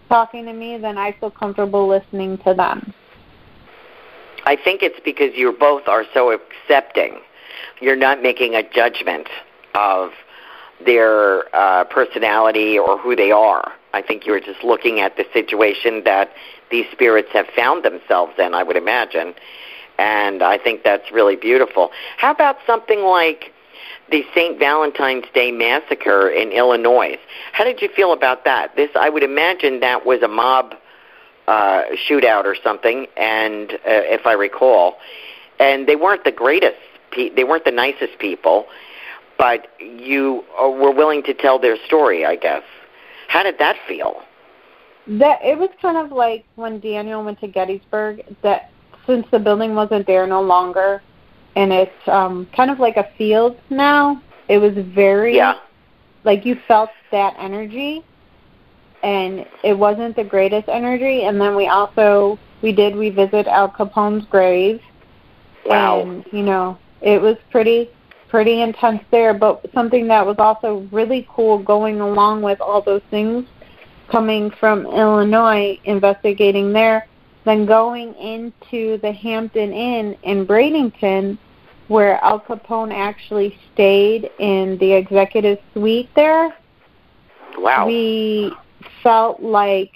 talking 0.08 0.44
to 0.46 0.52
me, 0.52 0.78
then 0.78 0.98
I 0.98 1.12
feel 1.18 1.30
comfortable 1.30 1.88
listening 1.88 2.38
to 2.38 2.54
them. 2.54 2.92
I 4.44 4.56
think 4.56 4.82
it's 4.82 5.00
because 5.04 5.30
you 5.34 5.52
both 5.58 5.88
are 5.88 6.04
so 6.14 6.30
accepting. 6.30 7.18
You're 7.80 7.96
not 7.96 8.22
making 8.22 8.54
a 8.54 8.62
judgment 8.62 9.26
of 9.74 10.10
their 10.84 11.54
uh, 11.54 11.84
personality 11.84 12.78
or 12.78 12.98
who 12.98 13.16
they 13.16 13.32
are. 13.32 13.72
I 13.96 14.02
think 14.02 14.26
you're 14.26 14.40
just 14.40 14.62
looking 14.62 15.00
at 15.00 15.16
the 15.16 15.24
situation 15.32 16.04
that 16.04 16.30
these 16.70 16.84
spirits 16.92 17.30
have 17.32 17.46
found 17.56 17.82
themselves 17.82 18.34
in, 18.38 18.52
I 18.52 18.62
would 18.62 18.76
imagine. 18.76 19.34
And 19.98 20.42
I 20.42 20.58
think 20.58 20.84
that's 20.84 21.10
really 21.10 21.36
beautiful. 21.36 21.90
How 22.18 22.30
about 22.30 22.58
something 22.66 23.00
like 23.00 23.54
the 24.10 24.22
St. 24.34 24.58
Valentine's 24.58 25.24
Day 25.32 25.50
massacre 25.50 26.28
in 26.28 26.52
Illinois? 26.52 27.16
How 27.52 27.64
did 27.64 27.80
you 27.80 27.88
feel 27.88 28.12
about 28.12 28.44
that? 28.44 28.76
This, 28.76 28.90
I 28.94 29.08
would 29.08 29.22
imagine, 29.22 29.80
that 29.80 30.04
was 30.04 30.20
a 30.20 30.28
mob 30.28 30.74
uh, 31.48 31.84
shootout 32.06 32.44
or 32.44 32.54
something, 32.62 33.06
and 33.16 33.72
uh, 33.72 33.78
if 33.86 34.26
I 34.26 34.34
recall, 34.34 34.98
and 35.58 35.86
they 35.86 35.96
weren't 35.96 36.24
the 36.24 36.32
greatest, 36.32 36.76
pe- 37.12 37.30
they 37.30 37.44
weren't 37.44 37.64
the 37.64 37.70
nicest 37.70 38.18
people, 38.18 38.66
but 39.38 39.68
you 39.80 40.44
uh, 40.60 40.68
were 40.68 40.90
willing 40.90 41.22
to 41.22 41.32
tell 41.32 41.58
their 41.58 41.76
story, 41.86 42.26
I 42.26 42.36
guess. 42.36 42.64
How 43.28 43.42
did 43.42 43.58
that 43.58 43.76
feel? 43.86 44.22
That 45.06 45.40
it 45.42 45.58
was 45.58 45.70
kind 45.80 45.96
of 45.96 46.10
like 46.10 46.44
when 46.56 46.80
Daniel 46.80 47.22
went 47.24 47.40
to 47.40 47.48
Gettysburg. 47.48 48.22
That 48.42 48.70
since 49.06 49.26
the 49.30 49.38
building 49.38 49.74
wasn't 49.74 50.06
there 50.06 50.26
no 50.26 50.42
longer, 50.42 51.02
and 51.54 51.72
it's 51.72 52.08
um, 52.08 52.48
kind 52.54 52.70
of 52.70 52.78
like 52.78 52.96
a 52.96 53.08
field 53.16 53.58
now. 53.70 54.20
It 54.48 54.58
was 54.58 54.74
very 54.76 55.36
yeah. 55.36 55.58
like 56.24 56.44
you 56.44 56.58
felt 56.66 56.90
that 57.12 57.34
energy, 57.38 58.04
and 59.02 59.46
it 59.62 59.74
wasn't 59.74 60.16
the 60.16 60.24
greatest 60.24 60.68
energy. 60.68 61.24
And 61.24 61.40
then 61.40 61.54
we 61.54 61.68
also 61.68 62.38
we 62.62 62.72
did 62.72 62.96
revisit 62.96 63.46
Al 63.46 63.68
Capone's 63.68 64.24
grave. 64.26 64.80
Wow. 65.64 66.00
And 66.00 66.24
you 66.32 66.42
know 66.42 66.78
it 67.00 67.20
was 67.20 67.36
pretty 67.50 67.90
pretty 68.28 68.62
intense 68.62 69.02
there. 69.10 69.34
But 69.34 69.64
something 69.72 70.08
that 70.08 70.24
was 70.24 70.36
also 70.38 70.88
really 70.92 71.26
cool 71.30 71.58
going 71.58 72.00
along 72.00 72.42
with 72.42 72.60
all 72.60 72.82
those 72.82 73.02
things 73.10 73.46
coming 74.10 74.50
from 74.60 74.86
Illinois, 74.86 75.78
investigating 75.84 76.72
there, 76.72 77.08
then 77.44 77.66
going 77.66 78.14
into 78.14 78.98
the 78.98 79.12
Hampton 79.12 79.72
Inn 79.72 80.16
in 80.22 80.46
Bradenton, 80.46 81.38
where 81.88 82.22
Al 82.24 82.40
Capone 82.40 82.92
actually 82.92 83.58
stayed 83.72 84.30
in 84.38 84.76
the 84.78 84.92
executive 84.92 85.58
suite 85.72 86.08
there. 86.14 86.56
Wow. 87.58 87.86
We 87.86 88.52
felt 89.02 89.40
like 89.40 89.92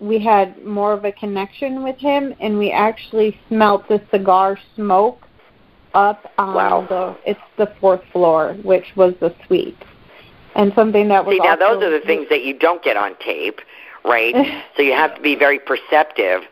we 0.00 0.18
had 0.18 0.64
more 0.64 0.92
of 0.92 1.04
a 1.04 1.12
connection 1.12 1.82
with 1.82 1.96
him, 1.96 2.34
and 2.40 2.58
we 2.58 2.70
actually 2.70 3.38
smelt 3.48 3.88
the 3.88 4.02
cigar 4.10 4.58
smoke 4.74 5.23
up 5.94 6.32
on 6.38 6.54
wow. 6.54 6.86
the 6.88 7.30
it's 7.30 7.40
the 7.56 7.72
fourth 7.80 8.02
floor, 8.12 8.54
which 8.62 8.94
was 8.96 9.14
the 9.20 9.34
suite 9.46 9.78
and 10.54 10.72
something 10.74 11.08
that 11.08 11.24
was 11.24 11.36
See, 11.36 11.38
now 11.40 11.56
those 11.56 11.82
are 11.82 11.90
the 11.90 12.04
things 12.04 12.28
that 12.30 12.44
you 12.44 12.56
don't 12.56 12.82
get 12.82 12.96
on 12.96 13.16
tape, 13.18 13.60
right? 14.04 14.34
so 14.76 14.82
you 14.82 14.92
have 14.92 15.14
to 15.14 15.20
be 15.20 15.34
very 15.34 15.58
perceptive 15.58 16.42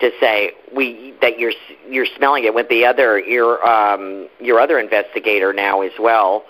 to 0.00 0.10
say 0.18 0.52
we 0.74 1.14
that 1.20 1.38
you're 1.38 1.52
you're 1.88 2.06
smelling 2.16 2.44
it 2.44 2.54
with 2.54 2.68
the 2.68 2.86
other 2.86 3.18
your 3.18 3.66
um 3.66 4.28
your 4.40 4.58
other 4.58 4.78
investigator 4.78 5.52
now 5.52 5.82
as 5.82 5.92
well. 5.98 6.44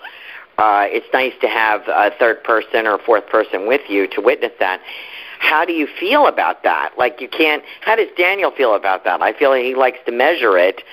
Uh, 0.57 0.85
it's 0.87 1.07
nice 1.11 1.33
to 1.41 1.47
have 1.47 1.81
a 1.87 2.11
third 2.19 2.43
person 2.43 2.85
or 2.85 2.99
fourth 2.99 3.27
person 3.27 3.67
with 3.67 3.81
you 3.89 4.07
to 4.07 4.21
witness 4.21 4.51
that. 4.59 4.79
How 5.39 5.65
do 5.65 5.73
you 5.73 5.87
feel 5.99 6.27
about 6.27 6.63
that? 6.63 6.91
Like 6.97 7.19
you 7.19 7.27
can't. 7.27 7.63
How 7.81 7.95
does 7.95 8.09
Daniel 8.15 8.51
feel 8.51 8.75
about 8.75 9.03
that? 9.05 9.21
I 9.21 9.33
feel 9.33 9.49
like 9.49 9.63
he 9.63 9.75
likes 9.75 9.97
to 10.05 10.11
measure 10.11 10.57
it, 10.57 10.83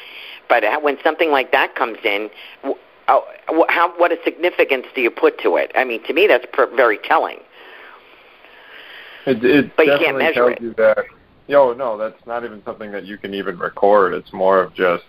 but 0.49 0.65
when 0.83 0.97
something 1.03 1.31
like 1.31 1.53
that 1.53 1.75
comes 1.75 1.99
in, 2.05 2.31
uh, 3.09 3.21
how 3.69 3.93
what 3.97 4.13
a 4.13 4.17
significance 4.25 4.87
do 4.95 5.01
you 5.01 5.11
put 5.11 5.41
to 5.41 5.57
it? 5.57 5.73
I 5.75 5.85
mean, 5.85 6.03
to 6.05 6.13
me, 6.13 6.27
that's 6.27 6.47
per- 6.53 6.75
very 6.75 6.99
telling. 6.99 7.39
It, 9.27 9.45
it 9.45 9.77
but 9.77 9.87
you 9.87 9.99
can't 9.99 10.19
measure 10.19 10.51
it. 10.51 10.61
you 10.61 10.75
that. 10.75 11.05
Yo, 11.47 11.73
no, 11.73 11.97
that's 11.97 12.27
not 12.27 12.45
even 12.45 12.63
something 12.65 12.93
that 12.93 13.07
you 13.07 13.17
can 13.17 13.33
even 13.33 13.59
record. 13.59 14.13
It's 14.13 14.33
more 14.33 14.61
of 14.61 14.75
just 14.75 15.05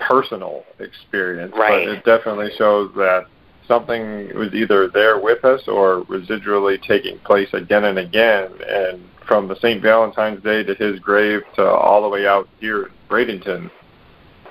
personal 0.00 0.64
experience. 0.78 1.52
Right. 1.56 1.86
But 1.86 1.94
it 1.94 2.04
definitely 2.04 2.50
shows 2.56 2.92
that 2.94 3.26
something 3.66 4.36
was 4.36 4.52
either 4.54 4.88
there 4.88 5.18
with 5.18 5.44
us 5.44 5.62
or 5.66 6.04
residually 6.04 6.80
taking 6.82 7.18
place 7.20 7.48
again 7.52 7.84
and 7.84 7.98
again. 7.98 8.50
And 8.68 9.02
from 9.26 9.48
the 9.48 9.56
St. 9.56 9.82
Valentine's 9.82 10.42
Day 10.42 10.62
to 10.62 10.74
his 10.74 11.00
grave 11.00 11.40
to 11.56 11.64
all 11.64 12.02
the 12.02 12.08
way 12.08 12.26
out 12.26 12.48
here 12.60 12.84
in 12.84 12.90
Bradenton, 13.08 13.70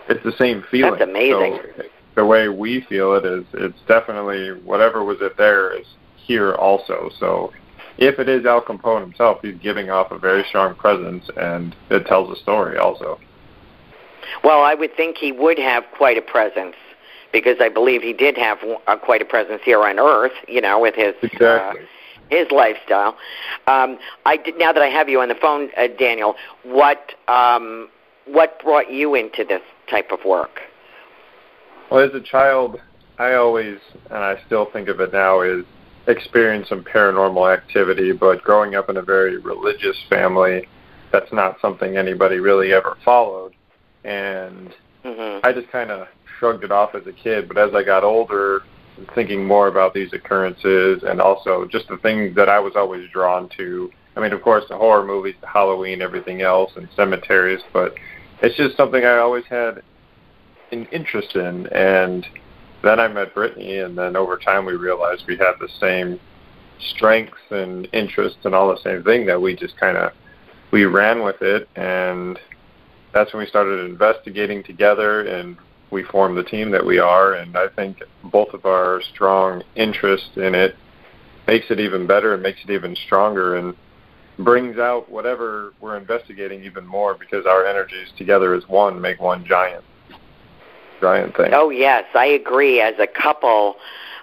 it's 0.10 0.24
the 0.24 0.36
same 0.38 0.64
feeling. 0.70 0.92
That's 1.00 1.10
amazing. 1.10 1.60
So 1.78 1.84
the 2.16 2.26
way 2.26 2.50
we 2.50 2.82
feel 2.82 3.16
it 3.16 3.26
is, 3.26 3.46
it's 3.54 3.80
definitely 3.88 4.52
whatever 4.64 5.04
was 5.04 5.18
it 5.22 5.38
there 5.38 5.78
is 5.80 5.86
here 6.16 6.54
also. 6.56 7.10
So 7.20 7.52
if 7.98 8.20
it 8.20 8.30
is 8.30 8.46
Al 8.46 8.62
Capone 8.62 9.02
himself, 9.02 9.40
he's 9.42 9.58
giving 9.58 9.90
off 9.90 10.12
a 10.12 10.18
very 10.18 10.44
strong 10.46 10.76
presence, 10.76 11.30
and 11.38 11.76
it 11.90 12.06
tells 12.06 12.36
a 12.36 12.42
story 12.42 12.78
also. 12.78 13.20
Well, 14.44 14.64
I 14.64 14.74
would 14.74 14.96
think 14.96 15.18
he 15.18 15.32
would 15.32 15.60
have 15.60 15.84
quite 15.96 16.18
a 16.18 16.22
presence 16.22 16.76
because 17.32 17.58
I 17.60 17.70
believe 17.70 18.02
he 18.02 18.14
did 18.14 18.38
have 18.38 18.60
uh, 18.88 18.96
quite 18.98 19.22
a 19.22 19.26
presence 19.26 19.62
here 19.64 19.84
on 19.84 20.00
Earth. 20.00 20.34
You 20.48 20.62
know, 20.62 20.80
with 20.80 20.96
his 20.96 21.14
exactly. 21.22 21.82
uh, 21.82 21.86
his 22.30 22.50
lifestyle. 22.52 23.18
Um, 23.68 24.00
I 24.26 24.38
did, 24.38 24.58
now 24.58 24.72
that 24.72 24.82
I 24.82 24.88
have 24.88 25.10
you 25.10 25.22
on 25.22 25.30
the 25.30 25.36
phone, 25.36 25.70
uh, 25.78 25.88
Daniel, 26.00 26.36
what 26.64 27.14
um, 27.28 27.90
what 28.26 28.62
brought 28.64 28.92
you 28.92 29.16
into 29.16 29.44
this 29.44 29.62
type 29.90 30.12
of 30.12 30.20
work? 30.26 30.62
Well, 31.92 32.02
as 32.02 32.14
a 32.14 32.22
child, 32.22 32.80
I 33.20 33.34
always, 33.34 33.78
and 34.10 34.18
I 34.18 34.42
still 34.46 34.68
think 34.72 34.88
of 34.88 35.00
it 35.00 35.14
now, 35.14 35.42
is 35.42 35.66
experience 36.08 36.70
some 36.70 36.84
paranormal 36.84 37.54
activity. 37.54 38.12
But 38.12 38.44
growing 38.44 38.76
up 38.76 38.90
in 38.90 38.98
a 38.98 39.02
very 39.02 39.38
religious 39.38 39.98
family, 40.10 40.68
that's 41.12 41.32
not 41.32 41.60
something 41.62 41.98
anybody 41.98 42.40
really 42.40 42.74
ever 42.74 42.98
followed. 43.06 43.54
And 44.04 44.74
mm-hmm. 45.06 45.46
I 45.46 45.54
just 45.54 45.70
kind 45.72 45.92
of 45.92 46.08
shrugged 46.40 46.64
it 46.64 46.72
off 46.72 46.96
as 46.96 47.06
a 47.08 47.14
kid. 47.14 47.48
But 47.48 47.58
as 47.58 47.74
I 47.74 47.84
got 47.84 48.04
older, 48.04 48.64
thinking 49.16 49.46
more 49.46 49.68
about 49.68 49.94
these 49.94 50.12
occurrences 50.14 51.04
and 51.04 51.22
also 51.22 51.66
just 51.66 51.88
the 51.88 51.98
things 51.98 52.36
that 52.36 52.50
I 52.50 52.60
was 52.60 52.74
always 52.76 53.10
drawn 53.12 53.50
to. 53.58 53.92
I 54.16 54.20
mean, 54.20 54.34
of 54.34 54.42
course, 54.42 54.64
the 54.70 54.78
horror 54.78 55.06
movies, 55.06 55.36
the 55.42 55.48
Halloween, 55.48 56.02
everything 56.02 56.42
else, 56.42 56.72
and 56.76 56.88
cemeteries, 56.96 57.62
but 57.72 57.96
it's 58.42 58.56
just 58.58 58.76
something 58.78 59.04
I 59.04 59.18
always 59.18 59.46
had 59.46 59.82
an 60.72 60.86
interest 60.92 61.36
in. 61.36 61.68
And 61.68 62.26
then 62.84 63.00
I 63.00 63.08
met 63.08 63.34
Brittany, 63.34 63.80
and 63.80 63.98
then 63.98 64.16
over 64.16 64.38
time 64.38 64.66
we 64.66 64.74
realized 64.74 65.24
we 65.28 65.38
had 65.38 65.54
the 65.60 65.70
same 65.80 66.20
strengths 66.80 67.38
and 67.50 67.88
interests 67.94 68.40
and 68.44 68.54
all 68.54 68.68
the 68.68 68.82
same 68.82 69.04
thing 69.04 69.26
that 69.28 69.42
we 69.42 69.56
just 69.56 69.78
kind 69.78 69.96
of 69.96 70.12
we 70.72 70.86
ran 70.86 71.24
with 71.24 71.42
it, 71.42 71.70
and 71.76 72.40
that's 73.14 73.32
when 73.32 73.42
we 73.42 73.48
started 73.48 73.86
investigating 73.86 74.64
together, 74.64 75.22
and 75.22 75.56
we 75.92 76.04
formed 76.04 76.36
the 76.36 76.44
team 76.44 76.72
that 76.72 76.84
we 76.84 76.98
are. 76.98 77.36
And 77.36 77.56
I 77.56 77.68
think 77.68 78.02
both 78.24 78.54
of 78.54 78.66
our 78.66 79.02
strong 79.14 79.64
interest 79.76 80.32
in 80.36 80.56
it 80.56 80.76
makes 81.48 81.68
it 81.70 81.80
even 81.80 82.08
better 82.08 82.34
and 82.34 82.42
makes 82.42 82.60
it 82.64 82.72
even 82.72 82.96
stronger 82.96 83.56
and 83.56 83.76
brings 84.40 84.78
out 84.78 85.10
whatever 85.10 85.74
we're 85.80 85.98
investigating 85.98 86.64
even 86.64 86.86
more 86.86 87.14
because 87.14 87.46
our 87.46 87.66
energies 87.66 88.08
together 88.18 88.54
as 88.54 88.68
one 88.68 89.00
make 89.00 89.20
one 89.20 89.46
giant 89.46 89.84
giant 91.02 91.36
thing. 91.36 91.52
Oh 91.54 91.70
yes, 91.70 92.06
I 92.16 92.26
agree. 92.26 92.80
As 92.80 92.96
a 92.98 93.08
couple, 93.08 93.76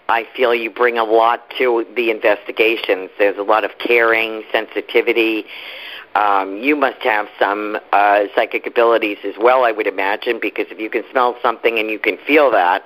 I 0.09 0.27
feel 0.35 0.55
you 0.55 0.71
bring 0.71 0.99
a 0.99 1.05
lot 1.05 1.49
to 1.59 1.87
the 1.95 2.11
investigations. 2.11 3.11
There's 3.19 3.39
a 3.39 3.43
lot 3.43 3.65
of 3.65 3.73
caring, 3.79 4.43
sensitivity. 4.51 5.45
Um, 6.15 6.57
you 6.57 6.75
must 6.75 7.01
have 7.03 7.29
some 7.39 7.79
uh, 7.93 8.25
psychic 8.35 8.67
abilities 8.67 9.19
as 9.25 9.35
well, 9.39 9.63
I 9.63 9.71
would 9.71 9.87
imagine, 9.87 10.41
because 10.43 10.67
if 10.71 10.81
you 10.81 10.91
can 10.91 11.05
smell 11.13 11.37
something 11.41 11.79
and 11.79 11.89
you 11.89 12.01
can 12.01 12.19
feel 12.27 12.51
that, 12.51 12.83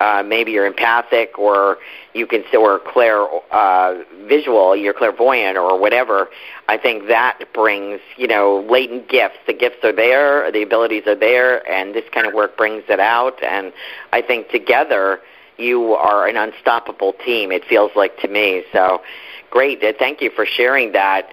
uh, 0.00 0.22
maybe 0.26 0.52
you're 0.52 0.66
empathic 0.66 1.38
or 1.38 1.78
you 2.14 2.26
can 2.26 2.44
or 2.54 2.78
clair 2.78 3.26
uh, 3.52 4.02
visual, 4.26 4.76
you're 4.76 4.94
clairvoyant 4.94 5.56
or 5.56 5.78
whatever. 5.78 6.28
I 6.68 6.78
think 6.78 7.08
that 7.08 7.38
brings 7.52 8.00
you 8.16 8.26
know 8.26 8.66
latent 8.68 9.08
gifts. 9.08 9.38
The 9.46 9.52
gifts 9.52 9.84
are 9.84 9.92
there, 9.92 10.50
the 10.50 10.62
abilities 10.62 11.06
are 11.06 11.14
there, 11.14 11.68
and 11.70 11.94
this 11.94 12.04
kind 12.12 12.26
of 12.26 12.34
work 12.34 12.56
brings 12.56 12.84
it 12.88 13.00
out. 13.00 13.42
And 13.42 13.72
I 14.12 14.22
think 14.22 14.48
together 14.48 15.20
you 15.56 15.94
are 15.94 16.26
an 16.26 16.36
unstoppable 16.36 17.12
team. 17.24 17.52
It 17.52 17.64
feels 17.64 17.92
like 17.94 18.18
to 18.18 18.28
me. 18.28 18.64
So 18.72 19.02
great. 19.50 19.80
Thank 19.98 20.20
you 20.20 20.30
for 20.34 20.46
sharing 20.46 20.92
that. 20.92 21.32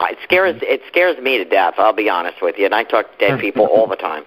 It 0.00 0.18
scares 0.24 0.60
it 0.62 0.82
scares 0.88 1.16
me 1.18 1.38
to 1.38 1.44
death. 1.44 1.74
I'll 1.78 1.92
be 1.92 2.08
honest 2.08 2.42
with 2.42 2.58
you, 2.58 2.66
and 2.66 2.74
I 2.74 2.84
talk 2.84 3.10
to 3.12 3.18
dead 3.18 3.40
people 3.46 3.66
all 3.66 3.86
the 3.86 3.96
time. 3.96 4.24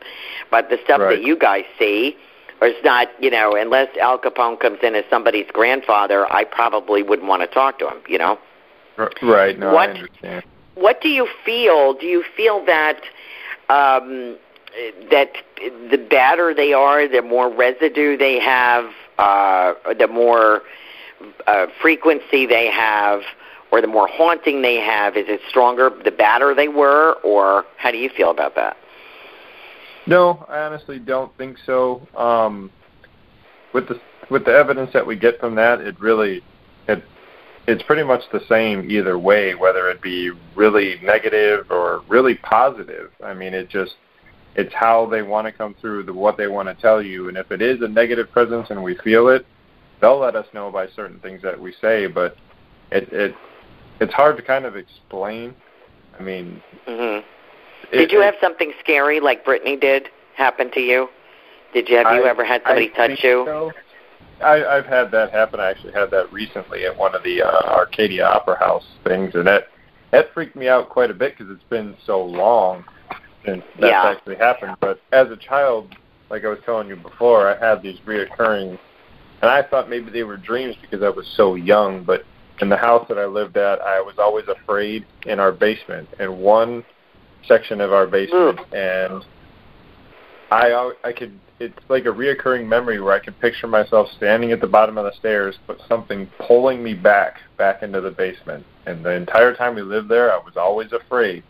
But 0.49 0.69
the 0.69 0.77
stuff 0.83 1.01
right. 1.01 1.17
that 1.17 1.25
you 1.25 1.38
guys 1.38 1.65
see, 1.77 2.17
or 2.62 2.68
it's 2.68 2.84
not, 2.84 3.10
you 3.20 3.30
know, 3.30 3.56
unless 3.56 3.95
Al 3.97 4.18
Capone 4.18 4.60
comes 4.60 4.80
in 4.82 4.95
as 4.95 5.03
somebody's 5.10 5.47
grandfather, 5.51 6.32
I 6.32 6.43
probably 6.45 7.03
wouldn't 7.03 7.28
want 7.28 7.41
to 7.41 7.47
talk 7.47 7.80
to 7.80 7.88
him, 7.88 8.01
you 8.08 8.18
know. 8.18 8.39
Right. 9.22 9.58
No, 9.60 9.74
what, 9.74 9.89
I 9.89 9.93
understand. 9.93 10.45
What 10.76 11.01
do 11.01 11.10
you 11.10 11.28
feel? 11.43 11.93
Do 11.93 12.06
you 12.06 12.24
feel 12.36 12.66
that 12.66 13.01
um, 13.70 14.38
that 15.12 15.34
the 15.89 15.97
badder 15.97 16.53
they 16.53 16.74
are, 16.74 17.08
the 17.08 17.22
more 17.22 17.49
residue 17.49 18.18
they 18.18 18.39
have, 18.39 18.91
uh, 19.18 19.74
the 19.97 20.08
more 20.08 20.62
uh, 21.47 21.68
frequency 21.82 22.45
they 22.45 22.70
have, 22.70 23.22
or 23.72 23.82
the 23.82 23.88
more 23.88 24.08
haunting 24.08 24.62
they 24.62 24.76
have? 24.76 25.18
Is 25.18 25.26
it 25.28 25.41
stronger 25.49 25.89
the 26.03 26.12
badder 26.12 26.53
they 26.53 26.68
were, 26.68 27.14
or 27.24 27.66
how 27.78 27.91
do 27.91 27.97
you 27.97 28.10
feel 28.10 28.32
about 28.32 28.56
that? 28.56 28.78
No, 30.08 30.45
I 30.47 30.60
honestly 30.60 30.99
don't 30.99 31.36
think 31.38 31.58
so. 31.66 32.08
Um, 32.16 32.72
with 33.74 33.88
the 33.88 33.99
with 34.30 34.45
the 34.45 34.51
evidence 34.51 34.91
that 34.93 35.06
we 35.06 35.16
get 35.16 35.39
from 35.39 35.56
that, 35.56 35.82
it 35.82 35.99
really 35.99 36.41
it 36.88 37.03
it's 37.68 37.84
pretty 37.84 38.03
much 38.03 38.22
the 38.32 38.41
same 38.47 38.89
either 38.89 39.18
way, 39.18 39.56
whether 39.56 39.89
it 39.89 40.01
be 40.01 40.32
really 40.56 40.99
negative 41.01 41.72
or 41.72 42.03
really 42.08 42.36
positive. 42.36 43.12
I 43.24 43.34
mean, 43.34 43.53
it 43.53 43.70
just 43.70 43.95
it's 44.56 44.74
how 44.74 45.06
they 45.08 45.22
want 45.22 45.47
to 45.47 45.51
come 45.51 45.76
through 45.82 46.03
the 46.03 46.14
what 46.14 46.38
they 46.38 46.47
want 46.47 46.70
to 46.70 46.82
tell 46.82 47.01
you, 47.01 47.28
and 47.28 47.38
if 47.38 47.51
it 47.51 47.62
is 47.62 47.82
a 47.82 47.88
negative 47.88 48.32
presence 48.32 48.68
and 48.70 48.82
we 48.82 48.95
feel 48.97 49.28
it, 49.30 49.45
they'll 50.01 50.20
let 50.20 50.36
us 50.36 50.47
know 50.53 50.72
by 50.72 50.88
certain 50.95 51.20
things 51.20 51.41
that 51.41 51.60
we 51.60 51.74
say. 51.82 52.08
But 52.08 52.38
it 52.91 53.12
it 53.12 53.36
it's 53.99 54.14
hard 54.14 54.38
to 54.38 54.43
kind 54.43 54.66
of 54.66 54.76
explain. 54.76 55.56
I 56.18 56.24
mean, 56.24 56.62
mm-hmm. 56.88 57.28
Did 57.91 58.11
you 58.11 58.21
have 58.21 58.36
something 58.41 58.73
scary 58.79 59.19
like 59.19 59.45
Brittany 59.45 59.75
did 59.75 60.09
happen 60.36 60.71
to 60.71 60.79
you? 60.79 61.09
Did 61.73 61.89
you 61.89 61.97
have 61.97 62.07
I, 62.07 62.17
you 62.17 62.25
ever 62.25 62.45
had 62.45 62.61
somebody 62.63 62.91
I 62.93 63.07
touch 63.07 63.23
you? 63.23 63.43
So. 63.45 63.71
I, 64.41 64.65
I've 64.65 64.86
had 64.86 65.11
that 65.11 65.31
happen. 65.31 65.59
I 65.59 65.69
actually 65.69 65.93
had 65.93 66.11
that 66.11 66.31
recently 66.31 66.86
at 66.86 66.95
one 66.97 67.15
of 67.15 67.23
the 67.23 67.41
uh, 67.41 67.73
Arcadia 67.73 68.25
Opera 68.25 68.57
House 68.59 68.86
things, 69.03 69.33
and 69.36 69.47
that 69.47 69.69
that 70.11 70.33
freaked 70.33 70.55
me 70.55 70.67
out 70.67 70.89
quite 70.89 71.11
a 71.11 71.13
bit 71.13 71.38
because 71.38 71.53
it's 71.53 71.69
been 71.69 71.95
so 72.05 72.23
long 72.23 72.83
since 73.45 73.63
that's 73.79 73.91
yeah. 73.91 74.03
actually 74.05 74.36
happened. 74.36 74.77
But 74.79 75.01
as 75.11 75.29
a 75.29 75.38
child, 75.38 75.95
like 76.29 76.43
I 76.43 76.49
was 76.49 76.59
telling 76.65 76.88
you 76.88 76.95
before, 76.95 77.47
I 77.47 77.57
had 77.57 77.81
these 77.81 77.99
reoccurring, 77.99 78.77
and 79.41 79.49
I 79.49 79.63
thought 79.63 79.89
maybe 79.89 80.11
they 80.11 80.23
were 80.23 80.38
dreams 80.38 80.75
because 80.81 81.03
I 81.03 81.09
was 81.09 81.27
so 81.36 81.55
young. 81.55 82.03
But 82.03 82.25
in 82.61 82.69
the 82.69 82.77
house 82.77 83.05
that 83.09 83.17
I 83.17 83.25
lived 83.25 83.57
at, 83.57 83.81
I 83.81 84.01
was 84.01 84.15
always 84.17 84.45
afraid 84.47 85.05
in 85.25 85.39
our 85.39 85.51
basement. 85.51 86.09
And 86.19 86.39
one 86.39 86.83
section 87.48 87.82
of 87.82 87.93
our 87.93 88.08
basement, 88.08 88.60
hmm. 88.60 88.76
and 88.76 89.26
I 90.52 90.91
I 91.04 91.14
could 91.14 91.39
it's 91.60 91.78
like 91.88 92.06
a 92.06 92.10
reoccurring 92.10 92.68
memory 92.68 93.00
where 93.00 93.14
I 93.14 93.20
can 93.20 93.34
picture 93.34 93.68
myself 93.68 94.10
standing 94.18 94.52
at 94.52 94.60
the 94.60 94.68
bottom 94.68 94.98
of 94.98 95.06
the 95.06 95.18
stairs, 95.18 95.56
but 95.68 95.80
something 95.88 96.30
pulling 96.48 96.84
me 96.84 96.93
back 96.93 97.39
back 97.58 97.82
into 97.82 98.02
the 98.02 98.12
basement. 98.12 98.66
And 98.86 99.06
the 99.06 99.12
entire 99.12 99.56
time 99.56 99.76
we 99.76 99.82
lived 99.82 100.10
there, 100.10 100.34
I 100.34 100.38
was 100.38 100.58
always 100.58 100.91
afraid 100.91 101.43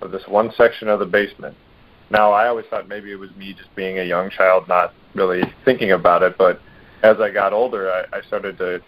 of 0.00 0.10
this 0.10 0.22
one 0.26 0.52
section 0.56 0.88
of 0.88 0.98
the 0.98 1.06
basement. 1.06 1.56
Now 2.10 2.32
I 2.32 2.48
always 2.48 2.66
thought 2.66 2.88
maybe 2.88 3.12
it 3.12 3.16
was 3.16 3.30
me 3.36 3.54
just 3.54 3.74
being 3.76 4.00
a 4.00 4.04
young 4.04 4.30
child, 4.30 4.66
not 4.68 4.94
really 5.14 5.42
thinking 5.64 5.92
about 5.92 6.22
it. 6.22 6.36
But 6.36 6.60
as 7.02 7.18
I 7.20 7.30
got 7.30 7.52
older, 7.52 7.90
I, 7.90 8.18
I 8.18 8.22
started 8.22 8.58
to 8.58 8.82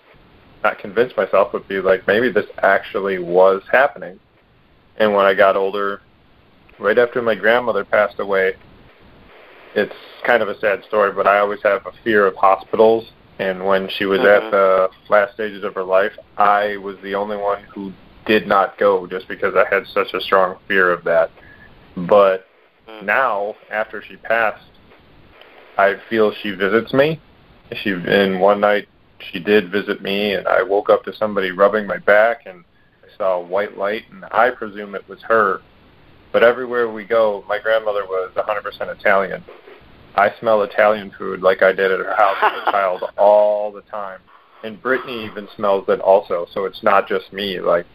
not 0.65 0.79
convince 0.79 1.17
myself, 1.17 1.53
but 1.53 1.69
be 1.69 1.81
like, 1.81 2.07
maybe 2.07 2.33
this 2.33 2.47
actually 2.62 3.19
was 3.19 3.62
happening. 3.71 4.19
And 4.97 5.15
when 5.15 5.25
I 5.25 5.35
got 5.35 5.57
older, 5.57 6.01
right 6.79 6.99
after 6.99 7.22
my 7.22 7.35
grandmother 7.35 7.85
passed 7.85 8.18
away, 8.18 8.55
it's 9.75 9.95
kind 10.25 10.43
of 10.43 10.49
a 10.49 10.59
sad 10.59 10.85
story, 10.85 11.12
but 11.12 11.27
I 11.27 11.39
always 11.39 11.61
have 11.62 11.87
a 11.87 11.93
fear 12.03 12.27
of 12.27 12.37
hospitals. 12.37 13.11
And 13.39 13.66
when 13.66 13.89
she 13.89 14.05
was 14.05 14.20
mm-hmm. 14.20 14.47
at 14.47 14.51
the 14.51 14.89
last 15.09 15.35
stages 15.35 15.64
of 15.64 15.75
her 15.75 15.83
life, 15.83 16.12
I 16.37 16.77
was 16.77 16.97
the 17.03 17.14
only 17.14 17.37
one 17.37 17.62
who 17.64 17.93
did 18.27 18.47
not 18.47 18.79
go 18.79 19.07
just 19.07 19.29
because 19.29 19.55
I 19.57 19.72
had 19.72 19.87
such 19.89 20.14
a 20.14 20.20
strong 20.20 20.57
fear 20.68 20.91
of 20.91 21.05
that. 21.05 21.31
But 21.97 22.47
mm-hmm. 22.89 23.05
now, 23.05 23.57
after 23.70 24.03
she 24.03 24.16
passed, 24.16 24.64
I 25.77 25.97
feel 26.09 26.33
she 26.33 26.53
visits 26.53 26.93
me. 26.93 27.20
She 27.72 27.91
and 27.91 28.41
one 28.41 28.61
night 28.61 28.89
she 29.33 29.41
did 29.41 29.72
visit 29.72 30.03
me, 30.03 30.35
and 30.35 30.47
I 30.47 30.62
woke 30.62 30.91
up 30.91 31.05
to 31.05 31.16
somebody 31.16 31.51
rubbing 31.51 31.87
my 31.87 31.99
back, 31.99 32.43
and 32.47 32.64
I 33.03 33.16
saw 33.16 33.37
a 33.37 33.45
white 33.45 33.77
light, 33.77 34.05
and 34.11 34.25
I 34.31 34.51
presume 34.51 34.95
it 34.95 35.09
was 35.09 35.20
her 35.22 35.61
but 36.35 36.43
everywhere 36.43 36.91
we 36.91 37.05
go, 37.05 37.45
my 37.49 37.61
grandmother 37.61 38.05
was 38.05 38.32
100% 38.37 38.99
Italian. 38.99 39.45
I 40.16 40.32
smell 40.41 40.62
Italian 40.62 41.12
food 41.16 41.43
like 41.43 41.62
I 41.62 41.70
did 41.70 41.93
at 41.93 42.01
her 42.01 42.16
house 42.16 42.37
as 42.43 42.53
a 42.66 42.70
child 42.72 43.05
all 43.16 43.70
the 43.70 43.82
time. 43.82 44.18
And 44.64 44.82
Brittany 44.82 45.24
even 45.26 45.47
smells 45.55 45.85
it 45.87 46.01
also, 46.01 46.49
so 46.53 46.64
it's 46.64 46.82
not 46.82 47.07
just 47.07 47.32
me. 47.32 47.61
Like, 47.61 47.87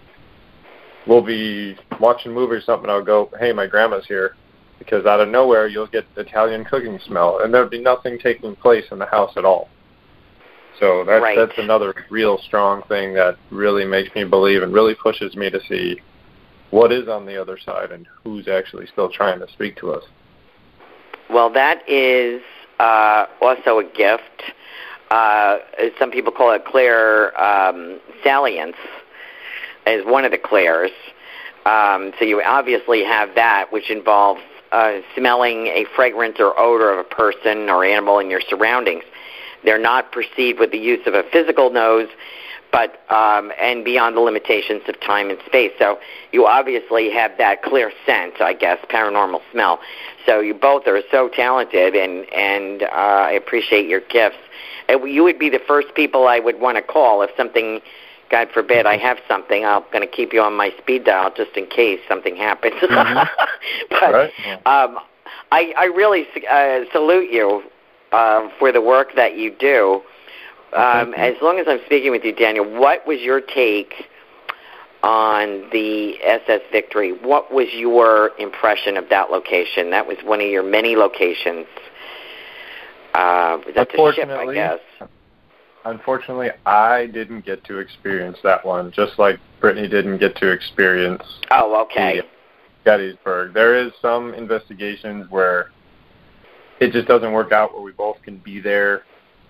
we'll 1.06 1.22
be 1.22 1.76
watching 2.00 2.32
a 2.32 2.34
movie 2.34 2.56
or 2.56 2.62
something, 2.62 2.90
I'll 2.90 3.04
go, 3.04 3.30
hey, 3.42 3.52
my 3.52 3.68
grandma's 3.68 4.06
here. 4.08 4.38
Because 4.78 5.06
out 5.06 5.20
of 5.20 5.28
nowhere, 5.28 5.68
you'll 5.68 5.88
get 5.88 6.06
Italian 6.16 6.64
cooking 6.64 6.98
smell, 7.06 7.42
and 7.44 7.54
there'll 7.54 7.68
be 7.68 7.82
nothing 7.82 8.18
taking 8.18 8.56
place 8.56 8.86
in 8.94 9.00
the 9.00 9.06
house 9.06 9.34
at 9.36 9.44
all. 9.44 9.68
So 10.80 11.04
that's 11.04 11.22
right. 11.22 11.36
that's 11.38 11.58
another 11.58 11.94
real 12.10 12.38
strong 12.38 12.84
thing 12.84 13.14
that 13.16 13.38
really 13.52 13.84
makes 13.84 14.16
me 14.16 14.24
believe 14.24 14.64
and 14.64 14.74
really 14.74 14.96
pushes 14.96 15.36
me 15.36 15.50
to 15.50 15.60
see 15.68 16.00
what 16.72 16.92
is 16.92 17.08
on 17.08 17.26
the 17.26 17.40
other 17.40 17.58
side 17.58 17.92
and 17.92 18.08
who's 18.24 18.48
actually 18.48 18.88
still 18.88 19.10
trying 19.10 19.40
to 19.40 19.48
speak 19.52 19.76
to 19.78 19.92
us. 19.92 20.04
Well, 21.30 21.52
that 21.52 21.88
is 21.88 22.42
uh, 22.80 23.26
also 23.42 23.80
a 23.80 23.84
gift. 23.84 24.24
Uh, 25.12 25.58
some 25.98 26.12
people 26.12 26.32
call 26.32 26.52
it 26.52 26.66
clear 26.66 27.36
um, 27.38 28.00
salience, 28.24 28.78
as 29.86 30.06
one 30.06 30.26
of 30.26 30.32
the 30.32 30.38
clairs. 30.38 30.92
Um, 31.66 32.14
so 32.20 32.26
you 32.26 32.42
obviously 32.42 33.04
have 33.04 33.36
that, 33.36 33.72
which 33.72 33.90
involves 33.90 34.42
uh, 34.72 35.00
smelling 35.16 35.68
a 35.68 35.86
fragrance 35.96 36.38
or 36.40 36.58
odor 36.60 36.92
of 36.92 37.00
a 37.00 37.04
person 37.04 37.70
or 37.70 37.84
animal 37.84 38.20
in 38.20 38.30
your 38.30 38.42
surroundings. 38.42 39.04
They're 39.64 39.82
not 39.82 40.12
perceived 40.12 40.60
with 40.60 40.72
the 40.72 40.78
use 40.78 41.06
of 41.06 41.14
a 41.14 41.24
physical 41.32 41.70
nose, 41.72 42.08
but 42.72 43.02
um, 43.10 43.52
and 43.60 43.84
beyond 43.84 44.16
the 44.16 44.22
limitations 44.22 44.82
of 44.88 45.00
time 45.00 45.30
and 45.30 45.40
space. 45.46 45.72
So 45.80 46.00
you 46.32 46.46
obviously 46.46 47.10
have 47.12 47.32
that 47.38 47.64
clear 47.64 47.92
scent, 48.06 48.42
I 48.42 48.54
guess, 48.54 48.78
paranormal 48.90 49.42
smell. 49.52 49.80
So 50.26 50.40
you 50.40 50.54
both 50.54 50.88
are 50.88 51.02
so 51.12 51.30
talented, 51.30 51.96
and 51.96 52.32
and 52.34 52.84
uh, 52.84 52.86
I 52.86 53.32
appreciate 53.32 53.88
your 53.88 54.02
gifts. 54.02 54.38
And 54.88 55.10
you 55.10 55.24
would 55.24 55.40
be 55.40 55.50
the 55.50 55.62
first 55.68 55.94
people 55.96 56.28
I 56.28 56.40
would 56.40 56.60
want 56.60 56.78
to 56.78 56.82
call 56.82 57.22
if 57.22 57.32
something. 57.36 57.82
God 58.30 58.50
forbid 58.54 58.86
I 58.86 58.96
have 58.98 59.18
something. 59.28 59.66
I'm 59.66 59.82
going 59.92 60.08
to 60.08 60.16
keep 60.16 60.34
you 60.34 60.42
on 60.44 60.56
my 60.56 60.72
speed 60.78 61.06
dial 61.06 61.34
just 61.36 61.58
in 61.58 61.66
case 61.66 62.00
something 62.08 62.36
happens. 62.36 62.76
Mm-hmm. 62.76 63.28
but 63.90 64.14
right. 64.14 64.32
um, 64.68 65.00
I, 65.52 65.74
I 65.76 65.86
really 65.86 66.28
uh, 66.48 66.82
salute 66.92 67.32
you 67.32 67.64
uh, 68.12 68.50
for 68.60 68.72
the 68.72 68.82
work 68.82 69.16
that 69.16 69.36
you 69.36 69.50
do. 69.52 70.04
Um, 70.74 71.14
as 71.16 71.36
long 71.42 71.60
as 71.60 71.66
I'm 71.68 71.80
speaking 71.86 72.12
with 72.12 72.24
you, 72.24 72.34
Daniel, 72.34 72.80
what 72.80 73.08
was 73.08 73.20
your 73.22 73.42
take 73.42 73.94
on 75.02 75.70
the 75.72 76.14
SS 76.24 76.62
Victory? 76.72 77.12
What 77.12 77.52
was 77.52 77.68
your 77.74 78.32
impression 78.38 78.96
of 78.96 79.10
that 79.10 79.32
location? 79.32 79.90
That 79.90 80.06
was 80.06 80.18
one 80.24 80.42
of 80.42 80.48
your 80.48 80.64
many 80.64 80.96
locations. 80.96 81.66
Uh, 83.16 83.58
that's 83.74 83.92
a 83.94 84.14
ship, 84.14 84.30
I 84.30 84.54
guess. 84.54 84.80
Unfortunately, 85.86 86.50
I 86.66 87.08
didn't 87.08 87.46
get 87.46 87.64
to 87.64 87.80
experience 87.80 88.38
that 88.44 88.64
one, 88.64 88.92
just 88.92 89.18
like 89.18 89.40
Brittany 89.60 89.88
didn't 89.88 90.20
get 90.20 90.36
to 90.38 90.52
experience. 90.52 91.24
Oh, 91.50 91.82
okay. 91.86 92.22
Gettysburg. 92.86 93.54
There 93.54 93.76
is 93.76 93.92
some 94.02 94.34
investigations 94.36 95.26
where 95.32 95.72
it 96.80 96.92
just 96.92 97.08
doesn't 97.08 97.32
work 97.32 97.52
out 97.52 97.74
where 97.74 97.82
we 97.82 97.92
both 97.92 98.22
can 98.22 98.38
be 98.38 98.60
there 98.60 99.04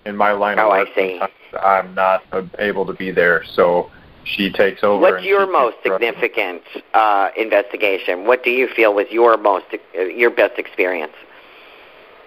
in 0.04 0.16
my 0.16 0.32
line 0.32 0.58
oh, 0.58 0.64
of 0.64 0.70
work, 0.70 0.88
I 0.92 0.94
see. 0.94 1.20
I'm 1.60 1.94
not 1.94 2.22
able 2.58 2.86
to 2.86 2.92
be 2.92 3.10
there. 3.10 3.44
So 3.54 3.90
she 4.24 4.50
takes 4.50 4.82
over. 4.82 5.00
What's 5.00 5.24
your 5.24 5.50
most 5.50 5.76
significant 5.82 6.62
uh, 6.94 7.30
investigation? 7.36 8.26
What 8.26 8.44
do 8.44 8.50
you 8.50 8.68
feel 8.68 8.94
was 8.94 9.06
your 9.10 9.36
most 9.36 9.66
uh, 9.96 10.02
your 10.02 10.30
best 10.30 10.58
experience? 10.58 11.12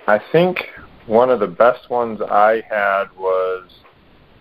I 0.08 0.20
think 0.32 0.70
one 1.06 1.30
of 1.30 1.40
the 1.40 1.48
best 1.48 1.90
ones 1.90 2.22
I 2.22 2.64
had 2.70 3.06
was 3.18 3.70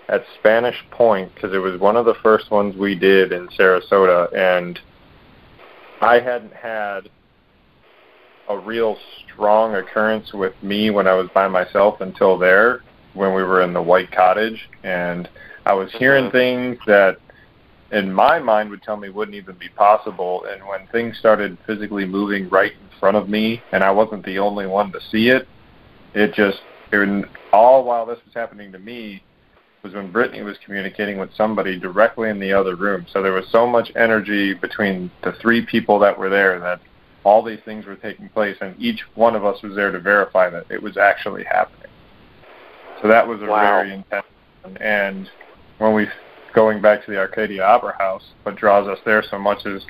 at 0.08 0.24
Spanish 0.38 0.76
Point 0.90 1.34
because 1.34 1.54
it 1.54 1.58
was 1.58 1.78
one 1.80 1.96
of 1.96 2.04
the 2.04 2.14
first 2.22 2.50
ones 2.50 2.76
we 2.76 2.94
did 2.94 3.32
in 3.32 3.48
Sarasota, 3.48 4.34
and 4.36 4.78
I 6.00 6.18
hadn't 6.18 6.52
had 6.52 7.08
a 8.48 8.58
real 8.58 8.98
strong 9.24 9.76
occurrence 9.76 10.32
with 10.32 10.52
me 10.62 10.90
when 10.90 11.06
I 11.06 11.14
was 11.14 11.28
by 11.32 11.46
myself 11.46 12.00
until 12.00 12.36
there 12.36 12.82
when 13.14 13.34
we 13.34 13.42
were 13.42 13.62
in 13.62 13.72
the 13.72 13.82
White 13.82 14.10
Cottage, 14.10 14.68
and 14.82 15.28
I 15.66 15.74
was 15.74 15.90
hearing 15.92 16.24
mm-hmm. 16.24 16.36
things 16.36 16.78
that 16.86 17.18
in 17.92 18.12
my 18.12 18.38
mind 18.38 18.70
would 18.70 18.82
tell 18.82 18.96
me 18.96 19.10
wouldn't 19.10 19.36
even 19.36 19.56
be 19.56 19.68
possible. 19.68 20.44
And 20.50 20.66
when 20.66 20.86
things 20.88 21.18
started 21.18 21.58
physically 21.66 22.06
moving 22.06 22.48
right 22.48 22.72
in 22.72 22.98
front 22.98 23.16
of 23.16 23.28
me, 23.28 23.62
and 23.70 23.84
I 23.84 23.90
wasn't 23.90 24.24
the 24.24 24.38
only 24.38 24.66
one 24.66 24.90
to 24.92 25.00
see 25.10 25.28
it, 25.28 25.46
it 26.14 26.34
just 26.34 26.60
And 26.90 27.26
all 27.52 27.84
while 27.84 28.06
this 28.06 28.18
was 28.24 28.34
happening 28.34 28.72
to 28.72 28.78
me 28.78 29.22
was 29.82 29.94
when 29.94 30.12
Brittany 30.12 30.42
was 30.42 30.56
communicating 30.64 31.18
with 31.18 31.34
somebody 31.34 31.78
directly 31.78 32.30
in 32.30 32.38
the 32.38 32.52
other 32.52 32.76
room. 32.76 33.06
So 33.12 33.22
there 33.22 33.32
was 33.32 33.46
so 33.50 33.66
much 33.66 33.90
energy 33.96 34.54
between 34.54 35.10
the 35.22 35.32
three 35.32 35.66
people 35.66 35.98
that 36.00 36.18
were 36.18 36.30
there 36.30 36.60
that 36.60 36.80
all 37.24 37.42
these 37.42 37.60
things 37.64 37.86
were 37.86 37.96
taking 37.96 38.28
place, 38.28 38.56
and 38.60 38.74
each 38.80 39.02
one 39.14 39.34
of 39.36 39.44
us 39.44 39.62
was 39.62 39.74
there 39.74 39.90
to 39.90 39.98
verify 39.98 40.50
that 40.50 40.66
it 40.70 40.82
was 40.82 40.96
actually 40.96 41.44
happening. 41.44 41.90
So 43.02 43.08
that 43.08 43.26
was 43.26 43.42
a 43.42 43.46
wow. 43.46 43.82
very 43.82 43.92
intense. 43.92 44.26
One. 44.62 44.76
And 44.78 45.28
when 45.78 45.92
we 45.92 46.06
going 46.54 46.80
back 46.80 47.04
to 47.04 47.10
the 47.10 47.18
Arcadia 47.18 47.64
Opera 47.64 47.96
House, 47.98 48.22
what 48.44 48.56
draws 48.56 48.86
us 48.86 48.98
there 49.04 49.22
so 49.28 49.38
much 49.38 49.66
is 49.66 49.84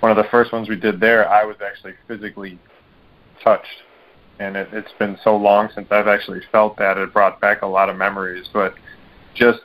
one 0.00 0.10
of 0.10 0.16
the 0.16 0.28
first 0.30 0.52
ones 0.52 0.68
we 0.68 0.76
did 0.76 1.00
there. 1.00 1.28
I 1.28 1.44
was 1.44 1.56
actually 1.64 1.94
physically 2.08 2.58
touched, 3.42 3.82
and 4.40 4.56
it, 4.56 4.68
it's 4.72 4.92
been 4.98 5.18
so 5.22 5.36
long 5.36 5.68
since 5.74 5.86
I've 5.90 6.08
actually 6.08 6.40
felt 6.50 6.76
that. 6.78 6.98
It 6.98 7.12
brought 7.12 7.40
back 7.40 7.62
a 7.62 7.66
lot 7.66 7.88
of 7.88 7.96
memories, 7.96 8.48
but 8.52 8.74
just 9.34 9.60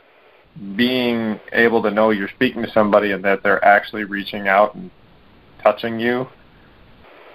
being 0.76 1.40
able 1.52 1.82
to 1.82 1.90
know 1.90 2.12
you're 2.12 2.30
speaking 2.30 2.62
to 2.62 2.72
somebody 2.72 3.12
and 3.12 3.24
that 3.26 3.42
they're 3.42 3.64
actually 3.66 4.04
reaching 4.04 4.48
out 4.48 4.76
and 4.76 4.92
touching 5.64 6.00
you 6.00 6.28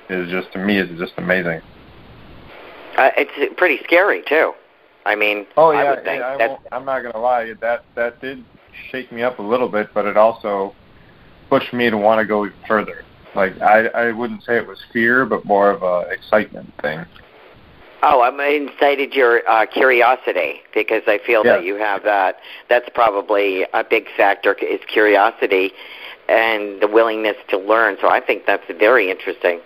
is 0.08 0.30
just 0.30 0.52
to 0.52 0.58
me 0.58 0.78
is 0.78 0.98
just 0.98 1.14
amazing. 1.16 1.60
Uh, 2.96 3.10
it's 3.16 3.54
pretty 3.56 3.82
scary 3.84 4.22
too. 4.28 4.52
I 5.08 5.14
mean, 5.14 5.46
oh 5.56 5.70
yeah, 5.70 5.78
I 5.78 5.90
would 5.90 6.04
think 6.04 6.20
yeah 6.20 6.34
I 6.34 6.36
that's, 6.36 6.62
I'm 6.70 6.84
not 6.84 7.02
gonna 7.02 7.18
lie, 7.18 7.54
that 7.62 7.82
that 7.94 8.20
did 8.20 8.44
shake 8.90 9.10
me 9.10 9.22
up 9.22 9.38
a 9.38 9.42
little 9.42 9.68
bit, 9.68 9.88
but 9.94 10.04
it 10.04 10.18
also 10.18 10.74
pushed 11.48 11.72
me 11.72 11.88
to 11.88 11.96
want 11.96 12.20
to 12.20 12.26
go 12.26 12.44
even 12.44 12.58
further. 12.68 13.04
Like 13.34 13.58
I 13.62 13.86
I 13.86 14.12
wouldn't 14.12 14.42
say 14.44 14.58
it 14.58 14.66
was 14.66 14.78
fear, 14.92 15.24
but 15.24 15.46
more 15.46 15.70
of 15.70 15.82
a 15.82 16.10
excitement 16.10 16.70
thing. 16.82 17.06
Oh, 18.02 18.20
I'm 18.20 18.38
incited 18.38 19.14
your 19.14 19.48
uh, 19.48 19.64
curiosity 19.64 20.60
because 20.74 21.02
I 21.06 21.18
feel 21.26 21.42
Yeah. 21.44 21.56
that 21.56 21.64
you 21.64 21.76
have 21.76 22.04
that. 22.04 22.36
That's 22.68 22.88
probably 22.94 23.66
a 23.72 23.82
big 23.82 24.08
factor 24.14 24.52
is 24.52 24.80
curiosity 24.86 25.72
and 26.28 26.80
the 26.82 26.86
willingness 26.86 27.36
to 27.48 27.56
learn. 27.56 27.96
So 28.00 28.10
I 28.10 28.20
think 28.20 28.44
that's 28.46 28.62
very 28.78 29.10
interesting. 29.10 29.60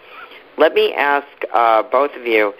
Let 0.56 0.72
me 0.72 0.94
ask 0.94 1.26
uh, 1.52 1.82
both 1.82 2.14
of 2.14 2.26
you. 2.26 2.54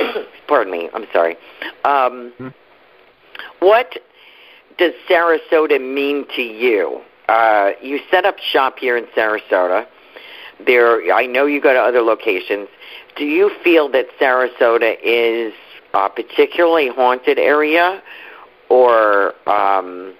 pardon 0.48 0.72
me. 0.72 0.88
I'm 0.94 1.06
sorry. 1.12 1.36
Um, 1.84 2.32
Hmm. 2.38 2.48
What 3.60 3.98
does 4.78 4.92
Sarasota 5.08 5.80
mean 5.80 6.26
to 6.36 6.42
you? 6.42 7.00
Uh, 7.28 7.72
you 7.82 8.00
set 8.10 8.24
up 8.24 8.38
shop 8.38 8.78
here 8.78 8.96
in 8.96 9.04
Sarasota. 9.16 9.86
There, 10.66 11.12
I 11.12 11.26
know 11.26 11.46
you 11.46 11.60
go 11.60 11.72
to 11.72 11.78
other 11.78 12.00
locations. 12.02 12.68
Do 13.16 13.24
you 13.24 13.50
feel 13.62 13.88
that 13.90 14.06
Sarasota 14.20 14.96
is 15.02 15.52
a 15.94 16.08
particularly 16.08 16.88
haunted 16.88 17.38
area, 17.38 18.02
or 18.68 19.34
um, 19.48 20.14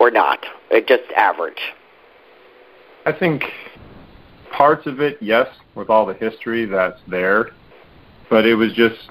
or 0.00 0.10
not? 0.10 0.44
Uh, 0.70 0.80
Just 0.80 1.10
average. 1.16 1.72
I 3.06 3.12
think 3.12 3.44
parts 4.50 4.86
of 4.86 5.00
it, 5.00 5.18
yes, 5.20 5.48
with 5.74 5.90
all 5.90 6.06
the 6.06 6.14
history 6.14 6.64
that's 6.66 7.00
there, 7.08 7.50
but 8.30 8.46
it 8.46 8.54
was 8.54 8.72
just 8.72 9.10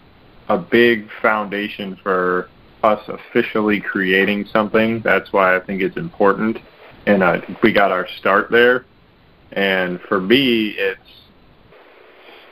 a 0.49 0.57
big 0.57 1.07
foundation 1.21 1.97
for 2.03 2.49
us 2.83 3.01
officially 3.07 3.79
creating 3.79 4.45
something. 4.51 5.01
That's 5.01 5.31
why 5.31 5.55
I 5.55 5.59
think 5.59 5.81
it's 5.81 5.97
important, 5.97 6.57
and 7.05 7.23
I 7.23 7.39
think 7.39 7.61
we 7.63 7.71
got 7.71 7.91
our 7.91 8.07
start 8.19 8.51
there. 8.51 8.85
And 9.53 10.01
for 10.01 10.19
me, 10.19 10.69
it's 10.77 10.99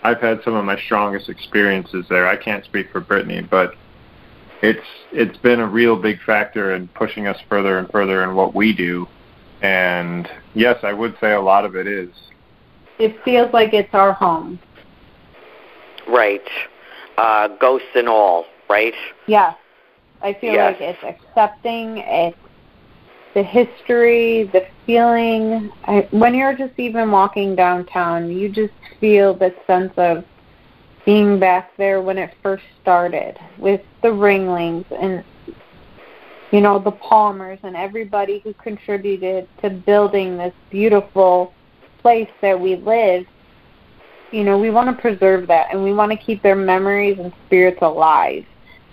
I've 0.04 0.20
had 0.20 0.42
some 0.44 0.56
of 0.56 0.66
my 0.66 0.80
strongest 0.80 1.30
experiences 1.30 2.06
there. 2.10 2.28
I 2.28 2.36
can't 2.36 2.64
speak 2.66 2.92
for 2.92 3.02
Brittany, 3.02 3.42
but 3.42 3.76
it's 4.62 4.86
it's 5.12 5.38
been 5.38 5.60
a 5.60 5.68
real 5.68 5.96
big 5.96 6.22
factor 6.22 6.76
in 6.76 6.88
pushing 6.90 7.28
us 7.28 7.38
further 7.50 7.78
and 7.78 7.90
further 7.90 8.24
in 8.24 8.36
what 8.36 8.56
we 8.56 8.74
do. 8.74 9.08
And 9.62 10.30
yes, 10.54 10.78
I 10.84 10.94
would 10.94 11.16
say 11.20 11.34
a 11.34 11.42
lot 11.42 11.66
of 11.66 11.76
it 11.76 11.88
is. 11.88 12.10
It 12.98 13.24
feels 13.24 13.52
like 13.54 13.74
it's 13.74 13.94
our 13.94 14.14
home. 14.14 14.60
Right. 16.08 16.48
Uh, 17.18 17.50
ghosts 17.60 17.88
and 17.96 18.08
all. 18.08 18.46
Right. 18.70 18.94
Yes. 19.28 19.56
I 20.22 20.34
feel 20.34 20.54
Yes. 20.54 20.80
like 20.80 20.82
it's 20.82 21.04
accepting, 21.04 21.98
it's 21.98 22.38
the 23.34 23.44
history, 23.44 24.44
the 24.54 24.66
feeling. 24.86 25.72
I, 25.86 26.08
when 26.12 26.36
you're 26.36 26.56
just 26.56 26.78
even 26.78 27.12
walking 27.12 27.56
downtown, 27.56 28.30
you 28.30 28.50
just 28.50 28.74
feel 29.00 29.34
this 29.34 29.54
sense 29.66 29.94
of 29.98 30.24
being 31.06 31.40
back 31.40 31.76
there 31.78 32.02
when 32.02 32.18
it 32.18 32.34
first 32.44 32.64
started 32.82 33.38
with 33.58 33.82
the 34.04 34.12
Ringlings 34.12 34.86
and 34.92 35.24
you 36.52 36.62
know 36.62 36.78
the 36.78 36.92
Palmers 36.92 37.60
and 37.64 37.76
everybody 37.76 38.40
who 38.44 38.54
contributed 38.56 39.48
to 39.62 39.70
building 39.70 40.38
this 40.38 40.54
beautiful 40.70 41.54
place 42.02 42.30
that 42.42 42.60
we 42.60 42.76
live. 42.76 43.26
You 44.32 44.44
know, 44.46 44.58
we 44.58 44.70
want 44.70 44.96
to 44.96 45.02
preserve 45.02 45.48
that 45.48 45.68
and 45.72 45.84
we 45.84 45.94
want 45.94 46.12
to 46.12 46.18
keep 46.18 46.42
their 46.42 46.56
memories 46.56 47.20
and 47.20 47.34
spirits 47.48 47.80
alive. 47.82 48.46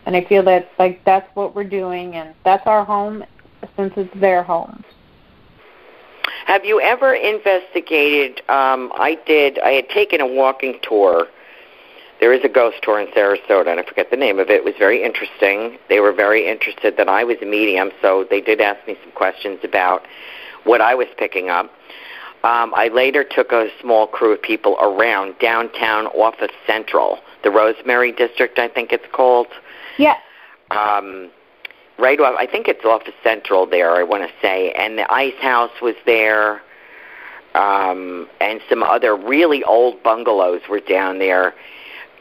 And 0.07 0.17
I 0.17 0.25
feel 0.25 0.43
that 0.45 0.71
like 0.79 1.05
that's 1.05 1.29
what 1.35 1.55
we're 1.55 1.65
doing 1.65 2.17
and 2.17 2.35
that's 2.45 2.67
our 2.67 2.85
home 2.85 3.25
since 3.77 3.93
it's 3.97 4.21
their 4.21 4.43
home. 4.43 4.85
Have 6.47 6.65
you 6.65 6.81
ever 6.81 7.15
investigated? 7.15 8.39
Um, 8.49 8.91
I 8.97 9.19
did. 9.27 9.59
I 9.59 9.73
had 9.73 9.89
taken 9.91 10.21
a 10.21 10.27
walking 10.27 10.79
tour. 10.83 11.27
There 12.21 12.33
is 12.33 12.41
a 12.43 12.49
ghost 12.49 12.79
tour 12.83 12.99
in 12.99 13.07
Sarasota, 13.09 13.69
and 13.69 13.79
I 13.79 13.85
forget 13.85 14.11
the 14.11 14.17
name 14.17 14.39
of 14.39 14.49
it. 14.49 14.55
It 14.55 14.65
was 14.65 14.75
very 14.79 15.05
interesting. 15.05 15.79
They 15.89 16.01
were 16.01 16.13
very 16.13 16.49
interested 16.49 16.97
that 16.97 17.09
I 17.09 17.23
was 17.23 17.37
a 17.43 17.45
medium, 17.45 17.91
so 18.03 18.27
they 18.29 18.41
did 18.41 18.61
ask 18.61 18.85
me 18.89 18.97
some 19.03 19.13
questions 19.13 19.61
about 19.63 20.07
what 20.65 20.81
I 20.81 20.95
was 20.95 21.07
picking 21.17 21.49
up. 21.49 21.71
Um, 22.45 22.73
I 22.77 22.89
later 22.89 23.25
took 23.25 23.51
a 23.53 23.69
small 23.81 24.07
crew 24.07 24.33
of 24.33 24.41
people 24.43 24.77
around 24.81 25.35
downtown 25.41 26.07
off 26.07 26.35
of 26.41 26.51
Central, 26.67 27.19
the 27.43 27.51
Rosemary 27.51 28.13
District, 28.13 28.59
I 28.59 28.69
think 28.69 28.93
it's 28.93 29.07
called 29.13 29.49
Yeah. 29.97 30.15
um, 30.71 31.31
right 31.99 32.19
off. 32.21 32.37
I 32.39 32.47
think 32.47 32.69
it's 32.69 32.85
off 32.85 33.07
of 33.09 33.15
Central 33.25 33.67
there. 33.67 33.93
I 33.97 34.05
want 34.05 34.23
to 34.23 34.33
say, 34.41 34.71
and 34.73 34.97
the 34.97 35.13
Ice 35.13 35.35
House 35.41 35.73
was 35.83 35.97
there, 36.07 36.63
um, 37.55 38.29
and 38.41 38.61
some 38.69 38.83
other 38.85 39.17
really 39.17 39.65
old 39.65 40.03
bungalows 40.05 40.61
were 40.69 40.81
down 40.81 41.19
there, 41.19 41.55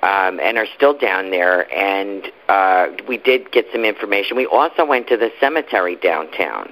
um, 0.02 0.40
and 0.40 0.58
are 0.58 0.68
still 0.76 0.98
down 0.98 1.30
there. 1.30 1.72
And 1.72 2.32
uh, 2.50 2.88
we 3.08 3.18
did 3.18 3.52
get 3.52 3.68
some 3.72 3.86
information. 3.86 4.36
We 4.36 4.48
also 4.48 4.84
went 4.84 5.08
to 5.10 5.18
the 5.18 5.32
cemetery 5.40 5.96
downtown. 5.96 6.72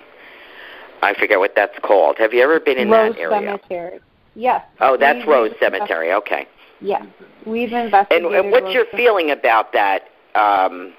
I 1.06 1.14
forget 1.14 1.39
what 1.39 1.53
that's 1.56 1.78
called. 1.84 2.18
Have 2.18 2.34
you 2.34 2.41
ever 2.41 2.60
been 2.60 2.78
in 2.78 2.89
Rose 2.89 3.14
that 3.14 3.22
area? 3.22 3.51
Rose 3.51 3.60
Cemetery. 3.70 3.99
Yes. 4.36 4.66
Oh, 4.82 4.97
that's 4.97 5.20
We've 5.20 5.28
Rose 5.28 5.51
Cemetery. 5.60 6.12
Okay. 6.14 6.47
Yeah. 6.82 7.06
We've 7.45 7.72
And, 7.72 7.86
investigated 7.86 8.32
and 8.34 8.51
what's 8.51 8.66
Rose 8.66 8.74
your 8.74 8.86
Cemetery. 8.86 9.03
feeling 9.03 9.32
about 9.32 9.72
that 9.74 10.10
um, 10.34 10.93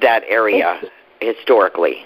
that 0.00 0.22
area 0.28 0.80
historically? 1.20 2.04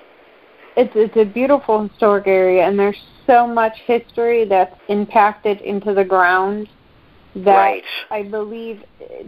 it's 0.75 0.93
it's 0.95 1.17
a 1.19 1.25
beautiful 1.25 1.87
historic 1.87 2.27
area 2.27 2.67
and 2.67 2.79
there's 2.79 2.97
so 3.27 3.47
much 3.47 3.77
history 3.85 4.47
that's 4.47 4.75
impacted 4.89 5.61
into 5.61 5.93
the 5.93 6.03
ground 6.05 6.67
that 7.37 7.57
Right. 7.57 7.85
I 8.11 8.23
believe 8.23 8.83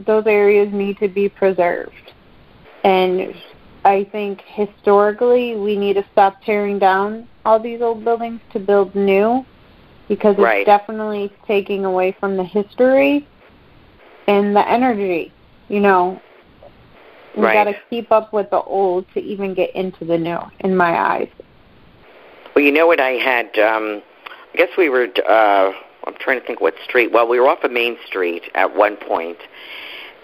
those 0.06 0.26
areas 0.26 0.72
need 0.72 0.96
to 1.00 1.08
be 1.08 1.28
preserved. 1.28 2.12
And 2.82 3.34
I 3.84 4.04
think 4.04 4.42
historically 4.46 5.56
we 5.56 5.76
need 5.76 5.94
to 5.94 6.04
stop 6.12 6.42
tearing 6.42 6.78
down 6.78 7.28
all 7.44 7.60
these 7.60 7.82
old 7.82 8.04
buildings 8.04 8.40
to 8.52 8.58
build 8.58 8.94
new 8.94 9.44
because 10.08 10.32
it's 10.32 10.42
Right. 10.42 10.66
definitely 10.66 11.30
taking 11.46 11.84
away 11.84 12.12
from 12.12 12.36
the 12.36 12.44
history 12.44 13.26
and 14.26 14.56
the 14.56 14.66
energy. 14.68 15.32
You 15.68 15.80
know, 15.80 16.20
we 17.34 17.42
Right. 17.42 17.52
got 17.52 17.64
to 17.64 17.74
keep 17.90 18.10
up 18.10 18.32
with 18.32 18.48
the 18.50 18.62
old 18.62 19.06
to 19.12 19.20
even 19.20 19.52
get 19.54 19.74
into 19.74 20.04
the 20.04 20.16
new 20.16 20.38
in 20.60 20.76
my 20.76 20.98
eyes. 20.98 21.28
Well, 22.54 22.64
you 22.64 22.72
know 22.72 22.86
what 22.86 23.00
I 23.00 23.12
had. 23.12 23.58
Um, 23.58 24.02
I 24.54 24.56
guess 24.56 24.70
we 24.78 24.88
were. 24.88 25.08
Uh, 25.26 25.72
I'm 26.06 26.14
trying 26.14 26.40
to 26.40 26.46
think 26.46 26.60
what 26.60 26.74
street. 26.84 27.12
Well, 27.12 27.26
we 27.26 27.40
were 27.40 27.48
off 27.48 27.64
of 27.64 27.72
Main 27.72 27.98
Street 28.06 28.44
at 28.54 28.74
one 28.74 28.96
point, 28.96 29.38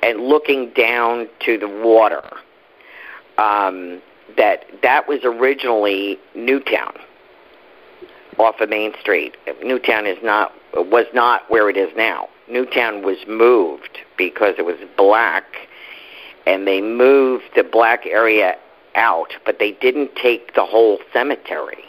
and 0.02 0.20
looking 0.20 0.70
down 0.70 1.28
to 1.40 1.58
the 1.58 1.68
water. 1.68 2.22
Um, 3.38 4.02
that 4.36 4.64
that 4.82 5.08
was 5.08 5.20
originally 5.24 6.18
Newtown, 6.34 6.94
off 8.38 8.60
of 8.60 8.68
Main 8.68 8.92
Street. 9.00 9.36
Newtown 9.62 10.06
is 10.06 10.18
not 10.22 10.52
was 10.74 11.06
not 11.12 11.50
where 11.50 11.68
it 11.68 11.76
is 11.76 11.90
now. 11.96 12.28
Newtown 12.48 13.02
was 13.02 13.18
moved 13.28 13.98
because 14.16 14.54
it 14.58 14.64
was 14.64 14.76
black, 14.96 15.44
and 16.46 16.66
they 16.66 16.80
moved 16.80 17.44
the 17.54 17.64
black 17.64 18.06
area 18.06 18.56
out, 18.94 19.34
but 19.44 19.58
they 19.58 19.72
didn't 19.72 20.16
take 20.16 20.54
the 20.54 20.64
whole 20.64 20.98
cemetery. 21.12 21.84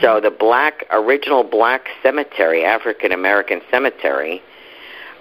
So 0.00 0.20
the 0.20 0.30
black 0.30 0.86
original 0.90 1.44
black 1.44 1.88
cemetery, 2.02 2.64
African 2.64 3.12
American 3.12 3.60
cemetery 3.70 4.42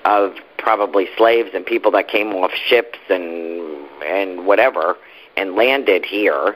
of 0.05 0.36
probably 0.57 1.07
slaves 1.18 1.49
and 1.53 1.66
people 1.66 1.91
that 1.91 2.07
came 2.07 2.30
off 2.30 2.51
ships 2.53 2.99
and 3.09 3.61
and 4.03 4.45
whatever 4.45 4.97
and 5.37 5.55
landed 5.55 6.05
here. 6.05 6.55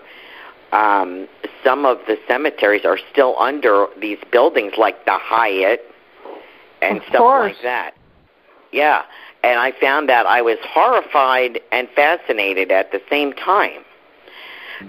Um, 0.71 1.27
some 1.63 1.85
of 1.85 1.99
the 2.07 2.17
cemeteries 2.27 2.85
are 2.85 2.99
still 3.11 3.37
under 3.39 3.87
these 3.99 4.17
buildings, 4.31 4.73
like 4.77 5.05
the 5.05 5.17
Hyatt 5.17 5.81
and 6.81 6.97
of 6.97 7.03
stuff 7.03 7.17
course. 7.19 7.53
like 7.53 7.61
that. 7.63 7.93
Yeah, 8.71 9.03
and 9.43 9.59
I 9.59 9.71
found 9.79 10.09
that 10.09 10.25
I 10.25 10.41
was 10.41 10.57
horrified 10.63 11.61
and 11.71 11.87
fascinated 11.95 12.71
at 12.71 12.91
the 12.91 13.01
same 13.09 13.31
time. 13.33 13.83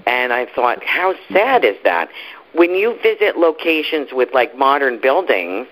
And 0.06 0.32
I 0.32 0.46
thought, 0.46 0.82
how 0.84 1.14
sad 1.32 1.64
is 1.64 1.76
that? 1.84 2.08
When 2.52 2.74
you 2.74 2.98
visit 3.02 3.36
locations 3.36 4.08
with 4.12 4.30
like 4.32 4.56
modern 4.56 5.00
buildings, 5.00 5.68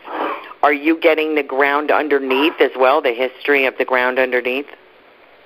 are 0.62 0.72
you 0.72 0.98
getting 1.00 1.34
the 1.34 1.42
ground 1.42 1.90
underneath 1.90 2.60
as 2.60 2.70
well, 2.76 3.02
the 3.02 3.12
history 3.12 3.66
of 3.66 3.76
the 3.78 3.84
ground 3.84 4.18
underneath? 4.18 4.66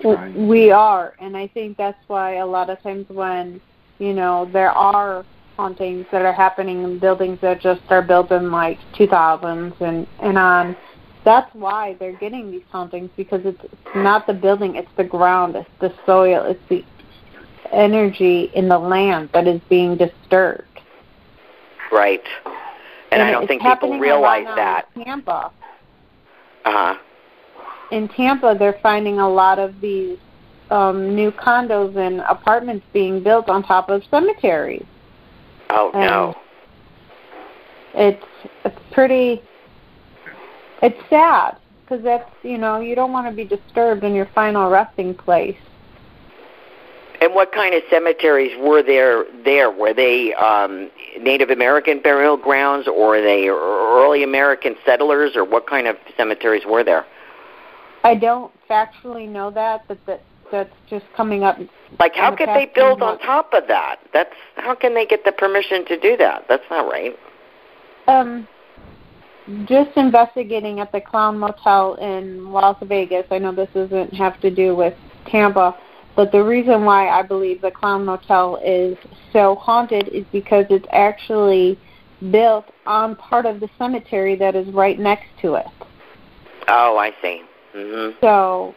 W- 0.03 0.49
We 0.49 0.71
are, 0.71 1.15
and 1.21 1.37
I 1.37 1.49
think 1.49 1.77
that's 1.77 1.99
why 2.07 2.37
a 2.37 2.47
lot 2.47 2.71
of 2.71 2.81
times 2.83 3.07
when 3.09 3.61
you 3.99 4.13
know 4.13 4.49
there 4.53 4.71
are 4.71 5.25
hauntings 5.57 6.07
that 6.13 6.23
are 6.23 6.33
happening 6.33 6.85
in 6.85 6.99
buildings 6.99 7.39
that 7.43 7.61
just 7.61 7.81
are 7.91 8.03
built 8.03 8.31
in 8.31 8.51
like 8.53 8.79
2000s 8.95 9.81
and 9.81 10.07
and 10.21 10.39
on, 10.39 10.77
that's 11.25 11.53
why 11.55 11.97
they're 11.99 12.17
getting 12.17 12.51
these 12.51 12.63
hauntings 12.71 13.11
because 13.17 13.41
it's, 13.45 13.63
it's 13.65 13.95
not 13.97 14.27
the 14.27 14.35
building, 14.35 14.77
it's 14.77 14.91
the 14.97 15.05
ground, 15.05 15.57
it's 15.57 15.69
the 15.81 15.93
soil, 16.07 16.45
it's 16.45 16.63
the 16.69 16.85
energy 17.73 18.51
in 18.55 18.69
the 18.69 18.79
land 18.79 19.31
that 19.35 19.47
is 19.47 19.61
being 19.69 19.97
disturbed. 19.97 20.63
Right. 21.91 22.23
And, 23.11 23.23
I 23.23 23.31
don't 23.31 23.47
think 23.47 23.63
people 23.63 23.71
happening 23.71 23.95
a 23.95 24.19
lot 24.19 24.39
realize 24.41 24.57
that. 24.57 24.87
Tampa, 25.05 25.51
Uh-huh. 26.65 26.95
In 27.91 28.09
Tampa, 28.09 28.57
they're 28.59 28.79
finding 28.83 29.19
a 29.19 29.29
lot 29.29 29.59
of 29.59 29.81
these 29.81 30.19
um, 30.71 31.15
new 31.15 31.31
condos 31.31 31.97
and 31.97 32.21
apartments 32.21 32.85
being 32.93 33.23
built 33.23 33.49
on 33.49 33.63
top 33.63 33.89
of 33.89 34.03
cemeteries. 34.11 34.85
Oh 35.71 35.91
no. 35.95 36.35
It's 37.95 38.25
it's 38.65 38.79
pretty. 38.93 39.43
It's 40.83 40.99
sad 41.09 41.57
because 41.83 42.05
that's 42.05 42.31
you 42.43 42.59
know 42.59 42.81
you 42.81 42.95
don't 42.95 43.13
want 43.13 43.27
to 43.27 43.33
be 43.33 43.45
disturbed 43.45 44.05
in 44.05 44.15
your 44.15 44.27
final 44.35 44.71
resting 44.71 45.15
place. 45.15 45.57
And 47.21 47.35
what 47.35 47.51
kind 47.51 47.75
of 47.75 47.83
cemeteries 47.91 48.57
were 48.61 48.83
there? 48.83 49.25
There 49.45 49.71
were 49.71 49.93
they 49.93 50.35
um, 50.35 50.91
Native 51.21 51.51
American 51.51 52.01
burial 52.01 52.37
grounds, 52.37 52.87
or 52.87 53.09
were 53.09 53.23
they 53.23 53.49
early 53.49 54.23
American 54.23 54.77
settlers, 54.87 55.35
or 55.35 55.45
what 55.45 55.67
kind 55.67 55.89
of 55.89 55.97
cemeteries 56.17 56.65
were 56.65 56.85
there? 56.85 57.05
I 58.05 58.15
don't 58.15 58.53
factually 58.69 59.29
know 59.29 59.51
that, 59.51 59.85
but 59.89 59.99
that 60.07 60.23
that's 60.51 60.75
just 60.89 61.05
coming 61.17 61.45
up. 61.45 61.59
Like, 61.99 62.15
how 62.15 62.31
the 62.31 62.37
could 62.37 62.49
they 62.49 62.71
build 62.75 63.03
on 63.03 63.19
top 63.19 63.53
of 63.53 63.67
that? 63.69 64.01
That's 64.13 64.35
how 64.57 64.75
can 64.75 64.95
they 64.95 65.07
get 65.07 65.25
the 65.25 65.33
permission 65.33 65.85
to 65.87 65.99
do 65.99 66.17
that? 66.17 66.47
That's 66.49 66.65
not 66.71 66.91
right. 66.91 67.19
Um, 68.07 68.49
just 69.67 69.97
investigating 69.97 70.81
at 70.81 70.93
the 70.93 71.01
Clown 71.01 71.39
Motel 71.39 71.95
in 71.95 72.51
Las 72.51 72.77
Vegas. 72.83 73.27
I 73.31 73.39
know 73.39 73.53
this 73.53 73.69
doesn't 73.75 74.15
have 74.15 74.41
to 74.41 74.51
do 74.51 74.75
with 74.75 74.95
Tampa, 75.27 75.77
but 76.17 76.33
the 76.33 76.43
reason 76.43 76.85
why 76.85 77.09
I 77.09 77.23
believe 77.23 77.61
the 77.61 77.71
Clown 77.71 78.05
Motel 78.05 78.61
is 78.65 78.97
so 79.33 79.55
haunted 79.57 80.09
is 80.09 80.25
because 80.33 80.67
it's 80.71 80.87
actually 80.93 81.79
built 82.31 82.67
on 82.87 83.17
part 83.17 83.47
of 83.47 83.61
the 83.61 83.69
cemetery 83.79 84.35
that 84.37 84.57
is 84.57 84.67
right 84.75 84.99
next 84.99 85.29
to 85.43 85.55
it. 85.55 85.67
Oh, 86.69 86.97
I 86.99 87.13
see. 87.23 87.43
Hmm 87.73 88.11
So 88.21 88.75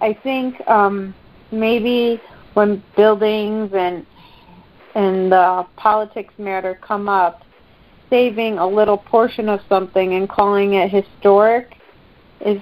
I 0.00 0.14
think 0.22 0.66
um, 0.68 1.14
maybe 1.52 2.20
when 2.54 2.82
buildings 2.96 3.70
and 3.74 4.06
and 4.94 5.32
the 5.32 5.66
politics 5.76 6.32
matter 6.38 6.78
come 6.86 7.08
up, 7.08 7.42
saving 8.10 8.58
a 8.58 8.66
little 8.66 8.96
portion 8.96 9.48
of 9.48 9.60
something 9.68 10.14
and 10.14 10.28
calling 10.28 10.74
it 10.74 10.88
historic 10.90 11.76
is 12.40 12.60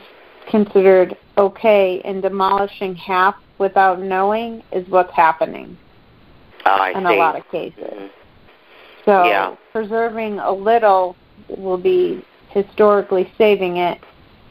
considered 0.51 1.17
okay, 1.37 2.01
and 2.05 2.23
demolishing 2.23 2.95
half 2.95 3.35
without 3.59 4.01
knowing 4.01 4.63
is 4.73 4.87
what's 4.89 5.13
happening 5.15 5.77
Oh, 6.67 6.85
in 6.95 7.03
see. 7.03 7.07
a 7.07 7.13
lot 7.13 7.37
of 7.37 7.51
cases. 7.51 7.75
Mhm. 7.79 8.11
So 9.05 9.25
Yeah. 9.25 9.57
preserving 9.73 10.39
a 10.39 10.53
little 10.53 11.17
will 11.49 11.79
be 11.79 12.23
historically 12.51 13.31
saving 13.37 13.79
it, 13.79 13.99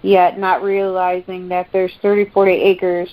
yet 0.02 0.40
not 0.40 0.64
realizing 0.64 1.48
that 1.50 1.68
there's 1.72 1.92
30, 2.02 2.32
40 2.32 2.52
acres 2.52 3.10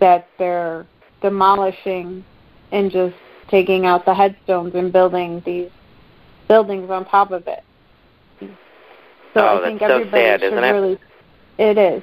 that 0.00 0.28
they're 0.38 0.86
demolishing 1.20 2.24
and 2.72 2.90
just 2.90 3.14
taking 3.48 3.86
out 3.86 4.04
the 4.04 4.14
headstones 4.14 4.74
and 4.74 4.92
building 4.92 5.42
these 5.44 5.70
buildings 6.48 6.90
on 6.90 7.04
top 7.06 7.30
of 7.30 7.46
it. 7.46 7.62
So 9.34 9.46
Oh, 9.46 9.58
I 9.62 9.68
think 9.68 9.80
that's 9.80 9.92
so 10.04 10.10
sad, 10.10 10.40
should 10.40 10.52
isn't 10.52 10.64
it? 10.64 10.72
really. 10.72 10.98
It 11.58 11.78
is 11.78 12.02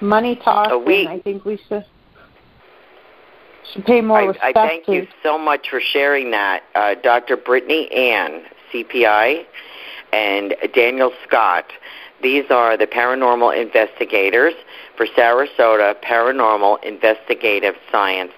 money 0.00 0.36
talks, 0.36 0.70
Oh, 0.72 0.78
we- 0.78 1.00
and 1.00 1.08
I 1.08 1.18
think 1.20 1.44
we 1.44 1.56
should 1.68 1.84
should 3.72 3.84
pay 3.86 4.00
more 4.00 4.18
I, 4.18 4.24
respect 4.26 4.56
I 4.58 4.68
thank 4.68 4.86
to 4.86 4.92
you 4.92 5.06
so 5.22 5.38
much 5.38 5.70
for 5.70 5.80
sharing 5.80 6.30
that, 6.32 6.62
uh, 6.74 6.94
Dr. 6.94 7.36
Brittany 7.36 7.90
Ann, 7.92 8.42
CPI, 8.70 9.46
and 10.12 10.54
Daniel 10.74 11.12
Scott. 11.26 11.64
These 12.24 12.50
are 12.50 12.76
the 12.78 12.86
paranormal 12.86 13.54
investigators 13.54 14.54
for 14.96 15.06
Sarasota 15.06 15.94
Paranormal 16.02 16.82
Investigative 16.82 17.74
Science. 17.92 18.32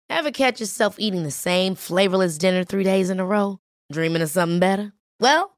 Ever 0.10 0.32
catch 0.32 0.60
yourself 0.60 0.98
eating 1.00 1.24
the 1.24 1.32
same 1.32 1.76
flavorless 1.76 2.38
dinner 2.38 2.66
three 2.66 2.84
days 2.84 3.10
in 3.10 3.20
a 3.20 3.26
row? 3.26 3.60
Dreaming 3.92 4.22
of 4.22 4.30
something 4.30 4.60
better? 4.60 4.92
Well, 5.20 5.58